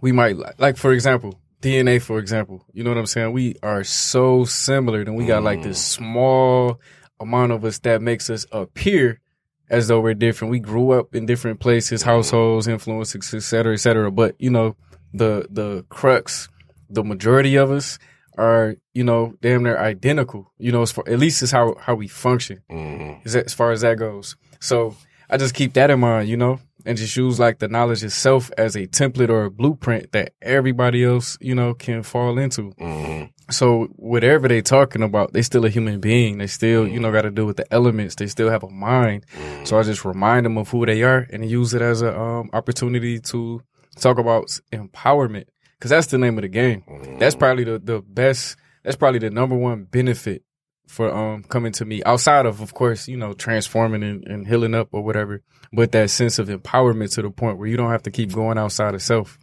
We 0.00 0.12
might 0.12 0.36
li- 0.36 0.52
like, 0.58 0.76
for 0.76 0.92
example, 0.92 1.39
DNA, 1.60 2.00
for 2.00 2.18
example. 2.18 2.64
You 2.72 2.84
know 2.84 2.90
what 2.90 2.98
I'm 2.98 3.06
saying? 3.06 3.32
We 3.32 3.56
are 3.62 3.84
so 3.84 4.44
similar. 4.44 5.04
Then 5.04 5.14
we 5.14 5.26
got 5.26 5.42
like 5.42 5.62
this 5.62 5.84
small 5.84 6.80
amount 7.18 7.52
of 7.52 7.64
us 7.64 7.78
that 7.80 8.00
makes 8.02 8.30
us 8.30 8.46
appear 8.52 9.20
as 9.68 9.88
though 9.88 10.00
we're 10.00 10.14
different. 10.14 10.50
We 10.50 10.58
grew 10.60 10.90
up 10.92 11.14
in 11.14 11.26
different 11.26 11.60
places, 11.60 12.02
households, 12.02 12.66
influences, 12.66 13.34
et 13.34 13.42
cetera, 13.42 13.74
et 13.74 13.78
cetera. 13.78 14.10
But 14.10 14.34
you 14.38 14.50
know, 14.50 14.74
the 15.12 15.46
the 15.50 15.84
crux, 15.88 16.48
the 16.88 17.04
majority 17.04 17.56
of 17.56 17.70
us 17.70 17.98
are, 18.38 18.76
you 18.94 19.04
know, 19.04 19.34
damn 19.42 19.62
near 19.62 19.76
identical. 19.78 20.52
You 20.58 20.72
know, 20.72 20.82
as 20.82 20.92
far, 20.92 21.04
at 21.08 21.18
least 21.18 21.42
is 21.42 21.50
how 21.52 21.74
how 21.78 21.94
we 21.94 22.08
function 22.08 22.62
Mm-hmm. 22.70 23.20
as, 23.26 23.36
as 23.36 23.54
far 23.54 23.70
as 23.72 23.82
that 23.82 23.98
goes. 23.98 24.36
So 24.60 24.96
I 25.28 25.36
just 25.36 25.54
keep 25.54 25.74
that 25.74 25.90
in 25.90 26.00
mind, 26.00 26.28
you 26.28 26.36
know, 26.36 26.58
and 26.86 26.96
just 26.98 27.16
use 27.16 27.38
like 27.38 27.58
the 27.58 27.68
knowledge 27.68 28.02
itself 28.02 28.50
as 28.58 28.76
a 28.76 28.86
template 28.86 29.28
or 29.28 29.44
a 29.44 29.50
blueprint 29.50 30.12
that 30.12 30.34
everybody 30.42 31.04
else, 31.04 31.36
you 31.40 31.54
know, 31.54 31.74
can 31.74 32.02
fall 32.02 32.38
into. 32.38 32.72
Mm-hmm. 32.72 33.24
So 33.50 33.86
whatever 33.96 34.48
they 34.48 34.62
talking 34.62 35.02
about, 35.02 35.32
they 35.32 35.42
still 35.42 35.64
a 35.64 35.68
human 35.68 36.00
being. 36.00 36.38
They 36.38 36.46
still, 36.46 36.86
you 36.86 37.00
know, 37.00 37.10
got 37.12 37.22
to 37.22 37.30
deal 37.30 37.46
with 37.46 37.56
the 37.56 37.72
elements. 37.72 38.14
They 38.14 38.28
still 38.28 38.50
have 38.50 38.62
a 38.62 38.70
mind. 38.70 39.26
So 39.64 39.78
I 39.78 39.82
just 39.82 40.04
remind 40.04 40.46
them 40.46 40.56
of 40.56 40.68
who 40.68 40.86
they 40.86 41.02
are 41.02 41.26
and 41.30 41.48
use 41.48 41.74
it 41.74 41.82
as 41.82 42.02
a 42.02 42.18
um, 42.18 42.50
opportunity 42.52 43.18
to 43.20 43.60
talk 43.96 44.18
about 44.18 44.46
empowerment 44.72 45.46
because 45.78 45.90
that's 45.90 46.08
the 46.08 46.18
name 46.18 46.38
of 46.38 46.42
the 46.42 46.48
game. 46.48 46.84
That's 47.18 47.34
probably 47.34 47.64
the 47.64 47.78
the 47.78 48.00
best. 48.02 48.56
That's 48.84 48.96
probably 48.96 49.18
the 49.18 49.30
number 49.30 49.56
one 49.56 49.84
benefit 49.84 50.42
for 50.90 51.14
um 51.14 51.44
coming 51.44 51.72
to 51.72 51.84
me. 51.84 52.02
Outside 52.04 52.46
of 52.46 52.60
of 52.60 52.74
course 52.74 53.06
you 53.06 53.16
know 53.16 53.32
transforming 53.32 54.02
and, 54.02 54.26
and 54.26 54.46
healing 54.46 54.74
up 54.74 54.88
or 54.92 55.02
whatever 55.02 55.42
but 55.72 55.92
that 55.92 56.10
sense 56.10 56.38
of 56.40 56.48
empowerment 56.48 57.14
to 57.14 57.22
the 57.22 57.30
point 57.30 57.58
where 57.58 57.68
you 57.68 57.76
don't 57.76 57.92
have 57.92 58.02
to 58.02 58.10
keep 58.10 58.32
going 58.32 58.58
outside 58.58 58.94
of 58.94 59.02
self. 59.02 59.38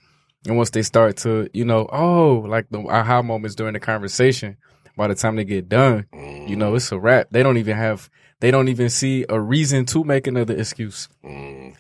And 0.46 0.58
once 0.58 0.72
they 0.72 0.82
start 0.82 1.18
to 1.18 1.50
you 1.54 1.64
know 1.66 1.88
oh 1.92 2.46
like 2.48 2.70
the 2.70 2.80
aha 2.80 3.22
moments 3.22 3.56
during 3.56 3.74
the 3.74 3.80
conversation 3.80 4.58
by 4.98 5.08
the 5.08 5.16
time 5.16 5.36
they 5.38 5.46
get 5.46 5.70
done 5.70 6.06
you 6.14 6.56
know 6.56 6.76
it's 6.76 6.92
a 6.92 7.00
wrap. 7.00 7.30
They 7.32 7.44
don't 7.44 7.58
even 7.58 7.78
have 7.78 8.10
they 8.40 8.52
don't 8.52 8.68
even 8.68 8.90
see 8.90 9.26
a 9.30 9.40
reason 9.40 9.86
to 9.88 10.04
make 10.04 10.28
another 10.28 10.56
excuse. 10.56 11.08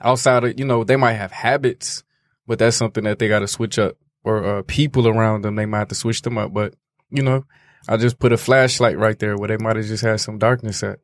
Outside 0.01 0.43
of 0.45 0.57
you 0.59 0.65
know 0.65 0.83
they 0.85 0.95
might 0.95 1.13
have 1.13 1.31
habits 1.31 2.03
but 2.47 2.57
that's 2.57 2.77
something 2.77 3.03
that 3.03 3.19
they 3.19 3.27
got 3.27 3.39
to 3.39 3.47
switch 3.47 3.77
up. 3.77 3.97
Or 4.23 4.43
uh, 4.43 4.61
people 4.65 5.07
around 5.07 5.43
them 5.43 5.55
they 5.55 5.65
might 5.65 5.79
have 5.79 5.87
to 5.89 5.95
switch 5.95 6.21
them 6.21 6.37
up. 6.37 6.53
But 6.53 6.73
you 7.09 7.21
know 7.21 7.45
I 7.87 7.97
just 7.97 8.19
put 8.19 8.31
a 8.33 8.37
flashlight 8.37 8.97
right 8.97 9.17
there 9.19 9.37
where 9.37 9.47
they 9.47 9.57
might 9.57 9.75
have 9.75 9.85
just 9.85 10.03
had 10.03 10.19
some 10.19 10.37
darkness 10.37 10.83
at. 10.83 10.99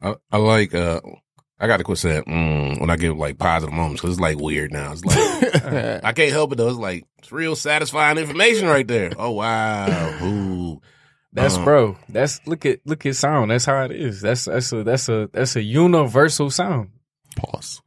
I, 0.00 0.14
I 0.30 0.36
like. 0.38 0.74
uh 0.74 1.00
I 1.60 1.68
got 1.68 1.76
to 1.76 1.84
quit 1.84 1.98
saying 1.98 2.24
mm, 2.24 2.80
when 2.80 2.90
I 2.90 2.96
give 2.96 3.16
like 3.16 3.38
positive 3.38 3.72
moments 3.72 4.00
because 4.00 4.14
it's 4.16 4.20
like 4.20 4.36
weird 4.36 4.72
now. 4.72 4.92
It's 4.92 5.04
like 5.04 6.04
I 6.04 6.12
can't 6.12 6.32
help 6.32 6.50
it 6.52 6.56
though. 6.56 6.68
It's 6.68 6.76
like 6.78 7.04
it's 7.18 7.30
real 7.30 7.54
satisfying 7.54 8.18
information 8.18 8.66
right 8.66 8.86
there. 8.86 9.12
Oh 9.16 9.30
wow, 9.30 10.18
ooh, 10.24 10.80
That's 11.32 11.54
Uh-huh. 11.54 11.64
bro. 11.64 11.96
That's 12.08 12.40
look 12.48 12.66
at 12.66 12.80
look 12.84 13.06
at 13.06 13.14
sound. 13.14 13.52
That's 13.52 13.64
how 13.64 13.84
it 13.84 13.92
is. 13.92 14.20
That's 14.20 14.46
that's 14.46 14.72
a 14.72 14.82
that's 14.82 15.08
a 15.08 15.30
that's 15.32 15.54
a 15.54 15.62
universal 15.62 16.50
sound. 16.50 16.88
Pause. 17.36 17.80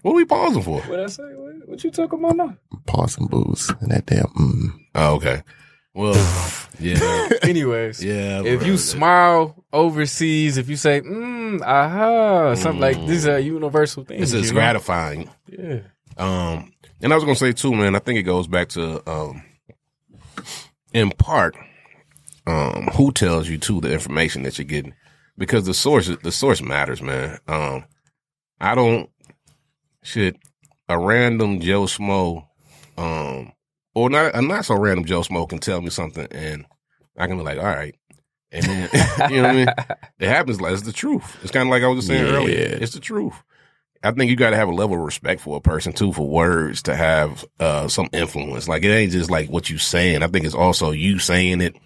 what 0.00 0.12
are 0.12 0.14
we 0.14 0.24
pausing 0.24 0.62
for? 0.62 0.80
What 0.80 0.98
I 1.00 1.06
say? 1.08 1.22
What, 1.34 1.68
what 1.68 1.84
you 1.84 1.90
talking 1.90 2.18
about 2.20 2.36
now? 2.36 2.56
Pause 2.86 3.18
and 3.18 3.28
booze. 3.30 3.70
And 3.80 3.90
that 3.90 4.06
damn 4.06 4.24
mm. 4.28 4.68
Oh, 4.94 5.16
okay. 5.16 5.42
Well, 5.94 6.14
yeah, 6.78 7.28
Anyways, 7.42 8.02
yeah. 8.02 8.42
if 8.44 8.64
you 8.64 8.76
smile 8.76 9.64
overseas, 9.72 10.56
if 10.56 10.68
you 10.68 10.76
say 10.76 11.00
mm, 11.00 11.60
aha, 11.62 12.54
something 12.54 12.80
like 12.80 12.96
this 13.06 13.18
is 13.18 13.26
a 13.26 13.40
universal 13.40 14.04
thing. 14.04 14.22
it's 14.22 14.30
just 14.30 14.44
you 14.44 14.50
know? 14.50 14.60
gratifying. 14.60 15.28
Yeah. 15.48 15.80
Um, 16.16 16.72
and 17.02 17.12
I 17.12 17.16
was 17.16 17.24
gonna 17.24 17.34
say 17.36 17.52
too, 17.52 17.74
man. 17.74 17.96
I 17.96 17.98
think 17.98 18.18
it 18.18 18.22
goes 18.24 18.46
back 18.46 18.68
to 18.70 19.10
um, 19.10 19.42
in 20.92 21.10
part, 21.10 21.56
um, 22.46 22.88
who 22.94 23.10
tells 23.12 23.48
you 23.48 23.58
too 23.58 23.80
the 23.80 23.92
information 23.92 24.42
that 24.44 24.58
you're 24.58 24.64
getting, 24.64 24.94
because 25.38 25.66
the 25.66 25.74
source 25.74 26.08
the 26.22 26.32
source 26.32 26.62
matters, 26.62 27.02
man. 27.02 27.38
Um, 27.48 27.84
I 28.60 28.74
don't 28.74 29.10
shit 30.02 30.36
a 30.88 30.98
random 30.98 31.60
Joe 31.60 31.84
Smo, 31.84 32.46
um, 32.98 33.52
or 33.94 34.10
not 34.10 34.34
a 34.34 34.42
not 34.42 34.64
so 34.64 34.76
random 34.78 35.04
Joe 35.04 35.20
Smo 35.22 35.48
can 35.48 35.58
tell 35.58 35.80
me 35.80 35.90
something, 35.90 36.26
and 36.30 36.64
I 37.16 37.26
can 37.26 37.36
be 37.38 37.44
like, 37.44 37.58
all 37.58 37.64
right. 37.64 37.94
And 38.52 38.64
then, 38.64 38.88
you 39.30 39.36
know 39.36 39.42
what 39.42 39.50
I 39.50 39.54
mean? 39.54 39.68
It 40.18 40.28
happens 40.28 40.60
like 40.60 40.72
it's 40.72 40.82
the 40.82 40.92
truth. 40.92 41.38
It's 41.42 41.52
kind 41.52 41.68
of 41.68 41.70
like 41.70 41.82
I 41.82 41.86
was 41.86 41.98
just 41.98 42.08
saying 42.08 42.24
Yeah. 42.26 42.32
earlier. 42.32 42.78
It's 42.80 42.94
the 42.94 43.00
truth. 43.00 43.34
I 44.02 44.10
think 44.12 44.30
you 44.30 44.36
got 44.36 44.50
to 44.50 44.56
have 44.56 44.68
a 44.68 44.72
level 44.74 44.96
of 44.96 45.02
respect 45.04 45.40
for 45.42 45.56
a 45.56 45.60
person 45.60 45.92
too, 45.92 46.12
for 46.12 46.26
words 46.28 46.82
to 46.84 46.96
have 46.96 47.44
uh, 47.60 47.86
some 47.86 48.08
influence. 48.12 48.66
Like 48.66 48.82
it 48.82 48.88
ain't 48.92 49.12
just 49.12 49.30
like 49.30 49.50
what 49.50 49.68
you 49.70 49.76
saying. 49.78 50.22
I 50.22 50.26
think 50.28 50.46
it's 50.46 50.54
also 50.54 50.90
you 50.90 51.18
saying 51.18 51.60
it. 51.60 51.76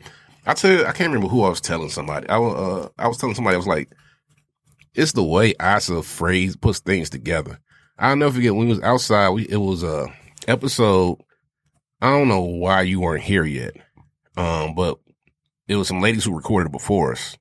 I 0.46 0.54
tell 0.54 0.70
you, 0.70 0.80
I 0.86 0.92
can't 0.92 1.12
remember 1.12 1.28
who 1.28 1.42
I 1.42 1.48
was 1.48 1.60
telling 1.60 1.88
somebody. 1.90 2.28
I 2.28 2.38
was, 2.38 2.54
uh, 2.54 2.88
I 2.98 3.08
was 3.08 3.16
telling 3.18 3.34
somebody 3.34 3.54
I 3.54 3.58
was 3.58 3.66
like, 3.66 3.90
it's 4.94 5.12
the 5.12 5.24
way 5.24 5.54
Asa 5.58 6.02
phrase 6.02 6.54
puts 6.56 6.78
things 6.78 7.10
together. 7.10 7.58
I'll 7.98 8.14
never 8.16 8.34
forget 8.34 8.54
when 8.54 8.66
we 8.68 8.70
was 8.74 8.82
outside. 8.82 9.30
We 9.30 9.42
it 9.48 9.56
was 9.56 9.82
a 9.82 10.06
episode. 10.46 11.18
I 12.04 12.10
don't 12.10 12.28
know 12.28 12.42
why 12.42 12.82
you 12.82 13.00
weren't 13.00 13.24
here 13.24 13.44
yet, 13.44 13.72
um, 14.36 14.74
but 14.74 14.98
it 15.68 15.76
was 15.76 15.88
some 15.88 16.00
ladies 16.02 16.24
who 16.24 16.34
recorded 16.36 16.70
before 16.72 17.12
us 17.12 17.36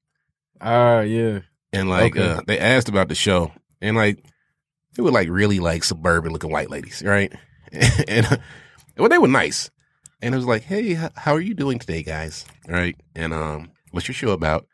Ah, 0.62 1.02
yeah. 1.02 1.40
and 1.74 1.90
like 1.90 2.16
Okay. 2.16 2.26
uh, 2.30 2.42
they 2.48 2.58
asked 2.60 2.88
about 2.88 3.10
the 3.10 3.16
show, 3.16 3.52
and 3.82 3.98
like 3.98 4.24
they 4.96 5.04
were 5.04 5.12
like 5.12 5.28
really 5.30 5.60
like 5.60 5.84
suburban 5.84 6.32
looking 6.32 6.52
white 6.52 6.70
ladies, 6.70 7.04
right? 7.06 7.34
and 8.08 8.26
uh, 8.26 8.38
well, 8.98 9.10
they 9.10 9.18
were 9.18 9.28
nice, 9.28 9.70
and 10.22 10.34
it 10.34 10.38
was 10.38 10.48
like, 10.48 10.62
hey, 10.64 10.92
h- 10.96 11.12
how 11.16 11.34
are 11.34 11.42
you 11.42 11.54
doing 11.56 11.80
today, 11.80 12.02
guys? 12.04 12.46
Right? 12.68 12.96
And 13.16 13.34
um, 13.34 13.72
what's 13.92 14.08
your 14.08 14.16
show 14.16 14.30
about? 14.32 14.66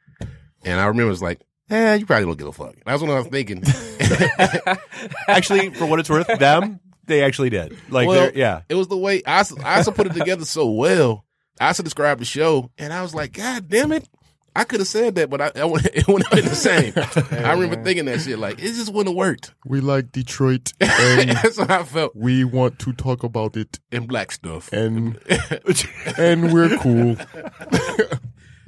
And 0.66 0.80
I 0.80 0.86
remember 0.86 1.08
it 1.08 1.12
was 1.18 1.22
like, 1.24 1.42
eh, 1.72 1.96
you 1.96 2.06
probably 2.06 2.26
don't 2.26 2.38
give 2.38 2.48
a 2.48 2.52
fuck. 2.52 2.74
And 2.74 2.84
that's 2.86 3.02
what 3.02 3.10
I 3.12 3.20
was 3.20 3.28
thinking. 3.28 3.64
Actually, 5.28 5.70
for 5.74 5.86
what 5.86 6.00
it's 6.00 6.10
worth, 6.10 6.28
them 6.38 6.80
they 7.10 7.24
actually 7.24 7.50
did. 7.50 7.76
Like, 7.90 8.08
Well, 8.08 8.32
yeah. 8.34 8.62
It 8.70 8.76
was 8.76 8.88
the 8.88 8.98
way 8.98 9.22
Asa, 9.28 9.56
Asa 9.66 9.92
put 9.92 10.08
it 10.08 10.14
together 10.14 10.46
so 10.46 10.70
well. 10.72 11.26
Asa 11.60 11.84
described 11.84 12.22
the 12.22 12.26
show, 12.26 12.72
and 12.78 12.94
I 12.94 13.02
was 13.02 13.14
like, 13.14 13.34
God 13.34 13.68
damn 13.68 13.92
it. 13.92 14.08
I 14.56 14.64
could 14.64 14.80
have 14.80 14.88
said 14.88 15.16
that, 15.16 15.30
but 15.30 15.42
I, 15.42 15.52
I 15.56 15.66
wouldn't- 15.66 15.94
it 15.96 16.08
wouldn't 16.08 16.28
have 16.34 16.40
been 16.42 16.50
the 16.50 16.56
same. 16.56 16.94
I 17.46 17.52
remember 17.54 17.84
thinking 17.84 18.06
that 18.06 18.20
shit, 18.22 18.40
like, 18.40 18.60
it 18.60 18.74
just 18.74 18.92
wouldn't 18.92 19.10
have 19.14 19.16
worked. 19.18 19.54
We 19.66 19.80
like 19.80 20.12
Detroit 20.12 20.74
and 20.82 21.30
That's 21.30 21.58
how 21.60 21.82
I 21.82 21.84
felt 21.84 22.16
we 22.16 22.44
want 22.46 22.80
to 22.80 22.94
talk 22.94 23.24
about 23.24 23.56
it 23.58 23.80
in 23.92 24.08
black 24.08 24.32
stuff. 24.32 24.72
and 24.74 25.20
and 26.18 26.52
we're 26.54 26.78
cool. 26.80 27.16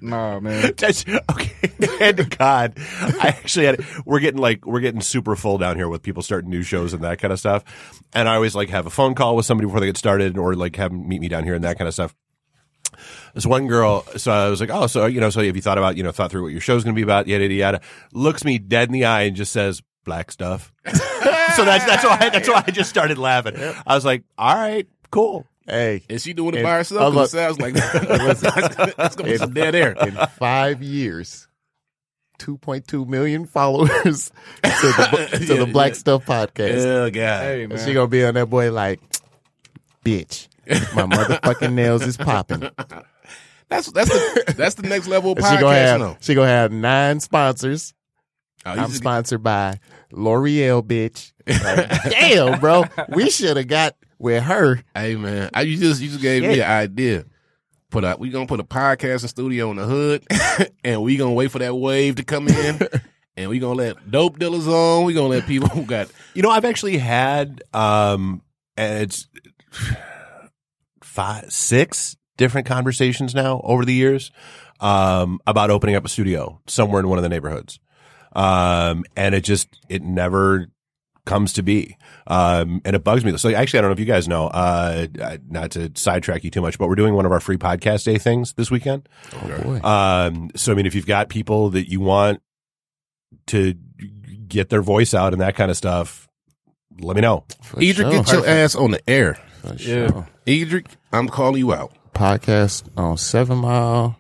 Nah, 0.02 0.39
man. 0.39 0.74
That's 0.78 1.06
okay. 1.08 1.52
And 1.99 2.36
God, 2.38 2.74
I 2.78 3.28
actually 3.28 3.68
had. 3.68 3.86
We're 4.06 4.20
getting 4.20 4.39
like 4.41 4.66
we're 4.66 4.80
getting 4.80 5.02
super 5.02 5.36
full 5.36 5.58
down 5.60 5.78
here 5.78 5.88
with 5.88 6.02
people 6.02 6.24
starting 6.24 6.49
new 6.49 6.64
shows 6.64 6.93
and 6.93 7.04
that 7.04 7.20
kind 7.20 7.32
of 7.32 7.39
stuff. 7.39 7.64
And 8.14 8.28
I 8.28 8.36
always 8.36 8.56
like 8.56 8.70
have 8.70 8.88
a 8.88 8.89
phone 8.89 9.14
call 9.14 9.36
with 9.36 9.45
somebody 9.45 9.68
before 9.68 9.80
they 9.80 9.86
get 9.86 9.97
started, 9.97 10.38
or 10.38 10.56
like 10.56 10.76
have 10.78 10.91
them 10.91 11.08
meet 11.08 11.22
me 11.22 11.28
down 11.28 11.43
here 11.43 11.54
and 11.54 11.64
that 11.64 11.78
kind 11.78 11.88
of 11.88 11.93
stuff. 11.93 12.16
This 13.34 13.45
one 13.45 13.68
girl, 13.68 14.04
so 14.18 14.32
I 14.32 14.49
was 14.49 14.60
like, 14.60 14.72
oh, 14.72 14.88
so 14.88 15.06
you 15.06 15.20
know, 15.22 15.30
so 15.30 15.43
have 15.43 15.56
you 15.56 15.62
thought 15.62 15.78
about, 15.78 15.97
you 15.97 16.04
know, 16.04 16.12
thought 16.12 16.32
through 16.32 16.43
what 16.43 16.52
your 16.52 16.62
show's 16.62 16.84
going 16.84 16.95
to 16.95 16.99
be 16.99 17.04
about? 17.04 17.28
Yada 17.28 17.43
yada 17.43 17.54
yada. 17.54 17.82
Looks 18.14 18.43
me 18.43 18.58
dead 18.58 18.89
in 18.89 18.93
the 18.93 19.06
eye 19.06 19.24
and 19.24 19.36
just 19.36 19.54
says 19.54 19.82
black 20.04 20.32
stuff. 20.32 20.74
so 20.93 21.66
that's 21.66 21.86
that's 21.86 22.04
why 22.04 22.30
that's 22.30 22.49
why 22.49 22.64
I 22.66 22.72
just 22.72 22.89
started 22.89 23.18
laughing. 23.18 23.56
I 23.86 23.95
was 23.95 24.06
like, 24.06 24.24
all 24.38 24.56
right, 24.56 24.88
cool. 25.12 25.45
Hey, 25.72 26.03
Is 26.09 26.24
she 26.24 26.34
doing 26.34 26.53
it 26.55 26.63
by 26.63 26.76
herself? 26.76 27.01
other- 27.01 27.24
it 27.24 27.30
sounds 27.30 27.59
like 27.59 27.74
that's, 27.76 28.41
gonna- 28.43 28.93
that's 28.97 29.15
gonna 29.15 29.30
be 29.32 29.38
some 29.38 29.53
dead 29.53 29.74
air. 29.74 29.93
in 30.05 30.15
five 30.38 30.84
years, 30.84 31.47
2.2 32.39 33.07
million 33.07 33.45
followers 33.45 34.32
to 34.63 34.69
the, 34.69 35.30
to 35.38 35.45
Yeah, 35.55 35.59
the 35.65 35.72
Black 35.72 35.91
yeah. 35.91 35.97
Stuff 35.97 36.26
podcast. 36.26 36.86
Oh 36.86 37.09
god. 37.09 37.43
Hey, 37.43 37.67
man. 37.67 37.78
she 37.86 37.93
gonna 37.93 38.07
be 38.07 38.26
on 38.26 38.34
that 38.34 38.49
boy 38.49 38.72
like, 38.72 38.99
bitch. 40.03 40.47
My 40.67 40.76
motherfucking 41.05 41.74
nails 41.74 42.03
is 42.03 42.17
popping. 42.17 42.69
That's 43.69 43.91
that's 43.91 44.09
the 44.09 44.53
that's 44.57 44.76
the 44.76 44.88
next 44.89 45.07
level 45.07 45.32
of 45.32 45.38
She 45.38 45.57
gonna 45.57 45.74
have 45.76 45.99
though. 45.99 46.17
she 46.19 46.34
gonna 46.36 46.47
have 46.49 46.72
nine 46.72 47.19
sponsors. 47.19 47.93
Oh, 48.65 48.72
I'm 48.72 48.88
just- 48.88 48.97
sponsored 48.97 49.41
by 49.43 49.80
L'Oreal, 50.11 50.84
bitch. 50.84 51.32
Like, 51.47 52.11
damn, 52.11 52.59
bro, 52.59 52.84
we 53.09 53.30
should 53.30 53.57
have 53.57 53.67
got 53.67 53.95
with 54.22 54.43
her. 54.43 54.82
Hey 54.95 55.15
man, 55.15 55.49
I, 55.53 55.61
you 55.61 55.78
just 55.78 56.01
you 56.01 56.09
just 56.09 56.22
gave 56.22 56.43
me 56.43 56.59
an 56.59 56.69
idea. 56.69 57.26
Put 57.89 58.03
a 58.03 58.15
we 58.17 58.30
gonna 58.30 58.45
put 58.45 58.59
a 58.59 58.63
podcasting 58.63 59.28
studio 59.28 59.72
in 59.72 59.78
the 59.78 59.86
hood, 59.86 60.26
and 60.84 61.01
we 61.01 61.17
gonna 61.17 61.34
wait 61.34 61.51
for 61.51 61.59
that 61.59 61.76
wave 61.76 62.15
to 62.15 62.24
come 62.24 62.47
in, 62.47 62.80
and 63.36 63.49
we 63.49 63.59
gonna 63.59 63.76
let 63.76 64.09
dope 64.09 64.39
dealers 64.39 64.67
on. 64.67 65.05
We 65.05 65.13
gonna 65.13 65.28
let 65.28 65.45
people 65.45 65.67
who 65.74 65.84
got 65.84 66.09
You 66.34 66.43
know, 66.43 66.49
I've 66.49 66.65
actually 66.65 66.97
had 66.97 67.63
um, 67.74 68.41
and 68.78 69.03
it's 69.03 69.28
five, 71.01 71.51
six 71.51 72.15
different 72.38 72.67
conversations 72.67 73.36
now 73.36 73.59
over 73.63 73.84
the 73.84 73.93
years 73.93 74.32
um, 74.80 75.39
about 75.45 75.69
opening 75.69 75.95
up 75.95 76.05
a 76.05 76.09
studio 76.09 76.61
somewhere 76.67 77.01
in 77.01 77.09
one 77.09 77.17
of 77.17 77.24
the 77.24 77.30
neighborhoods, 77.30 77.80
um, 78.34 79.03
and 79.17 79.36
it 79.36 79.43
just 79.43 79.67
it 79.89 80.03
never 80.03 80.67
comes 81.26 81.53
to 81.53 81.63
be, 81.63 81.97
um, 82.28 82.82
and 82.84 82.95
it 82.95 83.03
bugs 83.03 83.24
me. 83.24 83.38
So 83.38 83.53
actually, 83.53 83.78
I 83.80 83.82
don't 83.82 83.89
know 83.89 83.93
if 83.93 83.99
you 83.99 84.05
guys 84.05 84.28
know, 84.28 84.47
uh, 84.47 85.07
not 85.49 85.72
to 85.72 85.91
sidetrack 85.95 86.43
you 86.43 86.49
too 86.51 86.61
much, 86.61 86.78
but 86.80 86.88
we're 86.88 86.95
doing 86.95 87.13
one 87.13 87.26
of 87.26 87.32
our 87.32 87.39
free 87.39 87.57
podcast 87.57 88.05
day 88.05 88.17
things 88.17 88.53
this 88.53 88.72
weekend. 88.72 89.07
Oh 89.34 89.61
boy, 89.61 89.80
Um, 89.88 90.49
so 90.55 90.72
I 90.72 90.76
mean, 90.76 90.86
if 90.86 90.95
you've 90.95 91.05
got 91.05 91.30
people 91.30 91.69
that 91.72 91.89
you 91.89 91.99
want 91.99 92.41
to 93.47 93.76
get 94.47 94.69
their 94.69 94.82
voice 94.82 95.13
out 95.13 95.34
and 95.34 95.41
that 95.41 95.55
kind 95.55 95.69
of 95.72 95.78
stuff, 95.78 96.28
let 96.99 97.15
me 97.15 97.22
know. 97.22 97.45
For 97.63 97.78
Edric, 97.82 97.95
sure. 97.95 98.11
get 98.24 98.32
your 98.32 98.47
ass 98.47 98.76
on 98.76 98.91
the 98.91 99.09
air. 99.09 99.36
For 99.61 99.76
Yeah. 99.76 100.07
sure. 100.09 100.28
Edric, 100.47 100.88
I'm 101.13 101.28
calling 101.30 101.57
you 101.59 101.74
out. 101.74 101.93
Podcast 102.13 102.84
on 102.97 103.17
Seven 103.17 103.59
Mile 103.59 104.17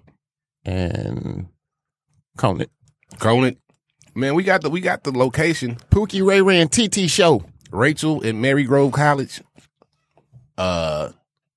and 0.63 1.47
Conant. 2.37 2.69
Conan, 3.19 3.57
man, 4.15 4.35
we 4.35 4.43
got 4.43 4.61
the 4.61 4.69
we 4.69 4.81
got 4.81 5.03
the 5.03 5.11
location. 5.11 5.77
Pookie 5.89 6.25
Ray 6.25 6.41
Ray 6.41 6.61
and 6.61 6.71
TT 6.71 7.09
Show. 7.09 7.43
Rachel 7.71 8.17
at 8.25 8.35
Marygrove 8.35 8.91
College. 8.91 9.41
Uh, 10.57 11.11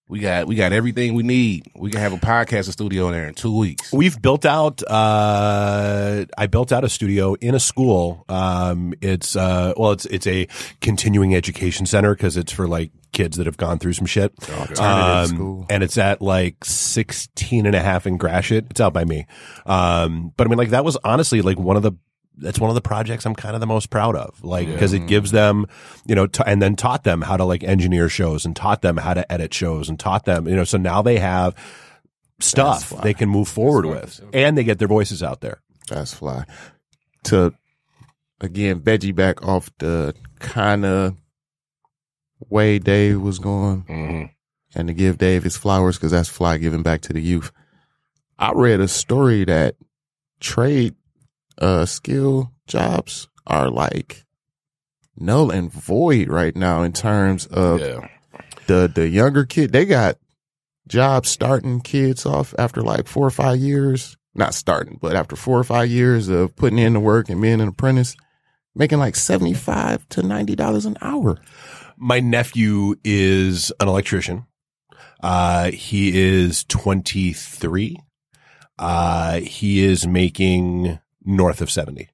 we 0.08 0.20
got 0.20 0.46
we 0.46 0.54
got 0.54 0.72
everything 0.72 1.14
we 1.14 1.22
need. 1.22 1.66
We 1.74 1.90
can 1.90 2.00
have 2.00 2.12
a 2.12 2.18
podcasting 2.18 2.72
studio 2.72 3.06
in 3.06 3.12
there 3.12 3.26
in 3.26 3.34
two 3.34 3.56
weeks. 3.56 3.92
We've 3.92 4.20
built 4.20 4.44
out. 4.44 4.82
Uh, 4.82 6.26
I 6.36 6.46
built 6.46 6.72
out 6.72 6.84
a 6.84 6.88
studio 6.88 7.34
in 7.34 7.54
a 7.54 7.60
school. 7.60 8.24
Um, 8.28 8.94
it's 9.00 9.34
uh, 9.34 9.72
well, 9.76 9.92
it's 9.92 10.04
it's 10.06 10.26
a 10.26 10.46
continuing 10.80 11.34
education 11.34 11.86
center 11.86 12.14
because 12.14 12.36
it's 12.36 12.52
for 12.52 12.68
like 12.68 12.92
kids 13.12 13.38
that 13.38 13.46
have 13.46 13.56
gone 13.56 13.78
through 13.78 13.94
some 13.94 14.06
shit. 14.06 14.32
Um, 14.78 15.66
and 15.70 15.82
it's 15.82 15.96
at 15.96 16.20
like 16.20 16.64
16 16.64 17.64
and 17.64 17.74
a 17.74 17.80
half 17.80 18.06
in 18.06 18.18
Gratiot. 18.18 18.66
It's 18.70 18.80
out 18.80 18.92
by 18.92 19.04
me. 19.04 19.26
Um, 19.64 20.32
but 20.36 20.46
I 20.46 20.50
mean, 20.50 20.58
like 20.58 20.70
that 20.70 20.84
was 20.84 20.98
honestly 21.02 21.40
like 21.40 21.58
one 21.58 21.76
of 21.76 21.82
the, 21.82 21.92
that's 22.36 22.58
one 22.58 22.68
of 22.70 22.74
the 22.74 22.80
projects 22.80 23.26
I'm 23.26 23.34
kind 23.34 23.54
of 23.54 23.60
the 23.60 23.66
most 23.66 23.90
proud 23.90 24.16
of, 24.16 24.42
like, 24.42 24.66
cause 24.78 24.92
it 24.92 25.06
gives 25.06 25.30
them, 25.30 25.66
you 26.06 26.14
know, 26.14 26.26
t- 26.26 26.42
and 26.46 26.60
then 26.60 26.74
taught 26.76 27.04
them 27.04 27.22
how 27.22 27.36
to 27.36 27.44
like 27.44 27.62
engineer 27.62 28.08
shows 28.08 28.44
and 28.44 28.56
taught 28.56 28.82
them 28.82 28.96
how 28.96 29.14
to 29.14 29.30
edit 29.32 29.54
shows 29.54 29.88
and 29.88 29.98
taught 30.00 30.24
them, 30.24 30.48
you 30.48 30.56
know, 30.56 30.64
so 30.64 30.76
now 30.78 31.00
they 31.02 31.18
have 31.18 31.54
stuff 32.40 32.90
they 33.02 33.14
can 33.14 33.28
move 33.28 33.46
forward 33.48 33.86
with 33.86 34.20
and 34.32 34.58
they 34.58 34.64
get 34.64 34.78
their 34.80 34.88
voices 34.88 35.22
out 35.22 35.40
there. 35.40 35.60
That's 35.88 36.12
fly. 36.12 36.44
To 37.24 37.54
again, 38.40 38.80
veggie 38.80 39.14
back 39.14 39.46
off 39.46 39.70
the 39.78 40.14
kind 40.40 40.84
of 40.84 41.16
way 42.50 42.78
Dave 42.78 43.20
was 43.20 43.38
going, 43.38 43.84
Mhm. 43.84 44.30
and 44.74 44.88
to 44.88 44.94
give 44.94 45.18
Dave 45.18 45.44
his 45.44 45.56
flowers 45.56 45.96
because 45.96 46.10
that's 46.12 46.28
fly 46.28 46.58
giving 46.58 46.82
back 46.82 47.00
to 47.02 47.12
the 47.12 47.22
youth. 47.22 47.52
I 48.38 48.52
read 48.52 48.80
a 48.80 48.88
story 48.88 49.44
that 49.44 49.76
trade 50.40 50.94
uh 51.58 51.84
skill 51.86 52.52
jobs 52.66 53.28
are 53.46 53.68
like 53.70 54.24
null 55.16 55.50
and 55.50 55.70
void 55.72 56.28
right 56.28 56.56
now 56.56 56.82
in 56.82 56.92
terms 56.92 57.46
of 57.46 57.80
Yeah. 57.80 58.08
the 58.66 58.90
the 58.92 59.08
younger 59.08 59.44
kid. 59.44 59.72
They 59.72 59.84
got 59.84 60.16
jobs 60.88 61.28
starting 61.28 61.80
kids 61.80 62.26
off 62.26 62.54
after 62.58 62.82
like 62.82 63.06
four 63.06 63.26
or 63.26 63.30
five 63.30 63.58
years. 63.58 64.16
Not 64.34 64.52
starting, 64.54 64.98
but 65.00 65.14
after 65.14 65.36
four 65.36 65.58
or 65.60 65.64
five 65.64 65.88
years 65.88 66.28
of 66.28 66.56
putting 66.56 66.78
in 66.80 66.94
the 66.94 67.00
work 67.00 67.28
and 67.28 67.40
being 67.40 67.60
an 67.60 67.68
apprentice, 67.68 68.16
making 68.74 68.98
like 68.98 69.14
seventy 69.14 69.54
five 69.54 70.08
to 70.08 70.22
ninety 70.24 70.56
dollars 70.56 70.86
an 70.86 70.96
hour. 71.00 71.38
My 71.96 72.18
nephew 72.18 72.96
is 73.04 73.70
an 73.78 73.86
electrician. 73.86 74.46
Uh, 75.22 75.70
he 75.70 76.20
is 76.20 76.64
23. 76.64 77.96
Uh, 78.78 79.38
he 79.40 79.84
is 79.84 80.06
making 80.06 80.98
north 81.24 81.60
of 81.60 81.70
70. 81.70 82.08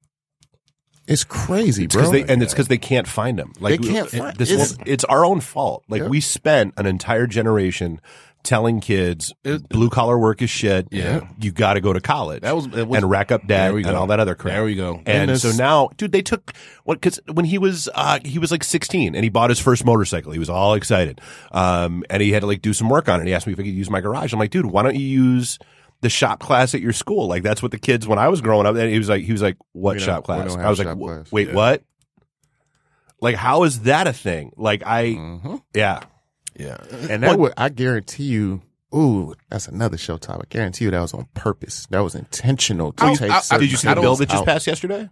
It's 1.07 1.23
crazy, 1.23 1.85
It's 1.85 1.95
bro. 1.95 2.03
'cause 2.03 2.11
they, 2.11 2.23
and 2.23 2.41
it's 2.43 2.53
because 2.53 2.67
they 2.67 2.77
can't 2.77 3.07
find 3.07 3.37
them. 3.37 3.53
Like 3.59 3.81
They 3.81 3.87
can't 3.89 4.09
find- 4.09 4.37
this. 4.37 4.51
it's- 4.51 4.71
It's, 4.73 4.79
it's 4.85 5.03
our 5.05 5.25
own 5.25 5.39
fault. 5.41 5.83
Like 5.89 6.03
Yeah. 6.03 6.07
we 6.07 6.21
spent 6.21 6.73
an 6.77 6.85
entire 6.85 7.27
generation 7.27 7.99
telling 8.43 8.79
kids 8.79 9.31
blue 9.69 9.89
collar 9.89 10.17
work 10.17 10.41
is 10.41 10.49
shit. 10.49 10.87
Yeah. 10.89 11.21
you 11.39 11.51
got 11.51 11.73
to 11.73 11.81
go 11.81 11.91
to 11.93 11.99
college. 12.01 12.41
That 12.41 12.55
was, 12.55 12.65
it 12.67 12.87
was 12.87 12.97
and 13.01 13.09
rack 13.09 13.31
up 13.31 13.45
debt 13.45 13.71
and 13.73 13.85
all 13.87 14.07
that 14.07 14.19
other 14.19 14.33
crap. 14.35 14.55
There 14.55 14.63
we 14.63 14.73
go. 14.75 15.01
And, 15.05 15.29
And 15.29 15.39
so 15.39 15.51
now, 15.51 15.89
dude, 15.97 16.11
they 16.11 16.21
took 16.23 16.51
what? 16.83 16.95
Because 17.01 17.19
when 17.31 17.45
he 17.45 17.57
was 17.59 17.87
uh, 17.93 18.19
he 18.25 18.39
was 18.39 18.49
like 18.51 18.63
16 18.63 19.13
and 19.13 19.23
he 19.23 19.29
bought 19.29 19.49
his 19.51 19.59
first 19.59 19.85
motorcycle. 19.85 20.31
He 20.31 20.39
was 20.39 20.49
all 20.49 20.73
excited, 20.75 21.21
um, 21.51 22.03
and 22.09 22.21
he 22.23 22.31
had 22.31 22.39
to 22.41 22.47
like 22.47 22.61
do 22.63 22.73
some 22.73 22.89
work 22.89 23.09
on 23.09 23.21
it. 23.21 23.27
He 23.27 23.33
asked 23.33 23.45
me 23.45 23.53
if 23.53 23.59
I 23.59 23.63
could 23.63 23.73
use 23.73 23.89
my 23.91 24.01
garage. 24.01 24.33
I'm 24.33 24.39
like, 24.39 24.49
dude, 24.51 24.65
why 24.67 24.81
don't 24.83 24.95
you 24.95 25.05
use 25.05 25.59
the 26.01 26.09
shop 26.09 26.39
class 26.39 26.75
at 26.75 26.81
your 26.81 26.93
school? 26.93 27.27
Like 27.27 27.43
that's 27.43 27.61
what 27.61 27.71
the 27.71 27.79
kids 27.79 28.07
when 28.07 28.19
I 28.19 28.27
was 28.27 28.41
growing 28.41 28.65
up. 28.67 28.75
And 28.75 28.89
he 28.91 28.97
was 28.97 29.09
like, 29.09 29.23
he 29.23 29.31
was 29.31 29.41
like, 29.41 29.57
what 29.71 29.95
We 29.95 29.99
shop 30.01 30.23
class? 30.25 30.55
I 30.55 30.69
was 30.69 30.79
like, 30.79 30.97
class." 30.97 31.31
wait, 31.31 31.47
Yeah. 31.49 31.53
what? 31.55 31.83
Like, 33.21 33.35
how 33.35 33.63
is 33.63 33.81
that 33.81 34.07
a 34.07 34.13
thing? 34.13 34.51
Like, 34.57 34.83
I, 34.85 35.11
hmm 35.13 35.55
yeah. 35.75 36.01
yeah. 36.57 36.77
And 37.09 37.21
that 37.23 37.37
would 37.37 37.53
I 37.57 37.69
guarantee 37.69 38.23
you. 38.23 38.61
Ooh, 38.93 39.35
that's 39.49 39.67
another 39.69 39.97
show 39.97 40.17
topic. 40.17 40.47
I 40.51 40.57
guarantee 40.57 40.85
you 40.85 40.91
that 40.91 40.99
was 40.99 41.13
on 41.13 41.25
purpose. 41.33 41.85
That 41.91 41.99
was 41.99 42.13
intentional 42.15 42.91
to 42.93 43.05
I- 43.05 43.13
take. 43.15 43.31
I- 43.31 43.41
I- 43.51 43.57
Did 43.59 43.71
you 43.71 43.77
see 43.77 43.87
the 43.87 43.95
bill 44.01 44.15
that 44.17 44.27
just 44.27 44.41
out. 44.41 44.45
passed 44.47 44.67
yesterday? 44.67 45.09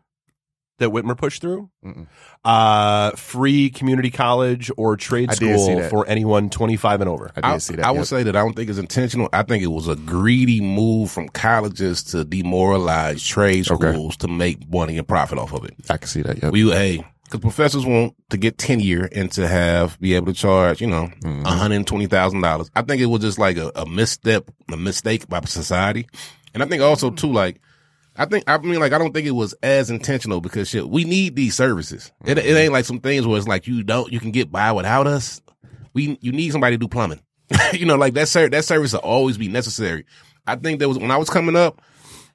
That 0.79 0.89
Whitmer 0.89 1.17
pushed 1.17 1.41
through? 1.41 1.69
Mm-mm. 1.85 2.07
Uh, 2.43 3.11
free 3.11 3.69
community 3.69 4.09
college 4.09 4.71
or 4.77 4.95
trade 4.95 5.29
I 5.29 5.35
did 5.35 5.57
see 5.59 5.63
school 5.65 5.79
that. 5.79 5.89
for 5.89 6.07
anyone 6.07 6.49
25 6.49 7.01
and 7.01 7.09
over. 7.09 7.31
I 7.35 7.51
did 7.53 7.61
see 7.61 7.75
that. 7.75 7.85
I 7.85 7.91
would 7.91 7.99
yep. 7.99 8.07
say 8.07 8.23
that 8.23 8.35
I 8.35 8.39
don't 8.39 8.55
think 8.55 8.69
it's 8.69 8.79
intentional. 8.79 9.29
I 9.33 9.43
think 9.43 9.63
it 9.63 9.67
was 9.67 9.87
a 9.87 9.95
greedy 9.95 10.61
move 10.61 11.11
from 11.11 11.29
colleges 11.29 12.01
to 12.05 12.23
demoralize 12.23 13.25
trade 13.25 13.69
Okay. 13.69 13.91
schools 13.91 14.17
to 14.17 14.27
make 14.27 14.69
money 14.71 14.97
and 14.97 15.07
profit 15.07 15.37
off 15.37 15.53
of 15.53 15.65
it. 15.65 15.75
I 15.89 15.97
can 15.97 16.07
see 16.07 16.21
that. 16.21 16.41
Yep. 16.41 16.53
We 16.53 16.69
hey, 16.71 17.05
because 17.25 17.41
professors 17.41 17.85
want 17.85 18.15
to 18.29 18.37
get 18.37 18.57
tenure 18.57 19.09
and 19.13 19.31
to 19.33 19.47
have 19.47 19.99
be 19.99 20.13
able 20.15 20.27
to 20.27 20.33
charge, 20.33 20.81
you 20.81 20.87
know, 20.87 21.09
one 21.21 21.43
hundred 21.45 21.75
and 21.75 21.87
twenty 21.87 22.07
thousand 22.07 22.41
dollars. 22.41 22.71
I 22.75 22.81
think 22.81 23.01
it 23.01 23.07
was 23.07 23.21
just 23.21 23.37
like 23.37 23.57
a, 23.57 23.71
a 23.75 23.85
misstep, 23.85 24.49
a 24.71 24.77
mistake 24.77 25.27
by 25.27 25.41
society, 25.41 26.07
and 26.53 26.63
I 26.63 26.65
think 26.65 26.81
also 26.81 27.11
too, 27.11 27.31
like, 27.31 27.59
I 28.19 28.25
think 28.25 28.43
I 28.47 28.57
mean, 28.57 28.81
like, 28.81 28.91
I 28.91 28.97
don't 28.97 29.13
think 29.13 29.25
it 29.25 29.31
was 29.31 29.53
as 29.63 29.89
intentional 29.89 30.41
because 30.41 30.67
shit, 30.67 30.89
we 30.89 31.05
need 31.05 31.37
these 31.37 31.55
services. 31.55 32.11
It, 32.25 32.37
it 32.37 32.43
mm-hmm. 32.43 32.57
ain't 32.57 32.73
like 32.73 32.83
some 32.83 32.99
things 32.99 33.25
where 33.25 33.37
it's 33.37 33.47
like 33.47 33.65
you 33.65 33.81
don't, 33.81 34.11
you 34.11 34.19
can 34.19 34.31
get 34.31 34.51
by 34.51 34.73
without 34.73 35.07
us. 35.07 35.41
We 35.93 36.17
you 36.19 36.33
need 36.33 36.51
somebody 36.51 36.75
to 36.75 36.79
do 36.79 36.89
plumbing. 36.89 37.21
you 37.73 37.85
know, 37.85 37.95
like 37.95 38.15
that 38.15 38.27
ser- 38.27 38.49
that 38.49 38.65
service 38.65 38.91
will 38.91 38.99
always 38.99 39.37
be 39.37 39.47
necessary. 39.47 40.05
I 40.45 40.57
think 40.57 40.79
there 40.79 40.89
was 40.89 40.99
when 40.99 41.11
I 41.11 41.17
was 41.17 41.29
coming 41.29 41.55
up, 41.55 41.81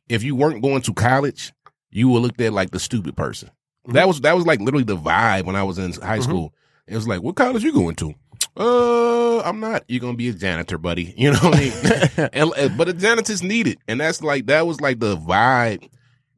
if 0.08 0.22
you 0.22 0.34
weren't 0.34 0.62
going 0.62 0.80
to 0.82 0.94
college, 0.94 1.52
you 1.90 2.08
were 2.08 2.18
looked 2.18 2.40
at 2.40 2.54
like 2.54 2.70
the 2.70 2.80
stupid 2.80 3.14
person. 3.14 3.50
Mm-hmm. 3.86 3.92
That 3.92 4.08
was 4.08 4.22
that 4.22 4.34
was 4.34 4.46
like 4.46 4.60
literally 4.60 4.84
the 4.84 4.96
vibe 4.96 5.44
when 5.44 5.54
I 5.54 5.64
was 5.64 5.78
in 5.78 5.92
high 5.92 6.18
mm-hmm. 6.18 6.22
school. 6.22 6.54
It 6.86 6.94
was 6.94 7.06
like, 7.06 7.22
what 7.22 7.36
college 7.36 7.62
you 7.62 7.72
going 7.72 7.96
to? 7.96 8.14
Uh, 8.56 9.40
I'm 9.40 9.60
not. 9.60 9.84
You're 9.88 10.00
gonna 10.00 10.16
be 10.16 10.28
a 10.28 10.32
janitor, 10.32 10.78
buddy. 10.78 11.14
You 11.16 11.32
know 11.32 11.38
what 11.40 11.56
I 11.56 11.60
mean? 11.60 12.52
and, 12.56 12.78
but 12.78 12.88
a 12.88 12.92
janitor's 12.92 13.42
needed, 13.42 13.78
and 13.88 14.00
that's 14.00 14.22
like 14.22 14.46
that 14.46 14.66
was 14.66 14.80
like 14.80 15.00
the 15.00 15.16
vibe. 15.16 15.88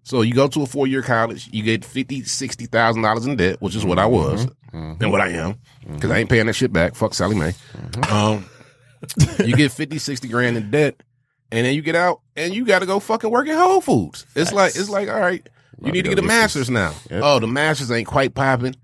So 0.02 0.22
you 0.22 0.34
go 0.34 0.46
to 0.48 0.62
a 0.62 0.66
four 0.66 0.86
year 0.86 1.02
college, 1.02 1.48
you 1.52 1.62
get 1.62 1.84
fifty, 1.84 2.22
sixty 2.24 2.66
thousand 2.66 3.02
dollars 3.02 3.26
in 3.26 3.36
debt, 3.36 3.56
which 3.60 3.74
is 3.74 3.84
what 3.84 3.98
I 3.98 4.06
was 4.06 4.46
Mhm. 4.72 5.00
and 5.02 5.10
what 5.12 5.20
I 5.20 5.30
am, 5.30 5.58
because 5.94 6.10
I 6.10 6.18
ain't 6.18 6.30
paying 6.30 6.46
that 6.46 6.52
shit 6.54 6.72
back. 6.72 6.94
Fuck 6.94 7.14
Sallie 7.14 7.34
Mae. 7.36 7.54
Um, 8.10 8.46
you 9.44 9.54
get 9.56 9.72
50, 9.72 9.98
60 9.98 10.28
grand 10.28 10.56
in 10.56 10.70
debt, 10.70 11.02
and 11.50 11.66
then 11.66 11.74
you 11.74 11.82
get 11.82 11.94
out 11.96 12.20
and 12.36 12.54
you 12.54 12.64
got 12.64 12.80
to 12.80 12.86
go 12.86 12.98
fucking 13.00 13.30
work 13.30 13.48
at 13.48 13.56
Whole 13.58 13.80
Foods. 13.80 14.26
It's 14.34 14.52
like 14.52 14.76
it's 14.76 14.88
like 14.88 15.08
all 15.08 15.18
right, 15.20 15.46
you 15.82 15.92
need 15.92 16.02
to 16.02 16.10
get 16.10 16.18
a 16.18 16.22
master's 16.22 16.70
now. 16.70 16.94
Yep. 17.10 17.20
Oh, 17.24 17.38
the 17.40 17.46
masters 17.48 17.90
ain't 17.90 18.06
quite 18.06 18.34
popping, 18.34 18.76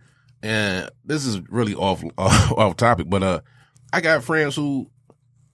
and 0.42 0.90
this 1.04 1.24
is 1.26 1.40
really 1.48 1.74
off 1.74 2.02
off, 2.18 2.52
off 2.58 2.76
topic, 2.76 3.08
but 3.08 3.22
uh, 3.22 3.40
I 3.92 4.00
got 4.00 4.24
friends 4.24 4.56
who 4.56 4.90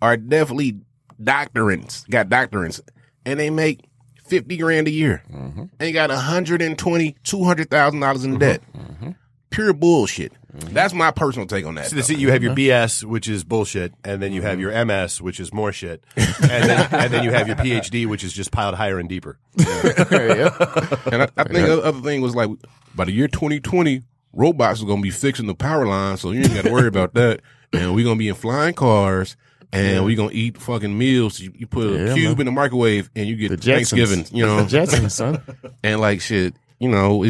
are 0.00 0.16
definitely 0.16 0.80
doctorants, 1.22 2.04
got 2.10 2.28
doctorants, 2.28 2.80
and 3.26 3.38
they 3.40 3.50
make 3.50 3.80
fifty 4.26 4.56
grand 4.56 4.88
a 4.88 4.90
year. 4.92 5.22
Mhm. 5.30 5.70
They 5.78 5.92
got 5.92 6.10
a 6.10 6.16
hundred 6.16 6.62
and 6.62 6.78
twenty, 6.78 7.16
two 7.24 7.44
hundred 7.44 7.70
thousand 7.70 8.00
dollars 8.00 8.24
in 8.24 8.38
debt. 8.38 8.62
Mhm. 8.76 9.14
pure 9.50 9.72
bullshit. 9.72 10.32
That's 10.52 10.92
my 10.92 11.10
personal 11.10 11.46
take 11.46 11.64
on 11.66 11.74
that. 11.76 11.86
So 11.86 11.96
though. 11.96 12.12
you 12.18 12.30
have 12.30 12.42
your 12.42 12.54
BS, 12.54 13.02
which 13.04 13.28
is 13.28 13.44
bullshit, 13.44 13.92
and 14.04 14.20
then 14.20 14.32
you 14.32 14.42
have 14.42 14.60
your 14.60 14.72
MS, 14.84 15.20
which 15.22 15.40
is 15.40 15.52
more 15.54 15.72
shit, 15.72 16.04
and 16.16 16.26
then, 16.40 16.88
and 16.92 17.12
then 17.12 17.24
you 17.24 17.30
have 17.30 17.46
your 17.46 17.56
PhD, 17.56 18.06
which 18.06 18.22
is 18.24 18.32
just 18.32 18.50
piled 18.50 18.74
higher 18.74 18.98
and 18.98 19.08
deeper. 19.08 19.38
And 19.58 21.22
I, 21.22 21.28
I 21.36 21.44
think 21.44 21.66
the 21.66 21.80
other 21.82 22.00
thing 22.00 22.20
was 22.20 22.34
like 22.34 22.50
by 22.94 23.04
the 23.04 23.12
year 23.12 23.28
2020, 23.28 24.02
robots 24.32 24.82
are 24.82 24.86
gonna 24.86 25.02
be 25.02 25.10
fixing 25.10 25.46
the 25.46 25.54
power 25.54 25.86
line, 25.86 26.16
so 26.16 26.30
you 26.32 26.40
ain't 26.42 26.54
got 26.54 26.64
to 26.64 26.72
worry 26.72 26.88
about 26.88 27.14
that. 27.14 27.40
And 27.70 27.94
we're 27.94 28.04
gonna 28.06 28.16
be 28.16 28.28
in 28.28 28.34
flying 28.34 28.72
cars, 28.72 29.36
and 29.74 30.02
we're 30.06 30.16
gonna 30.16 30.30
eat 30.32 30.56
fucking 30.56 30.96
meals. 30.96 31.38
You, 31.38 31.52
you 31.54 31.66
put 31.66 31.86
a 31.86 32.06
Yeah, 32.06 32.14
cube 32.14 32.40
in 32.40 32.46
the 32.46 32.52
microwave, 32.52 33.10
and 33.14 33.26
you 33.28 33.36
get 33.36 33.50
The 33.50 33.56
Jetsons. 33.58 33.90
Thanksgiving. 33.90 34.26
You 34.32 34.46
know, 34.46 34.64
The 34.64 34.78
Jetsons, 34.78 35.10
son. 35.10 35.42
and 35.84 36.00
like 36.00 36.22
shit. 36.22 36.54
You 36.80 36.88
know, 36.88 37.26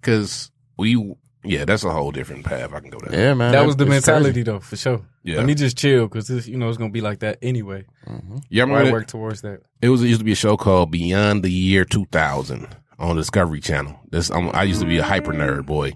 because 0.00 0.52
we. 0.78 1.14
Yeah, 1.44 1.64
that's 1.64 1.82
a 1.82 1.90
whole 1.90 2.12
different 2.12 2.44
path 2.44 2.72
I 2.72 2.78
can 2.78 2.90
go 2.90 3.00
down. 3.00 3.12
Yeah, 3.12 3.34
man. 3.34 3.50
That 3.50 3.66
was 3.66 3.74
the 3.74 3.82
it's 3.82 3.90
mentality 3.90 4.44
though, 4.44 4.60
for 4.60 4.76
sure. 4.76 5.00
Yeah. 5.24 5.38
Let 5.38 5.46
me 5.46 5.56
just 5.56 5.76
chill 5.76 6.06
because 6.06 6.28
this, 6.28 6.46
you 6.46 6.56
know, 6.56 6.68
it's 6.68 6.78
gonna 6.78 6.92
be 6.92 7.00
like 7.00 7.18
that 7.18 7.38
anyway. 7.42 7.84
Mm-hmm. 8.06 8.36
Yeah, 8.48 8.62
I 8.62 8.66
Why 8.66 8.70
remember 8.74 8.84
that- 8.84 8.92
work 8.92 9.06
towards 9.08 9.40
that? 9.42 9.62
It 9.80 9.88
was 9.88 10.04
it 10.04 10.06
used 10.06 10.20
to 10.20 10.24
be 10.24 10.30
a 10.30 10.36
show 10.36 10.56
called 10.56 10.92
Beyond 10.92 11.42
the 11.42 11.50
Year 11.50 11.84
2000 11.84 12.68
on 13.00 13.16
Discovery 13.16 13.58
Channel. 13.60 13.98
This 14.12 14.30
I'm, 14.30 14.50
I 14.54 14.62
used 14.62 14.80
to 14.80 14.86
be 14.86 14.98
a 14.98 15.02
hyper 15.02 15.32
nerd 15.32 15.66
boy, 15.66 15.94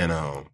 and 0.00 0.12
um, 0.12 0.46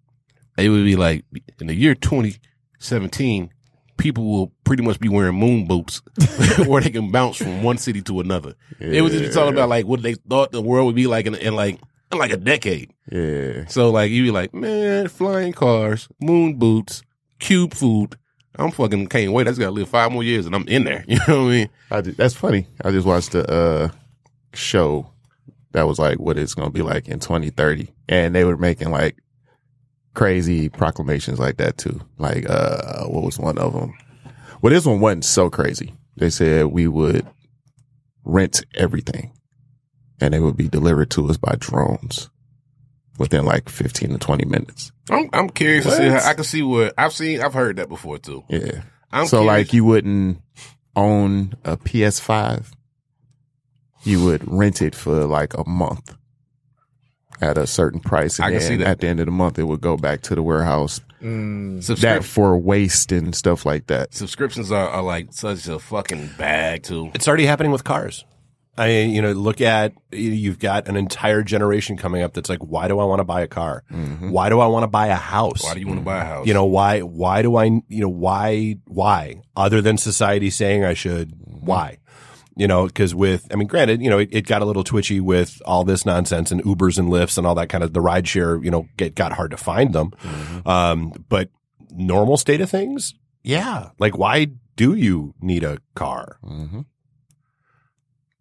it 0.59 0.69
would 0.69 0.85
be 0.85 0.97
like 0.97 1.25
in 1.61 1.69
the 1.69 1.75
year 1.75 1.95
2017, 1.95 3.51
people 3.97 4.25
will 4.25 4.53
pretty 4.65 4.83
much 4.83 4.99
be 4.99 5.09
wearing 5.09 5.37
moon 5.37 5.67
boots 5.67 6.03
where 6.67 6.81
they 6.83 6.91
can 6.91 7.11
bounce 7.11 7.37
from 7.37 7.63
one 7.63 7.79
city 7.79 8.03
to 8.03 8.21
another. 8.21 8.55
It 8.81 9.03
was 9.03 9.13
just 9.13 9.35
talking 9.35 9.55
about 9.55 9.69
like 9.69 9.87
what 9.87 10.03
they 10.03 10.15
thought 10.15 10.53
the 10.53 10.63
world 10.63 10.87
would 10.87 10.97
be 10.97 11.07
like 11.07 11.27
in, 11.27 11.35
in 11.37 11.55
like 11.55 11.81
in 12.11 12.19
like 12.19 12.33
a 12.33 12.37
decade. 12.37 12.93
Yeah. 13.11 13.67
So 13.67 13.91
like 13.91 14.11
you'd 14.11 14.25
be 14.25 14.31
like, 14.31 14.53
man, 14.53 15.09
flying 15.09 15.53
cars, 15.53 16.09
moon 16.21 16.59
boots, 16.59 17.03
cube 17.39 17.75
food. 17.75 18.17
I'm 18.59 18.71
fucking 18.71 19.09
can't 19.09 19.33
wait. 19.33 19.47
I 19.47 19.51
just 19.51 19.61
gotta 19.61 19.73
live 19.73 19.89
five 19.89 20.11
more 20.11 20.23
years 20.25 20.47
and 20.47 20.55
I'm 20.55 20.67
in 20.67 20.85
there. 20.85 21.05
You 21.09 21.19
know 21.29 21.45
what 21.45 21.49
I 21.49 21.51
mean? 21.51 21.69
I 21.91 22.01
that's 22.01 22.35
funny. 22.35 22.67
I 22.83 22.91
just 22.91 23.07
watched 23.07 23.35
a 23.35 23.49
uh, 23.49 23.89
show 24.55 25.13
that 25.77 25.87
was 25.87 25.99
like 25.99 26.19
what 26.19 26.39
it's 26.39 26.55
going 26.55 26.69
to 26.69 26.73
be 26.73 26.83
like 26.83 27.07
in 27.07 27.21
2030. 27.21 27.93
And 28.09 28.35
they 28.35 28.45
were 28.45 28.57
making 28.57 28.91
like 28.91 29.19
crazy 30.17 30.69
proclamations 30.69 31.39
like 31.39 31.59
that 31.59 31.79
too. 31.79 32.01
Like, 32.19 32.49
uh, 32.51 33.05
what 33.05 33.23
was 33.23 33.39
one 33.39 33.59
of 33.59 33.73
them? 33.73 33.95
Well, 34.61 34.73
this 34.73 34.87
one 34.87 34.99
wasn't 34.99 35.25
so 35.25 35.49
crazy. 35.51 35.95
They 36.17 36.31
said 36.31 36.67
we 36.67 36.89
would 36.89 37.25
rent 38.25 38.65
everything 38.75 39.33
and 40.21 40.35
it 40.35 40.41
would 40.41 40.57
be 40.57 40.69
delivered 40.69 41.11
to 41.11 41.29
us 41.29 41.37
by 41.37 41.55
drones 41.59 42.31
within 43.19 43.45
like 43.45 43.69
15 43.69 44.11
to 44.11 44.19
20 44.19 44.47
minutes. 44.47 44.91
I'm 45.11 45.29
I'm 45.33 45.51
curious 45.51 45.85
to 45.85 45.93
see 45.93 46.09
how 46.09 46.29
I 46.29 46.35
can 46.35 46.45
see 46.45 46.63
what 46.63 46.95
I've 46.99 47.13
seen. 47.13 47.41
I've 47.41 47.55
heard 47.55 47.77
that 47.77 47.89
before 47.89 48.19
too. 48.19 48.43
Yeah. 48.49 48.83
I'm 49.13 49.27
so 49.27 49.43
curious. 49.43 49.47
like 49.47 49.73
you 49.73 49.85
wouldn't 49.85 50.39
own 50.97 51.55
a 51.65 51.77
PS5. 51.77 52.73
You 54.03 54.25
would 54.25 54.51
rent 54.51 54.83
it 54.83 54.95
for 54.95 55.27
like 55.27 55.55
a 55.57 55.69
month 55.69 56.17
at 57.41 57.59
a 57.59 57.67
certain 57.67 58.01
price. 58.01 58.39
And 58.39 58.47
I 58.47 58.51
can 58.53 58.61
see 58.61 58.77
that. 58.77 58.87
At 58.87 59.01
the 59.01 59.09
end 59.09 59.21
of 59.21 59.27
the 59.27 59.33
month, 59.33 59.59
it 59.59 59.65
would 59.65 59.81
go 59.81 59.97
back 59.97 60.23
to 60.23 60.35
the 60.35 60.43
warehouse. 60.43 61.01
Mm, 61.23 61.85
That 62.01 62.25
for 62.25 62.57
waste 62.59 63.11
and 63.13 63.35
stuff 63.35 63.65
like 63.67 63.87
that. 63.87 64.15
subscriptions 64.15 64.71
are, 64.71 64.89
are 64.89 65.03
like 65.03 65.33
such 65.33 65.67
a 65.67 65.79
fucking 65.79 66.31
bag 66.39 66.83
too. 66.83 67.11
It's 67.15 67.27
already 67.27 67.47
happening 67.47 67.73
with 67.73 67.85
cars. 67.85 68.25
I, 68.79 68.89
mean, 68.89 69.11
you 69.11 69.23
know, 69.23 69.33
look 69.33 69.63
at 69.63 69.95
you've 70.13 70.59
got 70.59 70.87
an 70.87 70.97
entire 70.97 71.43
generation 71.43 71.97
coming 71.97 72.23
up 72.23 72.35
that's 72.35 72.51
like, 72.51 72.61
why 72.61 72.89
do 72.89 72.99
I 72.99 73.05
want 73.05 73.21
to 73.21 73.25
buy 73.25 73.41
a 73.41 73.47
car? 73.49 73.83
Mm-hmm. 73.91 74.31
Why 74.31 74.51
do 74.51 74.61
I 74.61 74.67
want 74.67 74.83
to 74.83 74.89
buy 74.89 75.07
a 75.07 75.15
house? 75.15 75.65
Why 75.65 75.75
do 75.75 75.81
you 75.81 75.87
want 75.87 76.01
to 76.01 76.05
buy 76.05 76.19
a 76.19 76.21
mm-hmm. 76.21 76.29
house? 76.29 76.47
you 76.47 76.53
know 76.53 76.67
why? 76.67 77.01
Why 77.01 77.41
do 77.43 77.57
I? 77.57 77.65
You 77.65 78.03
know 78.03 78.09
why? 78.11 78.77
Why? 78.87 79.41
Other 79.57 79.81
than 79.81 79.97
society 79.97 80.51
saying 80.51 80.85
I 80.85 80.93
should, 80.93 81.31
mm-hmm. 81.31 81.65
why? 81.65 81.99
You 82.59 82.67
know, 82.67 82.87
because 82.87 83.15
with, 83.15 83.47
I 83.53 83.57
mean, 83.57 83.69
granted, 83.69 84.01
you 84.01 84.09
know, 84.09 84.19
it, 84.19 84.31
it 84.33 84.47
got 84.47 84.63
a 84.63 84.65
little 84.65 84.83
twitchy 84.83 85.21
with 85.21 85.61
all 85.67 85.85
this 85.85 86.07
nonsense 86.07 86.51
and 86.51 86.63
Ubers 86.65 86.99
and 86.99 87.09
Lyfts 87.09 87.37
and 87.37 87.47
all 87.47 87.55
that 87.57 87.69
kind 87.69 87.85
of 87.85 87.93
the 87.93 88.01
ride 88.01 88.27
share. 88.27 88.63
You 88.65 88.71
know, 88.71 88.89
get 88.97 89.15
got 89.15 89.33
hard 89.33 89.51
to 89.51 89.59
find 89.59 89.93
them. 89.93 90.13
Um, 90.65 91.13
but 91.29 91.51
normal 91.91 92.39
state 92.39 92.63
of 92.63 92.71
things, 92.71 93.13
yeah. 93.43 93.91
Like, 93.99 94.17
why 94.17 94.47
do 94.77 94.95
you 94.95 95.35
need 95.41 95.65
a 95.65 95.79
car? 95.95 96.39
hmm 96.43 96.81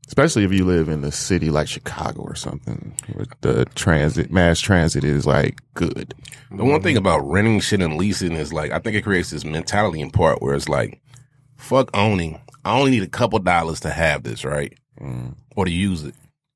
Especially 0.08 0.44
if 0.44 0.54
you 0.54 0.66
live 0.66 0.88
in 0.88 1.04
a 1.04 1.12
city 1.12 1.50
like 1.50 1.68
Chicago 1.68 2.22
or 2.22 2.36
something, 2.36 2.96
where 3.14 3.26
the 3.42 3.66
transit, 3.74 4.32
mass 4.32 4.60
transit 4.60 5.04
is 5.04 5.26
like 5.26 5.62
good. 5.74 6.14
The 6.52 6.64
one 6.64 6.82
thing 6.84 6.96
about 6.96 7.28
renting 7.28 7.60
shit 7.60 7.82
and 7.82 7.98
leasing 7.98 8.34
is 8.34 8.54
like 8.54 8.72
I 8.72 8.78
think 8.78 8.96
it 8.96 9.02
creates 9.02 9.32
this 9.32 9.44
mentality 9.44 10.02
in 10.02 10.12
part 10.12 10.44
where 10.44 10.54
it's 10.54 10.70
like, 10.70 11.02
fuck 11.58 11.90
owning. 11.98 12.40
I 12.66 12.78
only 12.78 12.92
need 12.92 13.04
a 13.04 13.08
couple 13.08 13.38
dollars 13.40 13.82
to 13.82 13.92
have 13.92 14.24
this, 14.24 14.44
right? 14.44 14.74
Mm. 15.00 15.36
Or 15.56 15.66
to 15.66 15.72
use 15.72 16.04
it. 16.04 16.16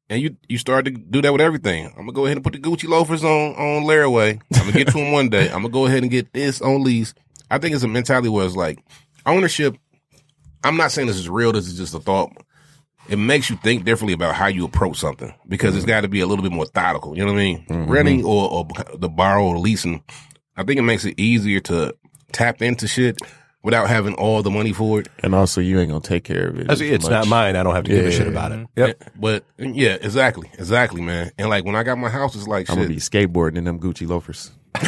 And 0.09 0.19
you 0.19 0.35
you 0.47 0.57
start 0.57 0.85
to 0.85 0.91
do 0.91 1.21
that 1.21 1.31
with 1.31 1.39
everything. 1.39 1.85
I'm 1.89 2.07
gonna 2.07 2.13
go 2.13 2.25
ahead 2.25 2.35
and 2.35 2.43
put 2.43 2.53
the 2.53 2.59
Gucci 2.59 2.89
loafers 2.89 3.23
on 3.23 3.53
on 3.53 3.83
layaway. 3.83 4.41
I'm 4.55 4.59
gonna 4.61 4.71
get 4.71 4.87
to 4.87 4.93
them 4.93 5.11
one 5.11 5.29
day. 5.29 5.45
I'm 5.45 5.61
gonna 5.61 5.69
go 5.69 5.85
ahead 5.85 6.01
and 6.01 6.11
get 6.11 6.33
this 6.33 6.61
on 6.61 6.83
lease. 6.83 7.13
I 7.51 7.59
think 7.59 7.75
it's 7.75 7.83
a 7.83 7.87
mentality 7.87 8.27
where 8.27 8.43
it's 8.43 8.55
like 8.55 8.79
ownership. 9.27 9.77
I'm 10.63 10.77
not 10.77 10.91
saying 10.91 11.07
this 11.07 11.17
is 11.17 11.29
real. 11.29 11.51
This 11.51 11.67
is 11.67 11.77
just 11.77 11.93
a 11.93 11.99
thought. 11.99 12.31
It 13.07 13.17
makes 13.17 13.51
you 13.51 13.55
think 13.57 13.85
differently 13.85 14.13
about 14.13 14.33
how 14.33 14.47
you 14.47 14.65
approach 14.65 14.97
something 14.97 15.33
because 15.47 15.75
it's 15.75 15.85
mm. 15.85 15.89
got 15.89 16.01
to 16.01 16.07
be 16.07 16.21
a 16.21 16.27
little 16.27 16.43
bit 16.43 16.51
more 16.51 16.65
methodical. 16.65 17.15
You 17.15 17.25
know 17.25 17.33
what 17.33 17.39
I 17.39 17.43
mean? 17.43 17.65
Mm-hmm. 17.65 17.91
Renting 17.91 18.25
or, 18.25 18.51
or 18.51 18.67
the 18.95 19.09
borrow 19.09 19.45
or 19.45 19.57
leasing. 19.57 20.03
I 20.57 20.63
think 20.63 20.79
it 20.79 20.83
makes 20.83 21.05
it 21.05 21.19
easier 21.19 21.59
to 21.61 21.95
tap 22.31 22.61
into 22.61 22.87
shit 22.87 23.19
without 23.63 23.89
having 23.89 24.13
all 24.15 24.41
the 24.41 24.49
money 24.51 24.71
for 24.73 25.01
it. 25.01 25.07
And 25.21 25.35
also, 25.35 25.59
you 25.61 25.79
ain't 25.79 25.89
gonna 25.89 26.01
take 26.01 26.23
care 26.23 26.47
of 26.47 26.57
it. 26.59 26.69
As- 26.69 26.81
as 26.81 26.89
It's 26.89 27.07
not 27.09 27.27
mine. 27.27 27.55
I 27.55 27.63
don't 27.63 27.75
have 27.75 27.83
to 27.85 27.91
give 27.91 28.05
a 28.05 28.09
Yeah. 28.11 28.17
shit 28.17 28.27
about 28.27 28.51
it. 28.51 28.67
Yep. 28.75 29.03
But 29.19 29.43
yeah, 29.57 29.97
exactly, 30.01 30.49
exactly, 30.57 31.01
man. 31.01 31.31
And 31.37 31.49
like 31.49 31.65
when 31.65 31.75
I 31.75 31.83
got 31.83 31.97
my 31.97 32.09
house, 32.09 32.35
it's 32.35 32.47
like 32.47 32.69
I'm 32.69 32.75
shit. 32.77 32.83
gonna 32.85 32.95
be 32.95 33.01
skateboarding 33.01 33.57
in 33.57 33.63
them 33.65 33.79
Gucci 33.79 34.07
loafers. 34.07 34.51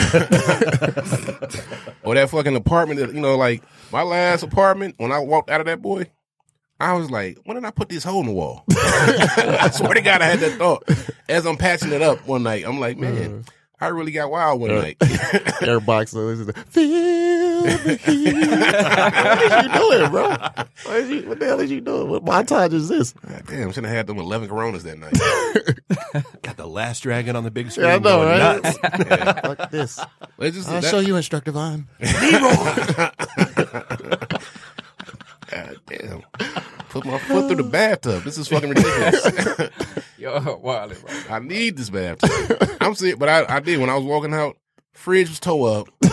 or 2.04 2.16
that 2.16 2.30
fucking 2.30 2.56
apartment 2.56 3.00
that, 3.00 3.14
you 3.14 3.20
know, 3.22 3.36
like 3.36 3.64
my 3.92 4.04
last 4.04 4.44
apartment, 4.44 4.96
when 4.98 5.12
I 5.12 5.20
walked 5.20 5.50
out 5.50 5.60
of 5.60 5.66
that 5.68 5.82
boy, 5.82 6.06
I 6.80 6.94
was 6.94 7.12
like, 7.12 7.40
when 7.46 7.56
did 7.56 7.66
I 7.66 7.72
put 7.72 7.90
this 7.90 8.04
hole 8.04 8.22
in 8.22 8.28
the 8.28 8.32
wall? 8.32 8.64
I 8.72 9.70
swear 9.72 9.94
to 9.94 10.02
God, 10.02 10.22
I 10.22 10.26
had 10.26 10.40
that 10.40 10.58
thought. 10.58 10.84
As 11.30 11.46
I'm 11.46 11.58
patching 11.58 11.92
it 11.92 12.02
up 12.02 12.26
one 12.28 12.44
night, 12.44 12.64
I'm 12.66 12.80
like, 12.80 12.98
man, 12.98 13.44
mm. 13.44 13.48
I 13.82 13.88
really 13.88 14.12
got 14.12 14.30
wild 14.30 14.62
one 14.62 14.70
night. 14.76 15.00
Airbox. 15.00 16.10
So 16.10 16.28
uh, 16.28 16.30
this 16.30 16.40
is 16.42 16.46
the, 16.46 16.54
feel 16.54 17.62
the 17.64 17.96
heat. 17.96 18.34
what 19.32 19.42
is 19.42 19.64
you 19.64 19.98
doing, 20.00 20.12
bro? 20.12 20.30
What, 20.30 20.96
is 20.98 21.10
you, 21.10 21.30
what 21.30 21.40
the 21.40 21.46
hell 21.48 21.60
is 21.60 21.72
you 21.72 21.82
doing? 21.82 22.08
What 22.10 22.24
montage 22.24 22.74
is 22.74 22.90
this? 22.90 23.14
God 23.14 23.44
damn, 23.48 23.72
should 23.72 23.84
have 23.84 23.94
had 23.94 24.06
them 24.06 24.20
11 24.20 24.50
Coronas 24.50 24.84
that 24.84 25.00
night. 25.00 25.14
Got 26.44 26.58
the 26.58 26.68
last 26.68 27.02
dragon 27.02 27.36
on 27.36 27.44
the 27.44 27.50
big 27.50 27.72
screen. 27.72 27.88
Yeah, 27.88 27.96
I 27.96 27.98
know, 27.98 28.04
going 28.04 28.28
right? 28.40 28.64
nuts. 28.64 28.78
Fuck 28.78 29.72
this. 29.72 30.00
It's 30.38 30.56
just 30.58 30.70
I'll 30.70 30.82
that- 30.82 30.92
show 30.92 31.00
you, 31.00 31.16
Instructor 31.16 31.52
Vaughn. 31.52 31.88
God 35.50 35.78
damn. 35.88 36.22
Put 36.92 37.06
my 37.06 37.18
foot 37.20 37.48
through 37.48 37.64
the 37.64 37.70
bathtub. 37.70 38.24
This 38.24 38.38
is 38.38 38.50
fucking 38.50 38.68
ridiculous. 38.68 39.70
yo, 40.18 40.60
wild, 40.62 40.94
bro. 41.00 41.14
I 41.30 41.40
need 41.40 41.78
this 41.78 41.90
bathtub. 41.90 42.30
I'm 42.82 42.96
serious, 42.96 43.18
but 43.18 43.30
I, 43.30 43.56
I 43.56 43.60
did 43.62 43.80
when 43.80 43.90
I 43.90 43.96
was 43.96 44.04
walking 44.04 44.34
out. 44.34 44.58
Fridge 44.94 45.30
was 45.30 45.40
toe 45.40 45.64
up. 45.64 45.88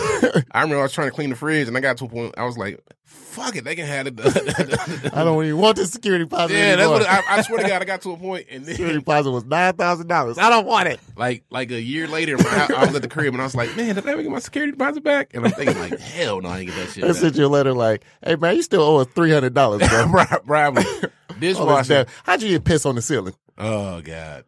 I 0.51 0.61
remember 0.61 0.79
I 0.79 0.83
was 0.83 0.93
trying 0.93 1.09
to 1.09 1.15
clean 1.15 1.29
the 1.29 1.35
fridge, 1.35 1.67
and 1.67 1.75
I 1.77 1.79
got 1.79 1.97
to 1.97 2.05
a 2.05 2.09
point. 2.09 2.35
I 2.37 2.45
was 2.45 2.57
like, 2.57 2.79
"Fuck 3.05 3.55
it, 3.55 3.63
they 3.63 3.75
can 3.75 3.85
have 3.85 4.07
it." 4.07 4.19
I 5.13 5.23
don't 5.23 5.43
even 5.43 5.57
want 5.59 5.77
this 5.77 5.91
security 5.91 6.25
deposit 6.25 6.53
yeah, 6.53 6.75
that's 6.75 6.81
anymore. 6.81 6.99
what 6.99 7.07
I, 7.07 7.37
I 7.37 7.41
swear 7.41 7.61
to 7.61 7.67
God, 7.67 7.81
I 7.81 7.85
got 7.85 8.01
to 8.01 8.11
a 8.11 8.17
point, 8.17 8.47
and 8.49 8.65
security 8.65 8.99
deposit 8.99 9.31
was 9.31 9.45
nine 9.45 9.73
thousand 9.73 10.07
dollars. 10.07 10.37
I 10.37 10.49
don't 10.49 10.65
want 10.65 10.87
it. 10.87 10.99
like 11.15 11.43
like 11.49 11.71
a 11.71 11.81
year 11.81 12.07
later, 12.07 12.37
my, 12.37 12.67
I 12.75 12.85
was 12.85 12.95
at 12.95 13.01
the 13.01 13.07
crib, 13.07 13.33
and 13.33 13.41
I 13.41 13.45
was 13.45 13.55
like, 13.55 13.75
"Man, 13.75 13.95
did 13.95 14.05
I 14.07 14.11
ever 14.11 14.21
get 14.23 14.31
my 14.31 14.39
security 14.39 14.71
deposit 14.71 15.03
back?" 15.03 15.31
And 15.33 15.45
I'm 15.45 15.51
thinking 15.51 15.77
like, 15.77 15.99
"Hell 15.99 16.41
no, 16.41 16.49
I 16.49 16.59
ain't 16.59 16.67
get 16.69 16.75
that 16.77 16.89
shit." 16.93 17.03
Back. 17.03 17.15
sent 17.15 17.35
you 17.37 17.45
a 17.45 17.47
letter 17.47 17.73
like, 17.73 18.03
"Hey 18.23 18.35
man, 18.35 18.55
you 18.55 18.61
still 18.63 18.81
owe 18.81 18.97
us 18.97 19.07
three 19.13 19.31
hundred 19.31 19.53
dollars, 19.53 19.87
bro." 19.87 20.07
Prob- 20.11 20.45
Probably 20.45 20.83
this 20.83 21.57
dishwasher. 21.57 22.05
How'd 22.23 22.41
you 22.41 22.49
get 22.49 22.63
piss 22.65 22.85
on 22.85 22.95
the 22.95 23.01
ceiling? 23.01 23.35
Oh 23.57 24.01
God, 24.01 24.43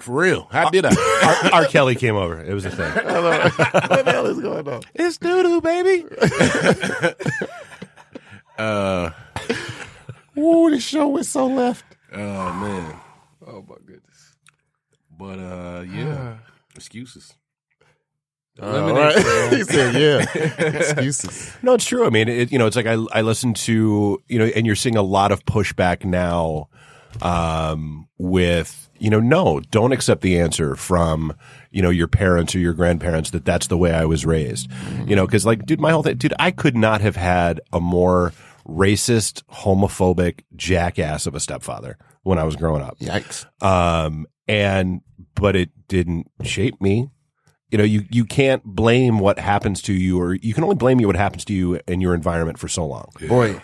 for 0.00 0.12
real? 0.12 0.48
How 0.50 0.70
did 0.70 0.84
I? 0.86 1.50
R. 1.52 1.62
R. 1.62 1.66
Kelly 1.66 1.94
came 1.94 2.16
over. 2.16 2.42
It 2.42 2.52
was 2.52 2.64
a 2.64 2.70
thing. 2.70 2.90
what 2.94 4.04
the 4.04 4.12
hell 4.12 4.26
is 4.26 4.40
going 4.40 4.68
on? 4.68 4.82
it's 4.94 5.18
doo 5.18 5.42
doo, 5.42 5.60
baby. 5.60 6.04
uh, 8.58 9.10
Ooh, 10.38 10.70
the 10.70 10.80
show 10.80 11.08
went 11.08 11.26
so 11.26 11.46
left. 11.46 11.84
oh 12.12 12.52
man, 12.54 12.96
Oh 13.46 13.64
my 13.68 13.76
goodness. 13.84 14.36
but 15.16 15.38
uh, 15.38 15.82
yeah, 15.82 16.38
excuses. 16.76 17.34
All 18.62 18.92
right. 18.92 19.16
he 19.52 19.64
said, 19.64 19.94
"Yeah, 19.96 20.24
excuses." 20.64 21.56
No, 21.60 21.74
it's 21.74 21.84
true. 21.84 22.06
I 22.06 22.10
mean, 22.10 22.28
it, 22.28 22.52
you 22.52 22.58
know, 22.58 22.66
it's 22.66 22.76
like 22.76 22.86
I, 22.86 22.92
I 23.12 23.22
listen 23.22 23.52
to, 23.54 24.22
you 24.28 24.38
know, 24.38 24.44
and 24.44 24.64
you're 24.64 24.76
seeing 24.76 24.96
a 24.96 25.02
lot 25.02 25.32
of 25.32 25.44
pushback 25.44 26.04
now 26.04 26.68
um, 27.22 28.08
with 28.18 28.88
you 28.98 29.10
know, 29.10 29.20
no, 29.20 29.60
don't 29.70 29.92
accept 29.92 30.22
the 30.22 30.38
answer 30.38 30.76
from 30.76 31.34
you 31.70 31.82
know 31.82 31.90
your 31.90 32.08
parents 32.08 32.54
or 32.54 32.58
your 32.58 32.72
grandparents 32.72 33.30
that 33.30 33.44
that's 33.44 33.66
the 33.66 33.78
way 33.78 33.92
I 33.92 34.04
was 34.04 34.24
raised. 34.24 34.70
You 35.06 35.16
know, 35.16 35.26
because 35.26 35.44
like, 35.44 35.66
dude, 35.66 35.80
my 35.80 35.90
whole 35.90 36.02
thing, 36.02 36.16
dude, 36.16 36.34
I 36.38 36.50
could 36.50 36.76
not 36.76 37.00
have 37.00 37.16
had 37.16 37.60
a 37.72 37.80
more 37.80 38.32
racist, 38.66 39.42
homophobic 39.44 40.40
jackass 40.56 41.26
of 41.26 41.34
a 41.34 41.40
stepfather 41.40 41.98
when 42.22 42.38
I 42.38 42.44
was 42.44 42.56
growing 42.56 42.82
up. 42.82 42.98
Yikes. 42.98 43.46
Um, 43.62 44.26
and 44.48 45.00
but 45.34 45.56
it 45.56 45.70
didn't 45.88 46.30
shape 46.42 46.80
me. 46.80 47.10
You 47.70 47.78
know, 47.78 47.84
you 47.84 48.04
you 48.10 48.24
can't 48.24 48.62
blame 48.64 49.18
what 49.18 49.38
happens 49.38 49.82
to 49.82 49.92
you, 49.92 50.20
or 50.20 50.34
you 50.34 50.54
can 50.54 50.62
only 50.62 50.76
blame 50.76 51.00
you 51.00 51.06
what 51.06 51.16
happens 51.16 51.44
to 51.46 51.52
you 51.52 51.80
in 51.88 52.00
your 52.00 52.14
environment 52.14 52.58
for 52.58 52.68
so 52.68 52.86
long. 52.86 53.08
Boy, 53.26 53.60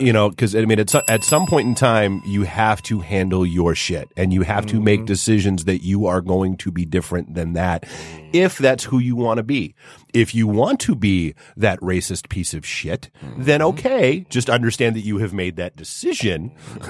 You 0.00 0.12
know, 0.12 0.30
because 0.30 0.56
I 0.56 0.64
mean, 0.64 0.80
at 0.80 0.90
some, 0.90 1.02
at 1.08 1.22
some 1.22 1.46
point 1.46 1.68
in 1.68 1.74
time, 1.74 2.20
you 2.26 2.42
have 2.42 2.82
to 2.82 3.00
handle 3.00 3.46
your 3.46 3.74
shit, 3.74 4.10
and 4.16 4.32
you 4.32 4.42
have 4.42 4.66
to 4.66 4.74
mm-hmm. 4.74 4.84
make 4.84 5.04
decisions 5.06 5.66
that 5.66 5.84
you 5.84 6.06
are 6.06 6.20
going 6.20 6.56
to 6.58 6.72
be 6.72 6.84
different 6.84 7.34
than 7.34 7.52
that, 7.52 7.82
mm. 7.82 8.30
if 8.32 8.58
that's 8.58 8.84
who 8.84 8.98
you 8.98 9.14
want 9.14 9.38
to 9.38 9.44
be. 9.44 9.74
If 10.12 10.34
you 10.34 10.48
want 10.48 10.80
to 10.80 10.96
be 10.96 11.34
that 11.56 11.78
racist 11.80 12.28
piece 12.28 12.54
of 12.54 12.66
shit, 12.66 13.10
then 13.36 13.60
mm-hmm. 13.60 13.78
okay, 13.78 14.26
just 14.30 14.50
understand 14.50 14.96
that 14.96 15.02
you 15.02 15.18
have 15.18 15.32
made 15.32 15.56
that 15.56 15.76
decision, 15.76 16.52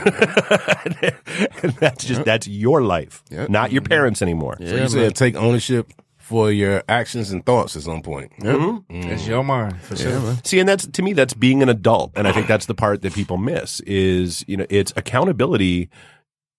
and 1.63 1.75
that's 1.75 2.05
just 2.05 2.25
that's 2.25 2.49
your 2.49 2.83
life, 2.83 3.23
Yep. 3.31 3.51
not 3.51 3.71
your 3.71 3.83
mm-hmm. 3.83 3.89
parents 3.89 4.23
anymore. 4.23 4.57
So 4.61 4.65
you 4.77 4.89
said 4.89 5.15
take 5.15 5.37
ownership 5.37 5.93
for 6.29 6.53
your 6.53 6.83
actions 6.91 7.31
and 7.31 7.45
thoughts 7.47 7.75
at 7.75 7.83
some 7.83 8.03
point. 8.03 8.31
It's 8.91 9.27
your 9.27 9.43
mind 9.43 9.81
for 9.81 9.97
sure. 9.97 10.37
See, 10.45 10.59
and 10.59 10.69
that's 10.69 10.87
to 10.87 11.03
me, 11.03 11.15
that's 11.15 11.33
being 11.33 11.63
an 11.63 11.71
adult, 11.71 12.13
and 12.17 12.29
I 12.29 12.33
think 12.33 12.47
that's 12.47 12.67
the 12.67 12.75
part 12.75 13.01
that 13.03 13.15
people 13.15 13.39
miss 13.39 13.81
is 13.81 14.45
you 14.47 14.59
know, 14.59 14.67
it's 14.69 14.93
accountability 14.95 15.89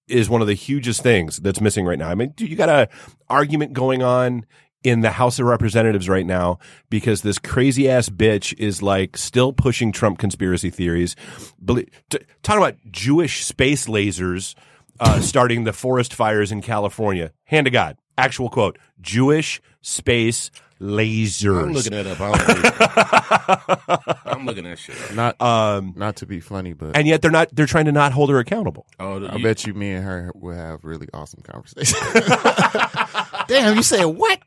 is 0.08 0.28
one 0.28 0.42
of 0.42 0.48
the 0.48 0.56
hugest 0.56 1.04
things 1.04 1.38
that's 1.38 1.62
missing 1.62 1.86
right 1.86 2.00
now. 2.00 2.10
I 2.10 2.16
mean, 2.16 2.34
dude, 2.36 2.50
you 2.50 2.56
got 2.56 2.70
a 2.70 2.90
argument 3.30 3.74
going 3.74 4.02
on 4.02 4.44
in 4.84 5.02
the 5.02 5.12
House 5.12 5.38
of 5.38 5.46
Representatives 5.46 6.10
right 6.10 6.26
now 6.26 6.58
because 6.90 7.22
this 7.22 7.38
crazy 7.38 7.88
ass 7.88 8.10
bitch 8.10 8.58
is 8.58 8.82
like 8.82 9.18
still 9.18 9.54
pushing 9.54 9.92
Trump 9.92 10.18
conspiracy 10.18 10.72
theories, 10.72 11.16
Belie- 11.64 11.90
t- 12.10 12.20
talking 12.42 12.64
about 12.64 12.78
Jewish 12.90 13.46
space 13.46 13.86
lasers 13.86 14.56
uh, 15.00 15.20
starting 15.22 15.64
the 15.64 15.74
forest 15.74 16.14
fires 16.14 16.52
in 16.52 16.62
California. 16.62 17.32
Hand 17.46 17.66
to 17.66 17.72
God, 17.72 17.98
actual 18.20 18.50
quote: 18.50 18.78
Jewish 19.02 19.62
space 19.82 20.52
lasers. 20.80 21.64
I'm 21.64 21.74
looking 21.74 21.92
that 21.92 22.08
up. 22.08 22.20
I 22.22 22.32
don't 22.32 22.48
believe 22.48 22.66
it. 22.66 24.18
I'm 24.26 24.46
looking 24.46 24.64
that 24.64 24.80
shit 24.80 24.96
up. 25.02 25.14
not 25.14 25.42
Um, 25.42 25.94
not 25.96 26.18
to 26.18 26.26
be 26.26 26.40
funny, 26.40 26.74
but 26.74 26.96
and 26.96 27.08
yet 27.08 27.22
they're 27.22 27.32
not. 27.32 27.50
They're 27.54 27.66
trying 27.66 27.86
to 27.86 27.92
not 27.92 28.12
hold 28.12 28.30
her 28.30 28.40
accountable. 28.40 28.86
Oh, 29.00 29.26
I 29.28 29.42
bet 29.42 29.66
you 29.66 29.74
me 29.74 29.92
and 29.94 30.04
her 30.04 30.32
will 30.36 30.56
have 30.56 30.84
really 30.84 31.08
awesome 31.14 31.42
conversations. 31.44 32.00
Damn, 33.48 33.76
you 33.76 33.84
said 33.84 34.06
what? 34.06 34.40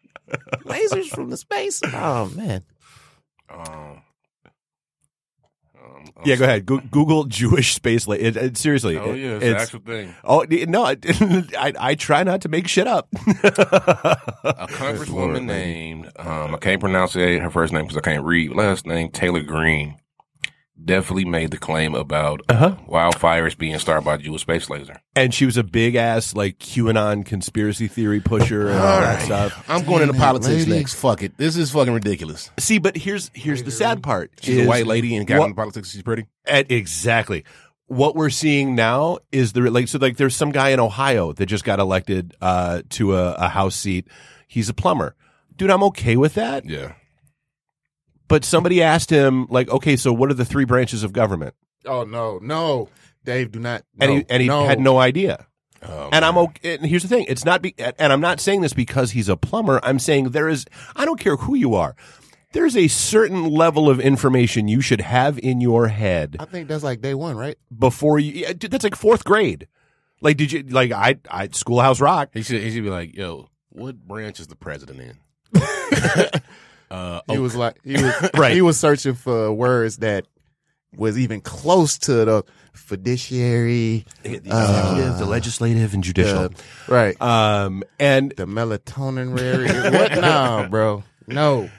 Lasers 0.65 1.09
from 1.09 1.31
the 1.31 1.37
space? 1.37 1.81
Oh 1.93 2.31
man. 2.35 2.63
Um, 3.51 4.03
I'm 6.17 6.23
Yeah, 6.25 6.37
go 6.37 6.45
ahead. 6.45 6.67
Go- 6.67 6.81
Google 6.91 7.25
Jewish 7.41 7.75
space. 7.75 8.07
La- 8.07 8.15
it, 8.15 8.37
it- 8.37 8.57
seriously. 8.57 8.97
Oh 8.99 9.13
yeah, 9.13 9.37
it's, 9.37 9.45
it's, 9.45 9.55
the 9.55 9.61
actual 9.61 9.81
thing. 9.81 10.15
Oh 10.25 10.45
no, 10.49 10.85
I, 10.85 10.97
I 11.59 11.73
I 11.79 11.95
try 11.95 12.23
not 12.23 12.43
to 12.43 12.49
make 12.49 12.69
shit 12.69 12.87
up. 12.87 13.09
A 13.13 14.67
congresswoman 14.69 15.45
named 15.45 16.11
um, 16.17 16.55
I 16.55 16.59
can't 16.59 16.81
pronounce 16.81 17.17
it, 17.17 17.41
her 17.41 17.51
first 17.51 17.73
name 17.73 17.85
because 17.85 17.97
I 17.97 18.01
can't 18.01 18.25
read 18.25 18.53
last 18.53 18.87
name 18.87 19.11
Taylor 19.11 19.43
Greene 19.43 19.97
definitely 20.85 21.25
made 21.25 21.51
the 21.51 21.59
claim 21.59 21.95
about 21.95 22.41
Uh-huh. 22.49 22.77
wildfires 22.89 23.57
being 23.57 23.79
started 23.79 24.05
by 24.05 24.17
Jewish 24.17 24.43
space 24.43 24.69
laser. 24.71 25.01
and 25.17 25.33
she 25.35 25.45
was 25.47 25.57
a 25.57 25.63
big 25.63 25.95
ass 25.95 26.35
like 26.35 26.59
QAnon 26.59 27.25
conspiracy 27.25 27.89
theory 27.89 28.21
pusher 28.21 28.69
and 28.69 28.79
all 28.79 29.01
that 29.01 29.23
stuff. 29.23 29.65
I'm 29.69 29.85
going 29.85 30.03
into 30.03 30.13
Damn 30.13 30.17
it, 30.23 30.25
politics 30.25 30.49
lady. 30.67 30.71
next. 30.71 30.95
Fuck 30.95 31.23
it. 31.23 31.37
This 31.39 31.57
is 31.57 31.71
fucking 31.71 31.93
ridiculous. 31.95 32.51
See, 32.59 32.79
but 32.79 32.97
here's 32.97 33.31
here's 33.35 33.63
the 33.63 33.71
sad 33.71 34.03
part. 34.03 34.33
She's 34.41 34.59
is 34.59 34.67
a 34.67 34.69
white 34.69 34.87
lady 34.87 35.17
and 35.17 35.27
got 35.27 35.39
what- 35.39 35.47
into 35.47 35.57
politics. 35.57 35.91
She's 35.91 36.03
pretty. 36.03 36.27
At, 36.47 36.71
exactly. 36.71 37.45
What 37.87 38.17
we're 38.17 38.31
seeing 38.31 38.75
now 38.75 39.19
is 39.33 39.53
the 39.53 39.61
like 39.71 39.87
so 39.89 39.99
like 39.99 40.17
there's 40.17 40.35
some 40.35 40.51
guy 40.51 40.71
in 40.71 40.81
Ohio 40.81 41.33
that 41.35 41.47
just 41.47 41.63
got 41.65 41.79
elected 41.79 42.35
uh, 42.41 42.83
to 42.91 43.15
a, 43.17 43.33
a 43.35 43.49
house 43.49 43.75
seat. 43.77 44.09
He's 44.49 44.69
a 44.71 44.75
plumber, 44.75 45.15
dude. 45.57 45.71
I'm 45.71 45.83
okay 45.85 46.17
with 46.17 46.35
that. 46.35 46.65
Yeah. 46.65 46.93
But 48.33 48.47
somebody 48.47 48.83
asked 48.83 49.11
him 49.11 49.47
like, 49.51 49.69
okay, 49.69 49.95
so 49.95 50.11
what 50.11 50.31
are 50.31 50.35
the 50.35 50.47
three 50.47 50.65
branches 50.65 51.05
of 51.05 51.13
government? 51.13 51.55
Oh 51.85 52.05
no, 52.05 52.39
no, 52.39 52.89
Dave, 53.27 53.53
do 53.53 53.59
not. 53.59 53.85
And 54.01 54.11
he 54.11 54.25
and 54.31 54.41
he 54.41 54.49
no. 54.49 54.65
had 54.65 54.81
no 54.81 54.99
idea. 54.99 55.47
Oh, 55.83 56.09
And 56.11 56.25
I'm 56.25 56.39
okay. 56.39 56.77
And 56.77 56.87
here's 56.87 57.03
the 57.03 57.09
thing: 57.09 57.27
it's 57.29 57.45
not. 57.45 57.61
Be, 57.61 57.75
and 57.77 58.11
I'm 58.11 58.23
not 58.23 58.41
saying 58.41 58.63
this 58.63 58.73
because 58.73 59.11
he's 59.11 59.29
a 59.29 59.37
plumber. 59.37 59.81
I'm 59.83 59.99
saying 59.99 60.31
there 60.31 60.49
is. 60.49 60.65
I 60.97 61.05
don't 61.05 61.21
care 61.21 61.37
who 61.37 61.55
you 61.55 61.75
are. 61.75 61.95
There's 62.53 62.75
a 62.75 62.89
certain 62.89 63.51
level 63.51 63.91
of 63.91 64.01
information 64.01 64.67
you 64.67 64.81
should 64.81 65.03
have 65.03 65.39
in 65.39 65.61
your 65.61 65.89
head 65.89 66.37
I 66.41 66.47
think 66.47 66.69
that's 66.69 66.83
like 66.83 67.03
day 67.03 67.13
one, 67.13 67.37
right? 67.37 67.59
before 67.79 68.19
you. 68.19 68.33
yeah, 68.33 68.53
That's 68.59 68.85
like 68.85 68.97
fourth 68.97 69.25
grade. 69.25 69.69
Like, 70.23 70.39
did 70.39 70.53
you 70.53 70.63
like 70.63 70.91
I? 70.91 71.19
I 71.31 71.51
Schoolhouse 71.53 72.01
Rock. 72.01 72.31
He 72.33 72.43
should. 72.43 72.63
He 72.63 72.71
should 72.71 72.83
be 72.83 72.89
like, 72.89 73.15
yo, 73.15 73.51
what 73.69 73.97
branch 73.97 74.41
is 74.41 74.47
the 74.47 74.57
president 74.57 75.01
in? 75.01 75.61
uh, 76.93 77.21
He 77.31 77.39
was 77.39 77.57
like, 77.57 77.79
he 77.85 77.95
was 77.95 78.31
Right. 78.35 78.55
He 78.55 78.63
was 78.63 78.79
searching 78.79 79.15
for 79.15 79.53
words 79.53 79.97
that 79.99 80.27
was 80.97 81.19
even 81.19 81.41
close 81.41 81.97
to 81.99 82.13
the 82.25 82.45
fiduciary, 82.75 84.05
The 84.23 84.35
executive, 84.37 85.19
the 85.19 85.25
legislative, 85.27 85.95
and 85.95 86.05
judicial. 86.05 86.39
uh, 86.45 86.49
right? 86.89 87.21
um, 87.21 87.83
and 87.99 88.33
the 88.37 88.47
melatonin 88.47 89.37
rare. 89.39 89.91
what? 89.93 90.13
now, 90.21 90.69
bro. 90.69 91.03
No. 91.27 91.71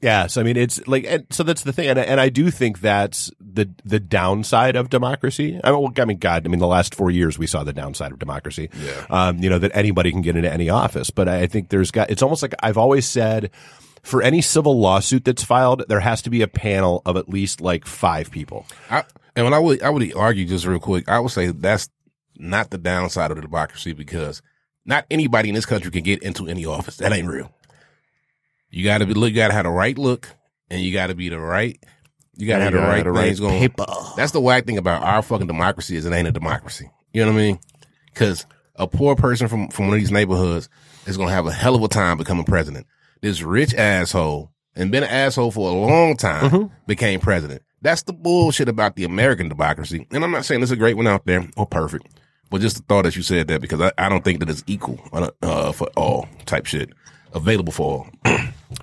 Yeah, 0.00 0.28
so 0.28 0.40
I 0.40 0.44
mean, 0.44 0.56
it's 0.56 0.86
like, 0.86 1.04
and 1.08 1.26
so 1.30 1.42
that's 1.42 1.62
the 1.62 1.72
thing, 1.72 1.88
and 1.88 1.98
I, 1.98 2.02
and 2.02 2.20
I 2.20 2.28
do 2.28 2.52
think 2.52 2.80
that's 2.80 3.32
the 3.40 3.68
the 3.84 3.98
downside 3.98 4.76
of 4.76 4.90
democracy. 4.90 5.60
I 5.64 5.72
mean, 5.72 5.80
well, 5.80 5.92
I 5.98 6.04
mean, 6.04 6.18
God, 6.18 6.46
I 6.46 6.48
mean, 6.48 6.60
the 6.60 6.68
last 6.68 6.94
four 6.94 7.10
years 7.10 7.36
we 7.36 7.48
saw 7.48 7.64
the 7.64 7.72
downside 7.72 8.12
of 8.12 8.20
democracy. 8.20 8.70
Yeah. 8.80 9.06
um, 9.10 9.38
you 9.38 9.50
know 9.50 9.58
that 9.58 9.72
anybody 9.74 10.12
can 10.12 10.22
get 10.22 10.36
into 10.36 10.52
any 10.52 10.70
office, 10.70 11.10
but 11.10 11.26
I 11.26 11.48
think 11.48 11.70
there's 11.70 11.90
got. 11.90 12.10
It's 12.10 12.22
almost 12.22 12.42
like 12.42 12.54
I've 12.62 12.78
always 12.78 13.06
said, 13.06 13.50
for 14.04 14.22
any 14.22 14.40
civil 14.40 14.78
lawsuit 14.78 15.24
that's 15.24 15.42
filed, 15.42 15.82
there 15.88 16.00
has 16.00 16.22
to 16.22 16.30
be 16.30 16.42
a 16.42 16.48
panel 16.48 17.02
of 17.04 17.16
at 17.16 17.28
least 17.28 17.60
like 17.60 17.84
five 17.84 18.30
people. 18.30 18.66
I, 18.88 19.02
and 19.34 19.44
when 19.44 19.54
I 19.54 19.58
would, 19.58 19.82
I 19.82 19.90
would 19.90 20.14
argue 20.14 20.46
just 20.46 20.64
real 20.64 20.78
quick. 20.78 21.08
I 21.08 21.18
would 21.18 21.32
say 21.32 21.48
that's 21.48 21.88
not 22.36 22.70
the 22.70 22.78
downside 22.78 23.32
of 23.32 23.36
the 23.36 23.42
democracy 23.42 23.94
because 23.94 24.42
not 24.84 25.06
anybody 25.10 25.48
in 25.48 25.56
this 25.56 25.66
country 25.66 25.90
can 25.90 26.04
get 26.04 26.22
into 26.22 26.46
any 26.46 26.64
office. 26.64 26.98
That 26.98 27.12
ain't 27.12 27.28
real. 27.28 27.52
You 28.70 28.84
got 28.84 28.98
to 28.98 29.06
be 29.06 29.14
look. 29.14 29.30
You 29.30 29.36
got 29.36 29.48
to 29.48 29.54
have 29.54 29.64
the 29.64 29.70
right 29.70 29.96
look, 29.96 30.28
and 30.70 30.80
you 30.80 30.92
got 30.92 31.08
to 31.08 31.14
be 31.14 31.28
the 31.28 31.38
right. 31.38 31.82
You 32.36 32.46
got 32.46 32.58
to 32.58 32.64
have 32.64 32.72
the 32.72 33.10
right 33.10 33.26
things 33.26 33.40
going. 33.40 33.58
paper. 33.58 33.86
That's 34.16 34.32
the 34.32 34.40
whack 34.40 34.66
thing 34.66 34.78
about 34.78 35.02
our 35.02 35.22
fucking 35.22 35.46
democracy 35.46 35.96
is 35.96 36.06
it 36.06 36.12
ain't 36.12 36.28
a 36.28 36.32
democracy. 36.32 36.90
You 37.12 37.24
know 37.24 37.32
what 37.32 37.38
I 37.38 37.42
mean? 37.42 37.58
Because 38.12 38.46
a 38.76 38.86
poor 38.86 39.16
person 39.16 39.48
from 39.48 39.68
from 39.68 39.86
one 39.86 39.94
of 39.94 40.00
these 40.00 40.12
neighborhoods 40.12 40.68
is 41.06 41.16
gonna 41.16 41.32
have 41.32 41.46
a 41.46 41.52
hell 41.52 41.74
of 41.74 41.82
a 41.82 41.88
time 41.88 42.16
becoming 42.16 42.44
president. 42.44 42.86
This 43.20 43.42
rich 43.42 43.74
asshole 43.74 44.52
and 44.76 44.92
been 44.92 45.02
an 45.02 45.10
asshole 45.10 45.50
for 45.50 45.68
a 45.68 45.72
long 45.72 46.16
time 46.16 46.70
became 46.86 47.18
president. 47.20 47.62
That's 47.82 48.02
the 48.02 48.12
bullshit 48.12 48.68
about 48.68 48.96
the 48.96 49.04
American 49.04 49.48
democracy. 49.48 50.06
And 50.12 50.22
I'm 50.22 50.30
not 50.30 50.44
saying 50.44 50.60
there's 50.60 50.70
a 50.70 50.76
great 50.76 50.96
one 50.96 51.06
out 51.06 51.26
there 51.26 51.48
or 51.56 51.66
perfect, 51.66 52.06
but 52.50 52.60
just 52.60 52.76
the 52.76 52.82
thought 52.82 53.02
that 53.02 53.16
you 53.16 53.22
said 53.22 53.48
that 53.48 53.60
because 53.60 53.80
I, 53.80 53.92
I 53.98 54.08
don't 54.08 54.22
think 54.24 54.40
that 54.40 54.50
it's 54.50 54.64
equal 54.66 55.00
uh, 55.12 55.30
uh, 55.42 55.72
for 55.72 55.88
all 55.96 56.28
type 56.46 56.66
shit 56.66 56.90
available 57.34 57.72
for 57.72 58.06
all. 58.24 58.36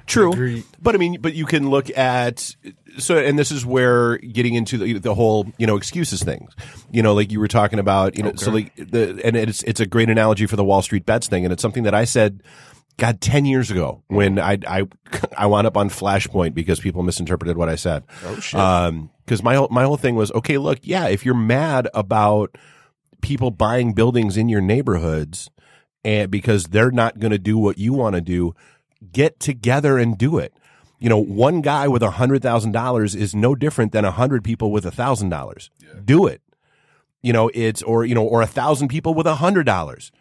True, 0.08 0.32
Agreed. 0.32 0.64
but 0.82 0.96
I 0.96 0.98
mean, 0.98 1.18
but 1.22 1.34
you 1.36 1.46
can 1.46 1.70
look 1.70 1.96
at 1.96 2.56
so, 2.98 3.18
and 3.18 3.38
this 3.38 3.52
is 3.52 3.66
where 3.66 4.18
getting 4.18 4.56
into 4.56 4.78
the, 4.78 4.98
the 5.00 5.14
whole 5.14 5.52
you 5.58 5.68
know 5.68 5.78
excuses 5.78 6.24
things. 6.24 6.52
You 6.92 7.04
know, 7.04 7.14
like 7.14 7.32
you 7.32 7.40
were 7.40 7.48
talking 7.48 7.80
about, 7.80 8.18
you 8.18 8.24
know, 8.24 8.34
so 8.36 8.52
like 8.52 8.76
the 8.76 9.22
and 9.24 9.36
it's 9.36 9.64
it's 9.64 9.80
a 9.80 9.86
great 9.86 10.10
analogy 10.10 10.46
for 10.46 10.56
the 10.56 10.64
Wall 10.64 10.82
Street 10.82 11.06
bets 11.06 11.28
thing, 11.28 11.46
and 11.46 11.54
it's 11.54 11.62
something 11.62 11.84
that 11.84 11.94
I 11.94 12.06
said. 12.06 12.42
God, 12.98 13.20
ten 13.20 13.44
years 13.44 13.72
ago, 13.72 14.04
when 14.08 14.40
I 14.40 14.58
I 14.66 14.88
I 15.38 15.48
wound 15.48 15.68
up 15.68 15.76
on 15.76 15.90
Flashpoint 15.90 16.54
because 16.54 16.80
people 16.80 17.04
misinterpreted 17.04 17.58
what 17.58 17.68
I 17.68 17.76
said. 17.76 18.04
Oh 18.24 18.40
shit! 18.40 18.58
Um, 18.60 19.10
because 19.26 19.44
my 19.44 19.56
whole 19.56 19.68
my 19.70 19.84
whole 19.84 19.98
thing 19.98 20.16
was 20.16 20.32
okay. 20.32 20.58
Look, 20.58 20.80
yeah, 20.84 21.08
if 21.08 21.26
you're 21.26 21.36
mad 21.36 21.90
about 21.94 22.58
people 23.22 23.52
buying 23.52 23.94
buildings 23.94 24.38
in 24.38 24.48
your 24.48 24.62
neighborhoods, 24.62 25.50
and 26.06 26.32
because 26.32 26.66
they're 26.66 26.92
not 26.92 27.20
going 27.20 27.32
to 27.32 27.40
do 27.40 27.58
what 27.58 27.78
you 27.78 27.92
want 27.92 28.16
to 28.16 28.22
do, 28.22 28.56
get 29.12 29.40
together 29.40 29.98
and 29.98 30.18
do 30.18 30.38
it. 30.38 30.54
You 31.00 31.10
know, 31.10 31.18
one 31.18 31.62
guy 31.62 31.88
with 31.88 32.02
a 32.02 32.12
hundred 32.12 32.42
thousand 32.42 32.72
dollars 32.72 33.16
is 33.16 33.36
no 33.36 33.54
different 33.56 33.92
than 33.92 34.06
a 34.06 34.12
hundred 34.12 34.44
people 34.44 34.72
with 34.72 34.86
a 34.86 34.92
thousand 34.92 35.30
dollars. 35.30 35.70
Do 36.04 36.26
it. 36.28 36.42
You 37.22 37.34
know, 37.34 37.50
it's 37.54 37.82
or 37.84 38.06
you 38.06 38.16
know, 38.16 38.26
or 38.26 38.42
a 38.42 38.48
thousand 38.48 38.88
people 38.88 39.14
with 39.14 39.28
a 39.28 39.36
hundred 39.36 39.66
dollars. 39.66 40.12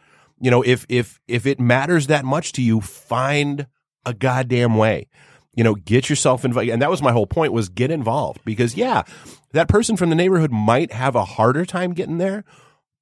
You 0.40 0.50
know, 0.50 0.62
if 0.62 0.84
if 0.88 1.20
if 1.28 1.46
it 1.46 1.60
matters 1.60 2.08
that 2.08 2.24
much 2.24 2.52
to 2.52 2.62
you, 2.62 2.80
find 2.80 3.66
a 4.04 4.12
goddamn 4.12 4.76
way. 4.76 5.08
You 5.54 5.62
know, 5.62 5.74
get 5.74 6.10
yourself 6.10 6.44
involved. 6.44 6.68
And 6.68 6.82
that 6.82 6.90
was 6.90 7.00
my 7.00 7.12
whole 7.12 7.26
point 7.26 7.52
was 7.52 7.68
get 7.68 7.90
involved 7.90 8.44
because 8.44 8.76
yeah, 8.76 9.04
that 9.52 9.68
person 9.68 9.96
from 9.96 10.10
the 10.10 10.16
neighborhood 10.16 10.50
might 10.50 10.92
have 10.92 11.14
a 11.14 11.24
harder 11.24 11.64
time 11.64 11.92
getting 11.92 12.18
there, 12.18 12.44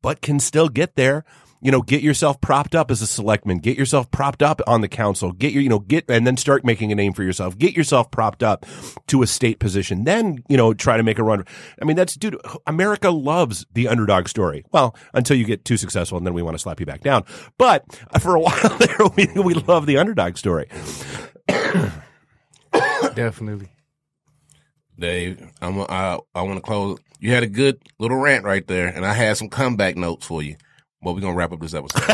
but 0.02 0.20
can 0.20 0.38
still 0.38 0.68
get 0.68 0.96
there. 0.96 1.24
You 1.62 1.70
know, 1.70 1.80
get 1.80 2.02
yourself 2.02 2.40
propped 2.40 2.74
up 2.74 2.90
as 2.90 3.00
a 3.02 3.06
selectman, 3.06 3.58
get 3.58 3.78
yourself 3.78 4.10
propped 4.10 4.42
up 4.42 4.60
on 4.66 4.80
the 4.80 4.88
council, 4.88 5.30
get 5.30 5.52
your, 5.52 5.62
you 5.62 5.68
know, 5.68 5.78
get, 5.78 6.04
and 6.10 6.26
then 6.26 6.36
start 6.36 6.64
making 6.64 6.90
a 6.90 6.96
name 6.96 7.12
for 7.12 7.22
yourself. 7.22 7.56
Get 7.56 7.76
yourself 7.76 8.10
propped 8.10 8.42
up 8.42 8.66
to 9.06 9.22
a 9.22 9.26
state 9.28 9.60
position. 9.60 10.02
Then, 10.02 10.42
you 10.48 10.56
know, 10.56 10.74
try 10.74 10.96
to 10.96 11.04
make 11.04 11.20
a 11.20 11.22
run. 11.22 11.44
I 11.80 11.84
mean, 11.84 11.96
that's, 11.96 12.16
dude, 12.16 12.36
America 12.66 13.10
loves 13.10 13.64
the 13.72 13.86
underdog 13.86 14.26
story. 14.26 14.64
Well, 14.72 14.96
until 15.14 15.36
you 15.36 15.44
get 15.44 15.64
too 15.64 15.76
successful 15.76 16.18
and 16.18 16.26
then 16.26 16.34
we 16.34 16.42
want 16.42 16.54
to 16.54 16.58
slap 16.58 16.80
you 16.80 16.86
back 16.86 17.02
down. 17.02 17.24
But 17.58 17.84
for 18.20 18.34
a 18.34 18.40
while 18.40 18.78
there, 18.78 19.06
we, 19.16 19.28
we 19.40 19.54
love 19.54 19.86
the 19.86 19.98
underdog 19.98 20.36
story. 20.36 20.68
Definitely. 23.14 23.68
Dave, 24.98 25.50
I'm 25.60 25.80
I 25.80 26.18
I 26.34 26.42
want 26.42 26.56
to 26.56 26.60
close. 26.60 26.98
You 27.18 27.32
had 27.32 27.42
a 27.42 27.48
good 27.48 27.80
little 27.98 28.16
rant 28.16 28.44
right 28.44 28.66
there, 28.66 28.88
and 28.88 29.04
I 29.04 29.14
had 29.14 29.36
some 29.36 29.48
comeback 29.48 29.96
notes 29.96 30.26
for 30.26 30.42
you. 30.42 30.56
But 31.02 31.14
we're 31.14 31.20
gonna 31.20 31.34
wrap 31.34 31.52
up 31.52 31.60
this 31.60 31.74
episode. 31.74 32.02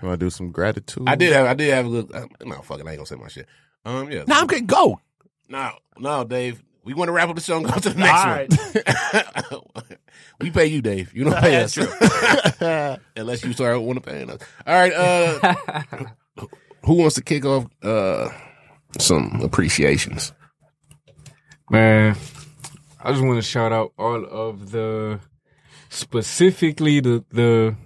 You 0.00 0.06
want 0.06 0.20
to 0.20 0.26
do 0.26 0.30
some 0.30 0.52
gratitude? 0.52 1.04
I 1.08 1.16
did 1.16 1.32
have 1.32 1.46
I 1.46 1.54
did 1.54 1.74
have 1.74 1.86
a 1.86 1.88
good. 1.88 2.14
Uh, 2.14 2.26
no, 2.44 2.60
fuck 2.62 2.78
it, 2.78 2.86
I 2.86 2.90
ain't 2.90 2.98
gonna 2.98 3.06
say 3.06 3.16
my 3.16 3.28
shit. 3.28 3.46
Um, 3.84 4.10
yeah. 4.10 4.24
Now 4.26 4.40
I'm 4.40 4.46
good. 4.46 4.66
Go. 4.66 5.00
No, 5.48 5.72
no, 5.98 6.24
Dave. 6.24 6.62
We 6.84 6.94
want 6.94 7.08
to 7.08 7.12
wrap 7.12 7.28
up 7.28 7.34
the 7.34 7.42
show 7.42 7.56
and 7.56 7.66
go 7.66 7.78
to 7.78 7.90
the 7.90 7.98
next 7.98 9.52
one. 9.52 9.98
we 10.40 10.50
pay 10.50 10.66
you, 10.66 10.80
Dave. 10.80 11.12
You 11.12 11.24
don't 11.24 11.36
pay 11.36 11.62
us. 11.62 11.76
Unless 13.16 13.44
you 13.44 13.52
start 13.52 13.80
want 13.82 14.02
to 14.02 14.10
pay 14.10 14.22
us. 14.22 14.38
All 14.66 14.74
right. 14.74 14.92
Uh, 14.92 15.54
who 16.84 16.94
wants 16.94 17.16
to 17.16 17.22
kick 17.22 17.44
off 17.44 17.66
uh, 17.82 18.30
some 18.98 19.40
appreciations? 19.42 20.32
Man, 21.68 22.16
I 23.02 23.12
just 23.12 23.22
want 23.22 23.36
to 23.36 23.42
shout 23.42 23.72
out 23.72 23.92
all 23.98 24.24
of 24.24 24.70
the 24.70 25.20
specifically 25.98 27.00
the 27.00 27.24
the 27.30 27.76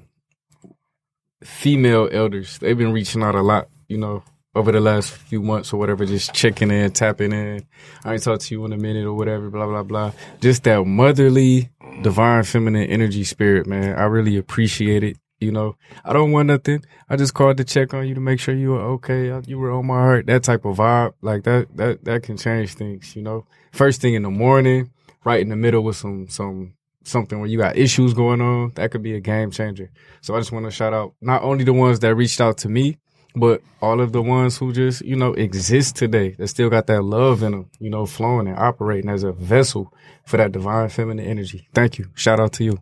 female 1.43 2.09
elders. 2.13 2.59
They've 2.59 2.79
been 2.79 2.93
reaching 2.93 3.23
out 3.23 3.35
a 3.35 3.43
lot, 3.43 3.69
you 3.89 3.99
know, 3.99 4.23
over 4.55 4.71
the 4.71 4.81
last 4.81 5.13
few 5.13 5.43
months 5.43 5.73
or 5.73 5.79
whatever, 5.79 6.05
just 6.05 6.35
checking 6.35 6.71
in, 6.71 6.93
tapping 6.93 7.33
in. 7.33 7.67
I 8.05 8.15
ain't 8.15 8.23
talked 8.23 8.43
to 8.43 8.55
you 8.55 8.65
in 8.65 8.73
a 8.73 8.77
minute 8.77 9.07
or 9.07 9.15
whatever, 9.15 9.51
blah 9.51 9.67
blah 9.67 9.83
blah. 9.83 10.13
Just 10.41 10.65
that 10.65 10.85
motherly, 10.85 11.71
divine 12.03 12.45
feminine 12.45 12.89
energy 12.89 13.25
spirit, 13.25 13.67
man. 13.67 13.99
I 13.99 14.05
really 14.05 14.37
appreciate 14.37 15.03
it. 15.03 15.17
You 15.41 15.51
know, 15.51 15.77
I 16.05 16.13
don't 16.13 16.31
want 16.31 16.47
nothing. 16.47 16.85
I 17.09 17.17
just 17.17 17.35
called 17.35 17.57
to 17.57 17.65
check 17.65 17.93
on 17.95 18.07
you 18.07 18.15
to 18.15 18.21
make 18.21 18.39
sure 18.39 18.55
you 18.55 18.71
were 18.71 18.83
okay. 18.95 19.31
Uh, 19.31 19.43
you 19.45 19.59
were 19.59 19.73
on 19.73 19.87
my 19.87 19.95
heart. 19.95 20.27
That 20.27 20.45
type 20.45 20.65
of 20.65 20.77
vibe, 20.77 21.15
like 21.21 21.43
that, 21.43 21.77
that, 21.77 22.05
that 22.05 22.23
can 22.23 22.37
change 22.37 22.75
things. 22.75 23.17
You 23.17 23.23
know, 23.23 23.47
first 23.73 24.01
thing 24.01 24.15
in 24.15 24.23
the 24.23 24.31
morning, 24.31 24.93
right 25.25 25.41
in 25.41 25.49
the 25.49 25.57
middle 25.57 25.83
with 25.83 25.97
some, 25.97 26.29
some, 26.29 26.75
something 27.05 27.39
where 27.41 27.49
you 27.49 27.59
got 27.59 27.77
issues 27.77 28.15
going 28.15 28.41
on, 28.41 28.73
that 28.75 28.91
could 28.91 29.03
be 29.03 29.15
a 29.15 29.21
game 29.21 29.51
changer. 29.51 29.91
So 30.21 30.35
I 30.35 30.39
just 30.39 30.53
want 30.53 30.67
to 30.67 30.71
shout 30.71 30.93
out 30.93 31.15
not 31.21 31.43
only 31.43 31.65
the 31.65 31.73
ones 31.73 32.01
that 32.01 32.15
reached 32.15 32.41
out 32.41 32.59
to 32.59 32.69
me, 32.69 32.99
but 33.35 33.63
all 33.81 34.01
of 34.01 34.13
the 34.13 34.23
ones 34.23 34.59
who 34.59 34.73
just, 34.73 35.03
you 35.03 35.17
know, 35.17 35.33
exist 35.33 35.97
today 35.97 36.31
that 36.39 36.49
still 36.49 36.69
got 36.69 36.87
that 36.89 37.03
love 37.03 37.43
in 37.43 37.53
them, 37.53 37.71
you 37.79 37.89
know, 37.89 38.05
flowing 38.05 38.47
and 38.47 38.59
operating 38.59 39.11
as 39.11 39.23
a 39.23 39.33
vessel 39.33 39.93
for 40.27 40.37
that 40.37 40.53
divine 40.53 40.89
feminine 40.89 41.25
energy. 41.25 41.67
Thank 41.75 41.99
you. 41.99 42.11
Shout 42.15 42.41
out 42.41 42.53
to 42.55 42.65
you. 42.65 42.79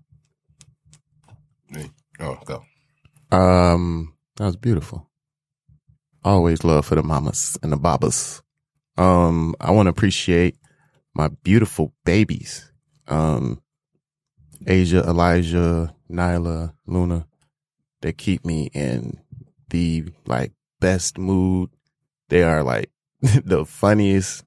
Oh, 2.18 2.38
go. 2.44 2.64
Um, 3.30 4.14
that 4.36 4.44
was 4.44 4.56
beautiful. 4.56 5.08
Always 6.24 6.64
love 6.64 6.84
for 6.84 6.96
the 6.96 7.02
mamas 7.02 7.56
and 7.62 7.72
the 7.72 7.76
babas. 7.76 8.42
Um, 8.98 9.54
I 9.60 9.70
want 9.70 9.86
to 9.86 9.90
appreciate 9.90 10.56
my 11.14 11.28
beautiful 11.28 11.94
babies. 12.04 12.70
Um, 13.06 13.62
Asia, 14.66 15.02
Elijah, 15.08 15.94
Nyla, 16.10 16.74
Luna. 16.86 17.26
They 18.02 18.12
keep 18.12 18.44
me 18.44 18.70
in 18.72 19.20
the 19.70 20.04
like 20.26 20.52
best 20.80 21.18
mood. 21.18 21.70
They 22.28 22.42
are 22.42 22.62
like 22.62 22.90
the 23.20 23.64
funniest 23.64 24.44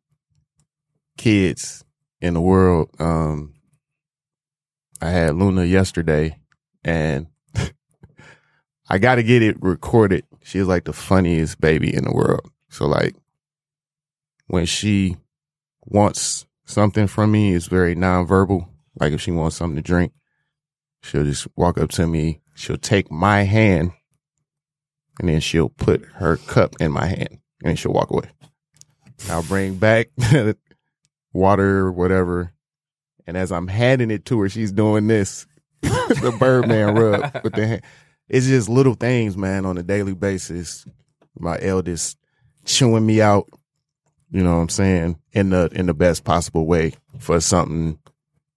kids 1.17 1.83
in 2.21 2.33
the 2.33 2.41
world. 2.41 2.89
Um, 2.99 3.53
I 5.01 5.09
had 5.09 5.35
Luna 5.35 5.65
yesterday 5.65 6.39
and 6.83 7.27
I 8.89 8.97
got 8.97 9.15
to 9.15 9.23
get 9.23 9.41
it 9.41 9.61
recorded. 9.61 10.25
She's 10.43 10.65
like 10.65 10.85
the 10.85 10.93
funniest 10.93 11.59
baby 11.59 11.93
in 11.93 12.05
the 12.05 12.13
world. 12.13 12.49
So 12.69 12.87
like 12.87 13.15
when 14.47 14.65
she 14.65 15.17
wants 15.85 16.45
something 16.65 17.07
from 17.07 17.31
me, 17.31 17.53
it's 17.53 17.67
very 17.67 17.95
nonverbal. 17.95 18.67
Like 18.99 19.13
if 19.13 19.21
she 19.21 19.31
wants 19.31 19.55
something 19.55 19.75
to 19.75 19.81
drink, 19.81 20.13
she'll 21.01 21.23
just 21.23 21.47
walk 21.55 21.77
up 21.77 21.89
to 21.91 22.07
me. 22.07 22.41
She'll 22.55 22.77
take 22.77 23.11
my 23.11 23.43
hand 23.43 23.91
and 25.19 25.29
then 25.29 25.39
she'll 25.39 25.69
put 25.69 26.03
her 26.15 26.37
cup 26.37 26.75
in 26.79 26.91
my 26.91 27.05
hand 27.05 27.29
and 27.29 27.39
then 27.63 27.75
she'll 27.75 27.93
walk 27.93 28.11
away. 28.11 28.29
I'll 29.29 29.43
bring 29.43 29.75
back 29.75 30.09
water, 31.33 31.91
whatever. 31.91 32.53
And 33.25 33.37
as 33.37 33.51
I'm 33.51 33.67
handing 33.67 34.11
it 34.11 34.25
to 34.25 34.39
her, 34.41 34.49
she's 34.49 34.71
doing 34.71 35.07
this, 35.07 35.47
the 35.81 36.35
Birdman 36.37 36.95
rub 36.95 37.43
with 37.43 37.53
the 37.53 37.67
hand. 37.67 37.81
It's 38.27 38.47
just 38.47 38.69
little 38.69 38.95
things, 38.95 39.37
man, 39.37 39.65
on 39.65 39.77
a 39.77 39.83
daily 39.83 40.13
basis. 40.13 40.85
My 41.37 41.57
eldest 41.61 42.17
chewing 42.65 43.05
me 43.05 43.21
out, 43.21 43.47
you 44.31 44.43
know 44.43 44.55
what 44.55 44.61
I'm 44.61 44.69
saying, 44.69 45.19
in 45.31 45.49
the 45.49 45.69
in 45.73 45.87
the 45.87 45.93
best 45.93 46.23
possible 46.23 46.65
way 46.65 46.93
for 47.19 47.39
something 47.39 47.99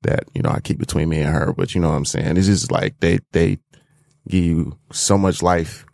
that, 0.02 0.24
you 0.34 0.42
know, 0.42 0.50
I 0.50 0.60
keep 0.60 0.78
between 0.78 1.08
me 1.08 1.20
and 1.20 1.32
her. 1.32 1.52
But 1.52 1.74
you 1.74 1.80
know 1.80 1.90
what 1.90 1.96
I'm 1.96 2.04
saying? 2.04 2.36
It's 2.36 2.46
just 2.46 2.70
like 2.70 2.98
they 3.00 3.18
they 3.32 3.58
give 4.28 4.44
you 4.44 4.78
so 4.92 5.16
much 5.18 5.42
life. 5.42 5.84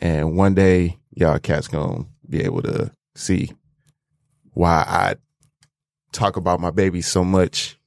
And 0.00 0.36
one 0.36 0.54
day 0.54 0.98
y'all 1.14 1.38
cats 1.38 1.68
gonna 1.68 2.04
be 2.28 2.42
able 2.42 2.62
to 2.62 2.90
see 3.14 3.52
why 4.52 4.84
I 4.86 5.16
talk 6.12 6.36
about 6.36 6.60
my 6.60 6.70
baby 6.70 7.02
so 7.02 7.24
much 7.24 7.78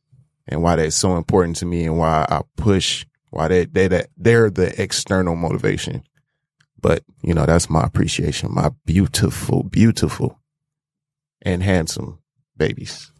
and 0.47 0.61
why 0.61 0.75
that's 0.75 0.95
so 0.95 1.17
important 1.17 1.57
to 1.57 1.65
me 1.65 1.85
and 1.85 1.97
why 1.97 2.25
I 2.29 2.41
push 2.55 3.05
why 3.29 3.47
they 3.47 3.65
they 3.65 3.87
that 3.87 4.09
they're 4.17 4.49
the 4.49 4.81
external 4.81 5.35
motivation. 5.35 6.03
But 6.79 7.03
you 7.21 7.33
know, 7.33 7.45
that's 7.45 7.69
my 7.69 7.83
appreciation. 7.83 8.53
My 8.53 8.71
beautiful, 8.85 9.63
beautiful, 9.63 10.39
and 11.41 11.63
handsome 11.63 12.19
babies. 12.55 13.11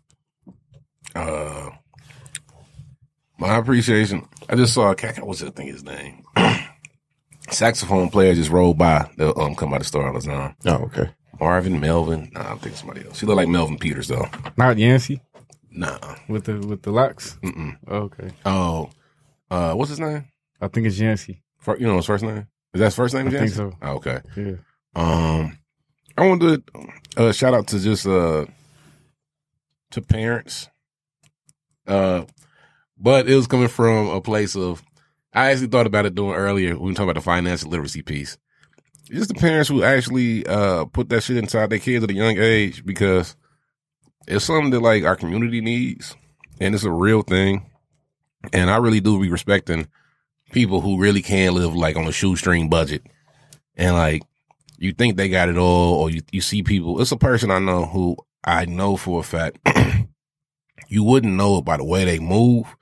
Uh, 1.16 1.72
my 3.40 3.56
appreciation. 3.58 4.28
I 4.50 4.56
just 4.56 4.74
saw 4.74 4.92
a 4.92 4.96
cat. 4.96 5.26
What's 5.26 5.42
that 5.42 5.56
thing? 5.56 5.68
His 5.68 5.84
name? 5.84 6.24
Saxophone 7.50 8.10
player 8.10 8.34
just 8.36 8.50
rolled 8.50 8.78
by. 8.78 9.10
They'll 9.18 9.40
um, 9.40 9.56
come 9.56 9.70
by 9.72 9.78
the 9.78 9.84
store 9.86 10.08
all 10.08 10.20
the 10.20 10.26
time. 10.26 10.56
Oh, 10.66 10.84
okay. 10.86 11.10
Marvin, 11.40 11.80
Melvin. 11.80 12.30
Nah, 12.34 12.54
I 12.54 12.58
think 12.58 12.76
somebody 12.76 13.06
else. 13.06 13.20
He 13.20 13.26
look 13.28 13.38
like 13.38 13.48
Melvin 13.48 13.78
Peters 13.78 14.08
though. 14.08 14.28
Not 14.58 14.78
Yancey 14.78 15.22
Nah. 15.72 16.16
with 16.28 16.46
the 16.46 16.58
with 16.60 16.82
the 16.82 16.92
locks. 16.92 17.38
Mm-mm. 17.44 17.78
Okay, 17.88 18.32
Oh, 18.46 18.90
uh, 19.52 19.74
what's 19.74 19.90
his 19.92 20.00
name? 20.00 20.26
I 20.60 20.68
think 20.68 20.88
it's 20.88 20.98
Yancey. 21.00 21.44
Fir- 21.60 21.78
You 21.78 21.86
know 21.88 21.98
his 21.98 22.06
first 22.08 22.24
name? 22.24 22.48
Is 22.74 22.80
that 22.80 22.86
his 22.86 22.96
first 22.96 23.14
name? 23.14 23.28
I 23.28 23.32
think 23.32 23.52
so. 23.52 23.72
Oh, 23.82 23.92
okay. 23.98 24.20
Yeah. 24.36 24.54
Um, 24.96 25.58
I 26.18 26.28
want 26.28 26.42
to 26.42 26.64
uh, 27.16 27.32
shout 27.32 27.54
out 27.54 27.68
to 27.68 27.80
just 27.80 28.08
uh 28.08 28.46
to 29.92 30.02
parents. 30.02 30.70
Uh, 31.86 32.24
but 33.00 33.30
it 33.30 33.36
was 33.36 33.48
coming 33.48 33.68
from 33.68 34.10
a 34.10 34.22
place 34.22 34.56
of 34.56 34.84
I 35.34 35.52
actually 35.52 35.68
thought 35.68 35.88
about 35.88 36.06
it 36.06 36.16
doing 36.16 36.36
earlier 36.36 36.76
when 36.76 36.90
we 36.90 36.94
talked 36.94 37.04
about 37.10 37.16
the 37.16 37.22
financial 37.22 37.70
literacy 37.70 38.02
piece. 38.02 38.38
Just 39.06 39.30
the 39.30 39.36
parents 39.36 39.70
who 39.70 39.84
actually 39.84 40.46
uh 40.48 40.86
put 40.86 41.10
that 41.10 41.22
shit 41.22 41.38
inside 41.38 41.70
their 41.70 41.80
kids 41.80 42.04
at 42.04 42.12
a 42.12 42.16
young 42.16 42.38
age 42.38 42.86
because 42.86 43.36
it's 44.28 44.46
something 44.46 44.72
that 44.72 44.82
like 44.82 45.04
our 45.04 45.16
community 45.16 45.62
needs 45.62 46.16
and 46.60 46.76
it's 46.76 46.84
a 46.84 46.92
real 46.92 47.22
thing. 47.22 47.70
And 48.54 48.70
I 48.70 48.78
really 48.78 49.00
do 49.00 49.20
be 49.22 49.30
respecting 49.30 49.88
people 50.52 50.82
who 50.82 50.98
really 50.98 51.22
can 51.22 51.54
live 51.54 51.76
like 51.76 51.98
on 51.98 52.08
a 52.08 52.12
shoestring 52.12 52.70
budget 52.70 53.04
and 53.76 53.96
like 53.96 54.24
you 54.78 54.94
think 54.94 55.18
they 55.18 55.30
got 55.30 55.50
it 55.50 55.58
all, 55.58 55.96
or 55.96 56.10
you, 56.10 56.22
you 56.32 56.42
see 56.42 56.62
people. 56.62 57.02
It's 57.02 57.12
a 57.12 57.18
person 57.18 57.50
I 57.50 57.60
know 57.60 57.86
who 57.86 58.16
I 58.44 58.66
know 58.66 58.96
for 58.96 59.20
a 59.20 59.24
fact 59.24 59.58
you 60.88 61.04
wouldn't 61.04 61.34
know 61.34 61.58
it 61.58 61.66
by 61.66 61.78
the 61.78 61.84
way 61.84 62.06
they 62.06 62.20
move 62.20 62.77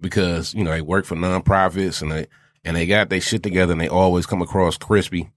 because 0.00 0.54
you 0.54 0.64
know 0.64 0.70
they 0.70 0.80
work 0.80 1.04
for 1.04 1.16
nonprofits 1.16 2.02
and 2.02 2.12
they 2.12 2.26
and 2.64 2.76
they 2.76 2.86
got 2.86 3.08
their 3.08 3.20
shit 3.20 3.42
together 3.42 3.72
and 3.72 3.80
they 3.80 3.88
always 3.88 4.26
come 4.26 4.42
across 4.42 4.76
crispy. 4.76 5.30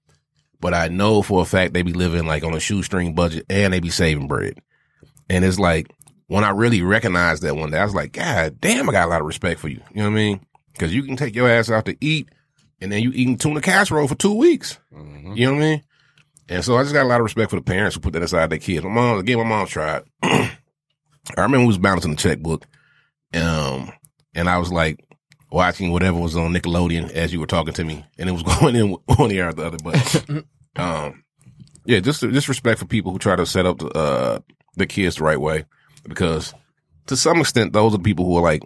But 0.60 0.74
I 0.74 0.88
know 0.88 1.22
for 1.22 1.42
a 1.42 1.44
fact 1.44 1.74
they 1.74 1.82
be 1.82 1.92
living 1.92 2.26
like 2.26 2.44
on 2.44 2.54
a 2.54 2.60
shoestring 2.60 3.14
budget 3.14 3.46
and 3.50 3.72
they 3.72 3.80
be 3.80 3.90
saving 3.90 4.28
bread. 4.28 4.58
And 5.28 5.44
it's 5.44 5.58
like 5.58 5.88
when 6.26 6.44
I 6.44 6.50
really 6.50 6.82
recognized 6.82 7.42
that 7.42 7.56
one 7.56 7.70
day, 7.70 7.78
I 7.78 7.84
was 7.84 7.94
like, 7.94 8.12
God 8.12 8.60
damn, 8.60 8.88
I 8.88 8.92
got 8.92 9.06
a 9.06 9.10
lot 9.10 9.20
of 9.20 9.26
respect 9.26 9.60
for 9.60 9.68
you. 9.68 9.80
You 9.90 10.02
know 10.02 10.10
what 10.10 10.16
I 10.16 10.22
mean? 10.22 10.46
Because 10.72 10.94
you 10.94 11.02
can 11.02 11.16
take 11.16 11.34
your 11.34 11.48
ass 11.48 11.70
out 11.70 11.84
to 11.86 11.96
eat 12.00 12.28
and 12.80 12.90
then 12.90 13.02
you 13.02 13.10
eating 13.10 13.36
tuna 13.36 13.60
casserole 13.60 14.08
for 14.08 14.14
two 14.14 14.34
weeks. 14.34 14.78
You 15.36 15.46
know 15.46 15.52
what 15.52 15.62
I 15.62 15.66
mean? 15.66 15.82
And 16.48 16.64
so 16.64 16.76
I 16.76 16.82
just 16.82 16.94
got 16.94 17.04
a 17.04 17.08
lot 17.08 17.20
of 17.20 17.24
respect 17.24 17.50
for 17.50 17.56
the 17.56 17.62
parents 17.62 17.94
who 17.94 18.00
put 18.00 18.12
that 18.12 18.22
aside 18.22 18.50
their 18.50 18.58
kids. 18.58 18.84
My 18.84 18.90
mom, 18.90 19.18
again, 19.18 19.38
my 19.38 19.44
mom 19.44 19.66
tried. 19.66 20.02
I 20.22 20.50
remember 21.36 21.60
we 21.60 21.66
was 21.66 21.78
balancing 21.78 22.10
the 22.10 22.16
checkbook. 22.16 22.66
Um, 23.32 23.90
and 24.34 24.48
I 24.48 24.58
was 24.58 24.72
like 24.72 25.04
watching 25.50 25.92
whatever 25.92 26.18
was 26.18 26.36
on 26.36 26.52
Nickelodeon 26.52 27.10
as 27.12 27.32
you 27.32 27.40
were 27.40 27.46
talking 27.46 27.74
to 27.74 27.84
me, 27.84 28.04
and 28.18 28.28
it 28.28 28.32
was 28.32 28.42
going 28.60 28.76
in 28.76 28.90
one 28.90 29.30
ear 29.30 29.48
or 29.48 29.52
the 29.52 29.66
other. 29.66 29.78
But 29.82 30.24
um, 30.76 31.24
yeah, 31.84 32.00
just 32.00 32.20
just 32.20 32.48
respect 32.48 32.78
for 32.78 32.86
people 32.86 33.12
who 33.12 33.18
try 33.18 33.36
to 33.36 33.46
set 33.46 33.66
up 33.66 33.78
the, 33.78 33.88
uh, 33.88 34.38
the 34.76 34.86
kids 34.86 35.16
the 35.16 35.24
right 35.24 35.40
way, 35.40 35.64
because 36.06 36.54
to 37.06 37.16
some 37.16 37.40
extent, 37.40 37.72
those 37.72 37.94
are 37.94 37.98
people 37.98 38.24
who 38.24 38.36
are 38.36 38.42
like 38.42 38.62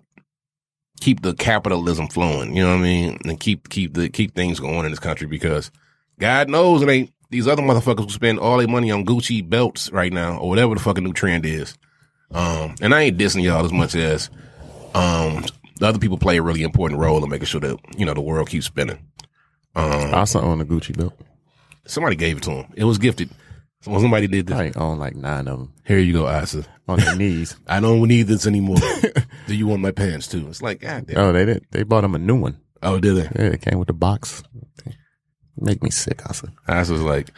keep 1.00 1.22
the 1.22 1.34
capitalism 1.34 2.08
flowing. 2.08 2.56
You 2.56 2.62
know 2.62 2.70
what 2.70 2.80
I 2.80 2.82
mean? 2.82 3.18
And 3.24 3.38
keep 3.38 3.68
keep 3.68 3.94
the 3.94 4.08
keep 4.08 4.34
things 4.34 4.60
going 4.60 4.84
in 4.84 4.92
this 4.92 4.98
country 4.98 5.26
because 5.26 5.70
God 6.18 6.48
knows 6.48 6.82
it 6.82 6.88
ain't 6.88 7.12
these 7.30 7.46
other 7.46 7.62
motherfuckers 7.62 8.04
who 8.04 8.10
spend 8.10 8.38
all 8.38 8.58
their 8.58 8.68
money 8.68 8.90
on 8.90 9.04
Gucci 9.04 9.48
belts 9.48 9.90
right 9.92 10.12
now 10.12 10.38
or 10.38 10.48
whatever 10.48 10.74
the 10.74 10.80
fucking 10.80 11.04
new 11.04 11.12
trend 11.12 11.44
is. 11.44 11.76
Um, 12.30 12.74
and 12.80 12.94
I 12.94 13.02
ain't 13.02 13.18
dissing 13.18 13.42
y'all 13.42 13.64
as 13.64 13.72
much 13.72 13.94
as 13.94 14.30
um 14.94 15.44
the 15.78 15.86
other 15.86 15.98
people 15.98 16.18
play 16.18 16.36
a 16.36 16.42
really 16.42 16.62
important 16.62 17.00
role 17.00 17.22
in 17.22 17.30
making 17.30 17.46
sure 17.46 17.60
that 17.60 17.78
you 17.96 18.04
know 18.06 18.14
the 18.14 18.20
world 18.20 18.48
keeps 18.48 18.66
spinning. 18.66 18.98
Um, 19.74 19.92
I 20.14 20.18
also 20.18 20.40
own 20.40 20.60
a 20.60 20.64
Gucci 20.64 20.96
belt. 20.96 21.14
somebody 21.86 22.16
gave 22.16 22.38
it 22.38 22.42
to 22.44 22.50
him. 22.50 22.72
It 22.76 22.84
was 22.84 22.98
gifted. 22.98 23.30
So 23.82 23.96
somebody 24.00 24.26
did 24.26 24.48
this. 24.48 24.56
I 24.58 24.72
own 24.76 24.98
like 24.98 25.14
nine 25.14 25.46
of 25.46 25.58
them 25.58 25.72
Here 25.86 26.00
you 26.00 26.12
go, 26.12 26.26
Asa. 26.26 26.64
on 26.88 26.98
their 26.98 27.14
knees. 27.14 27.56
I 27.68 27.78
don't 27.78 28.02
need 28.08 28.24
this 28.24 28.44
anymore. 28.46 28.78
Do 29.46 29.54
you 29.54 29.68
want 29.68 29.82
my 29.82 29.92
pants 29.92 30.26
too? 30.26 30.48
It's 30.48 30.60
like, 30.60 30.80
God 30.80 31.06
damn. 31.06 31.16
Oh, 31.18 31.32
they 31.32 31.44
did. 31.44 31.64
They 31.70 31.84
bought 31.84 32.02
him 32.02 32.16
a 32.16 32.18
new 32.18 32.34
one. 32.40 32.60
Oh, 32.82 32.98
did 32.98 33.14
they? 33.14 33.22
Yeah, 33.40 33.52
it 33.52 33.62
came 33.62 33.78
with 33.78 33.86
the 33.86 33.94
box. 33.94 34.42
Make 35.56 35.82
me 35.82 35.90
sick. 35.90 36.22
Asa 36.28 36.48
was 36.66 37.02
like, 37.02 37.30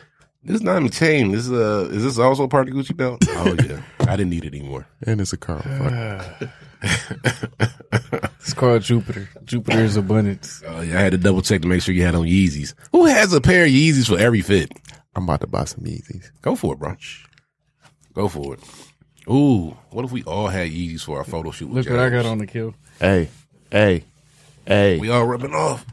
this 0.42 0.56
is 0.56 0.62
not 0.62 0.76
even 0.78 0.90
chain. 0.90 1.32
This 1.32 1.46
is 1.46 1.52
uh 1.52 1.88
is 1.90 2.02
this 2.02 2.18
also 2.18 2.46
part 2.48 2.68
of 2.68 2.74
the 2.74 2.80
Gucci 2.80 2.96
belt? 2.96 3.24
Oh 3.28 3.56
yeah. 3.66 3.82
I 4.00 4.16
didn't 4.16 4.30
need 4.30 4.44
it 4.44 4.54
anymore. 4.54 4.86
And 5.06 5.20
it's 5.20 5.32
a 5.32 5.36
car. 5.36 5.62
It's 8.40 8.54
called 8.54 8.82
Jupiter. 8.82 9.28
Jupiter's 9.44 9.96
abundance. 9.96 10.62
Oh 10.66 10.80
yeah, 10.80 10.98
I 10.98 11.02
had 11.02 11.12
to 11.12 11.18
double 11.18 11.42
check 11.42 11.60
to 11.62 11.68
make 11.68 11.82
sure 11.82 11.94
you 11.94 12.02
had 12.04 12.14
on 12.14 12.24
Yeezys. 12.24 12.74
Who 12.90 13.04
has 13.04 13.32
a 13.32 13.40
pair 13.40 13.64
of 13.64 13.70
Yeezys 13.70 14.08
for 14.08 14.18
every 14.18 14.40
fit? 14.40 14.72
I'm 15.14 15.24
about 15.24 15.42
to 15.42 15.46
buy 15.46 15.64
some 15.66 15.84
Yeezys. 15.84 16.30
Go 16.40 16.56
for 16.56 16.74
it, 16.74 16.78
bro. 16.78 16.96
Go 18.14 18.28
for 18.28 18.54
it. 18.54 18.60
Ooh, 19.28 19.76
what 19.90 20.04
if 20.04 20.10
we 20.10 20.22
all 20.24 20.48
had 20.48 20.70
Yeezys 20.70 21.02
for 21.04 21.18
our 21.18 21.24
photo 21.24 21.50
shoot? 21.50 21.68
with 21.68 21.86
Look 21.86 21.94
what 21.94 22.00
I 22.04 22.08
got 22.08 22.26
on 22.26 22.38
the 22.38 22.46
kill. 22.46 22.74
Hey, 22.98 23.28
hey, 23.70 24.04
hey. 24.66 24.98
We 24.98 25.10
all 25.10 25.26
rubbing 25.26 25.54
off. 25.54 25.84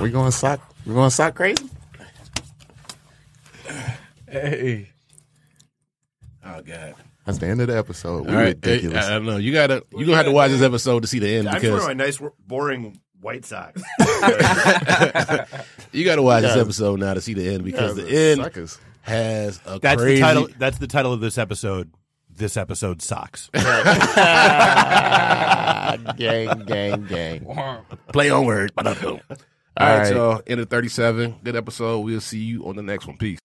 We 0.00 0.10
going 0.10 0.30
sock? 0.30 0.60
We 0.86 0.94
going 0.94 1.10
sock 1.10 1.34
crazy? 1.34 1.68
Hey. 4.28 4.90
Oh 6.44 6.62
god. 6.62 6.94
That's 7.24 7.38
the 7.38 7.46
end 7.46 7.60
of 7.60 7.68
the 7.68 7.76
episode. 7.76 8.24
We 8.24 8.30
All 8.30 8.36
right, 8.36 8.58
hey, 8.62 8.70
ridiculous. 8.72 9.04
I, 9.04 9.08
I 9.08 9.12
don't 9.18 9.26
know. 9.26 9.36
You 9.36 9.52
gotta 9.52 9.84
you 9.92 10.06
gonna 10.06 10.16
have 10.16 10.26
to 10.26 10.32
watch 10.32 10.50
this 10.50 10.62
episode 10.62 11.00
to 11.00 11.06
see 11.06 11.18
the 11.18 11.28
end 11.28 11.48
I'm 11.48 11.56
because 11.56 11.72
wearing 11.72 11.98
my 11.98 12.04
nice, 12.04 12.20
boring 12.46 12.98
white 13.20 13.44
socks. 13.44 13.82
you 15.92 16.04
gotta 16.04 16.22
watch 16.22 16.42
this 16.42 16.56
episode 16.56 17.00
now 17.00 17.12
to 17.14 17.20
see 17.20 17.34
the 17.34 17.48
end 17.52 17.64
because 17.64 17.98
Yeah, 17.98 18.04
the 18.04 18.10
end 18.10 18.40
suckers. 18.40 18.78
has 19.02 19.60
a 19.66 19.78
That's 19.78 20.00
crazy 20.00 20.20
the 20.22 20.26
title. 20.26 20.48
That's 20.58 20.78
the 20.78 20.86
title 20.86 21.12
of 21.12 21.20
this 21.20 21.36
episode. 21.36 21.92
This 22.30 22.56
episode 22.56 23.02
sucks. 23.02 23.50
gang, 26.16 26.62
gang, 26.66 27.04
gang. 27.06 27.84
play 28.12 28.30
on 28.30 28.46
word. 28.46 28.72
All 28.76 28.84
right, 28.84 29.98
right. 29.98 30.14
y'all. 30.14 30.40
End 30.46 30.60
of 30.60 30.70
thirty 30.70 30.88
seven. 30.88 31.34
Good 31.44 31.56
episode. 31.56 31.98
We'll 32.00 32.20
see 32.20 32.38
you 32.38 32.66
on 32.66 32.76
the 32.76 32.82
next 32.82 33.06
one. 33.06 33.16
Peace. 33.16 33.36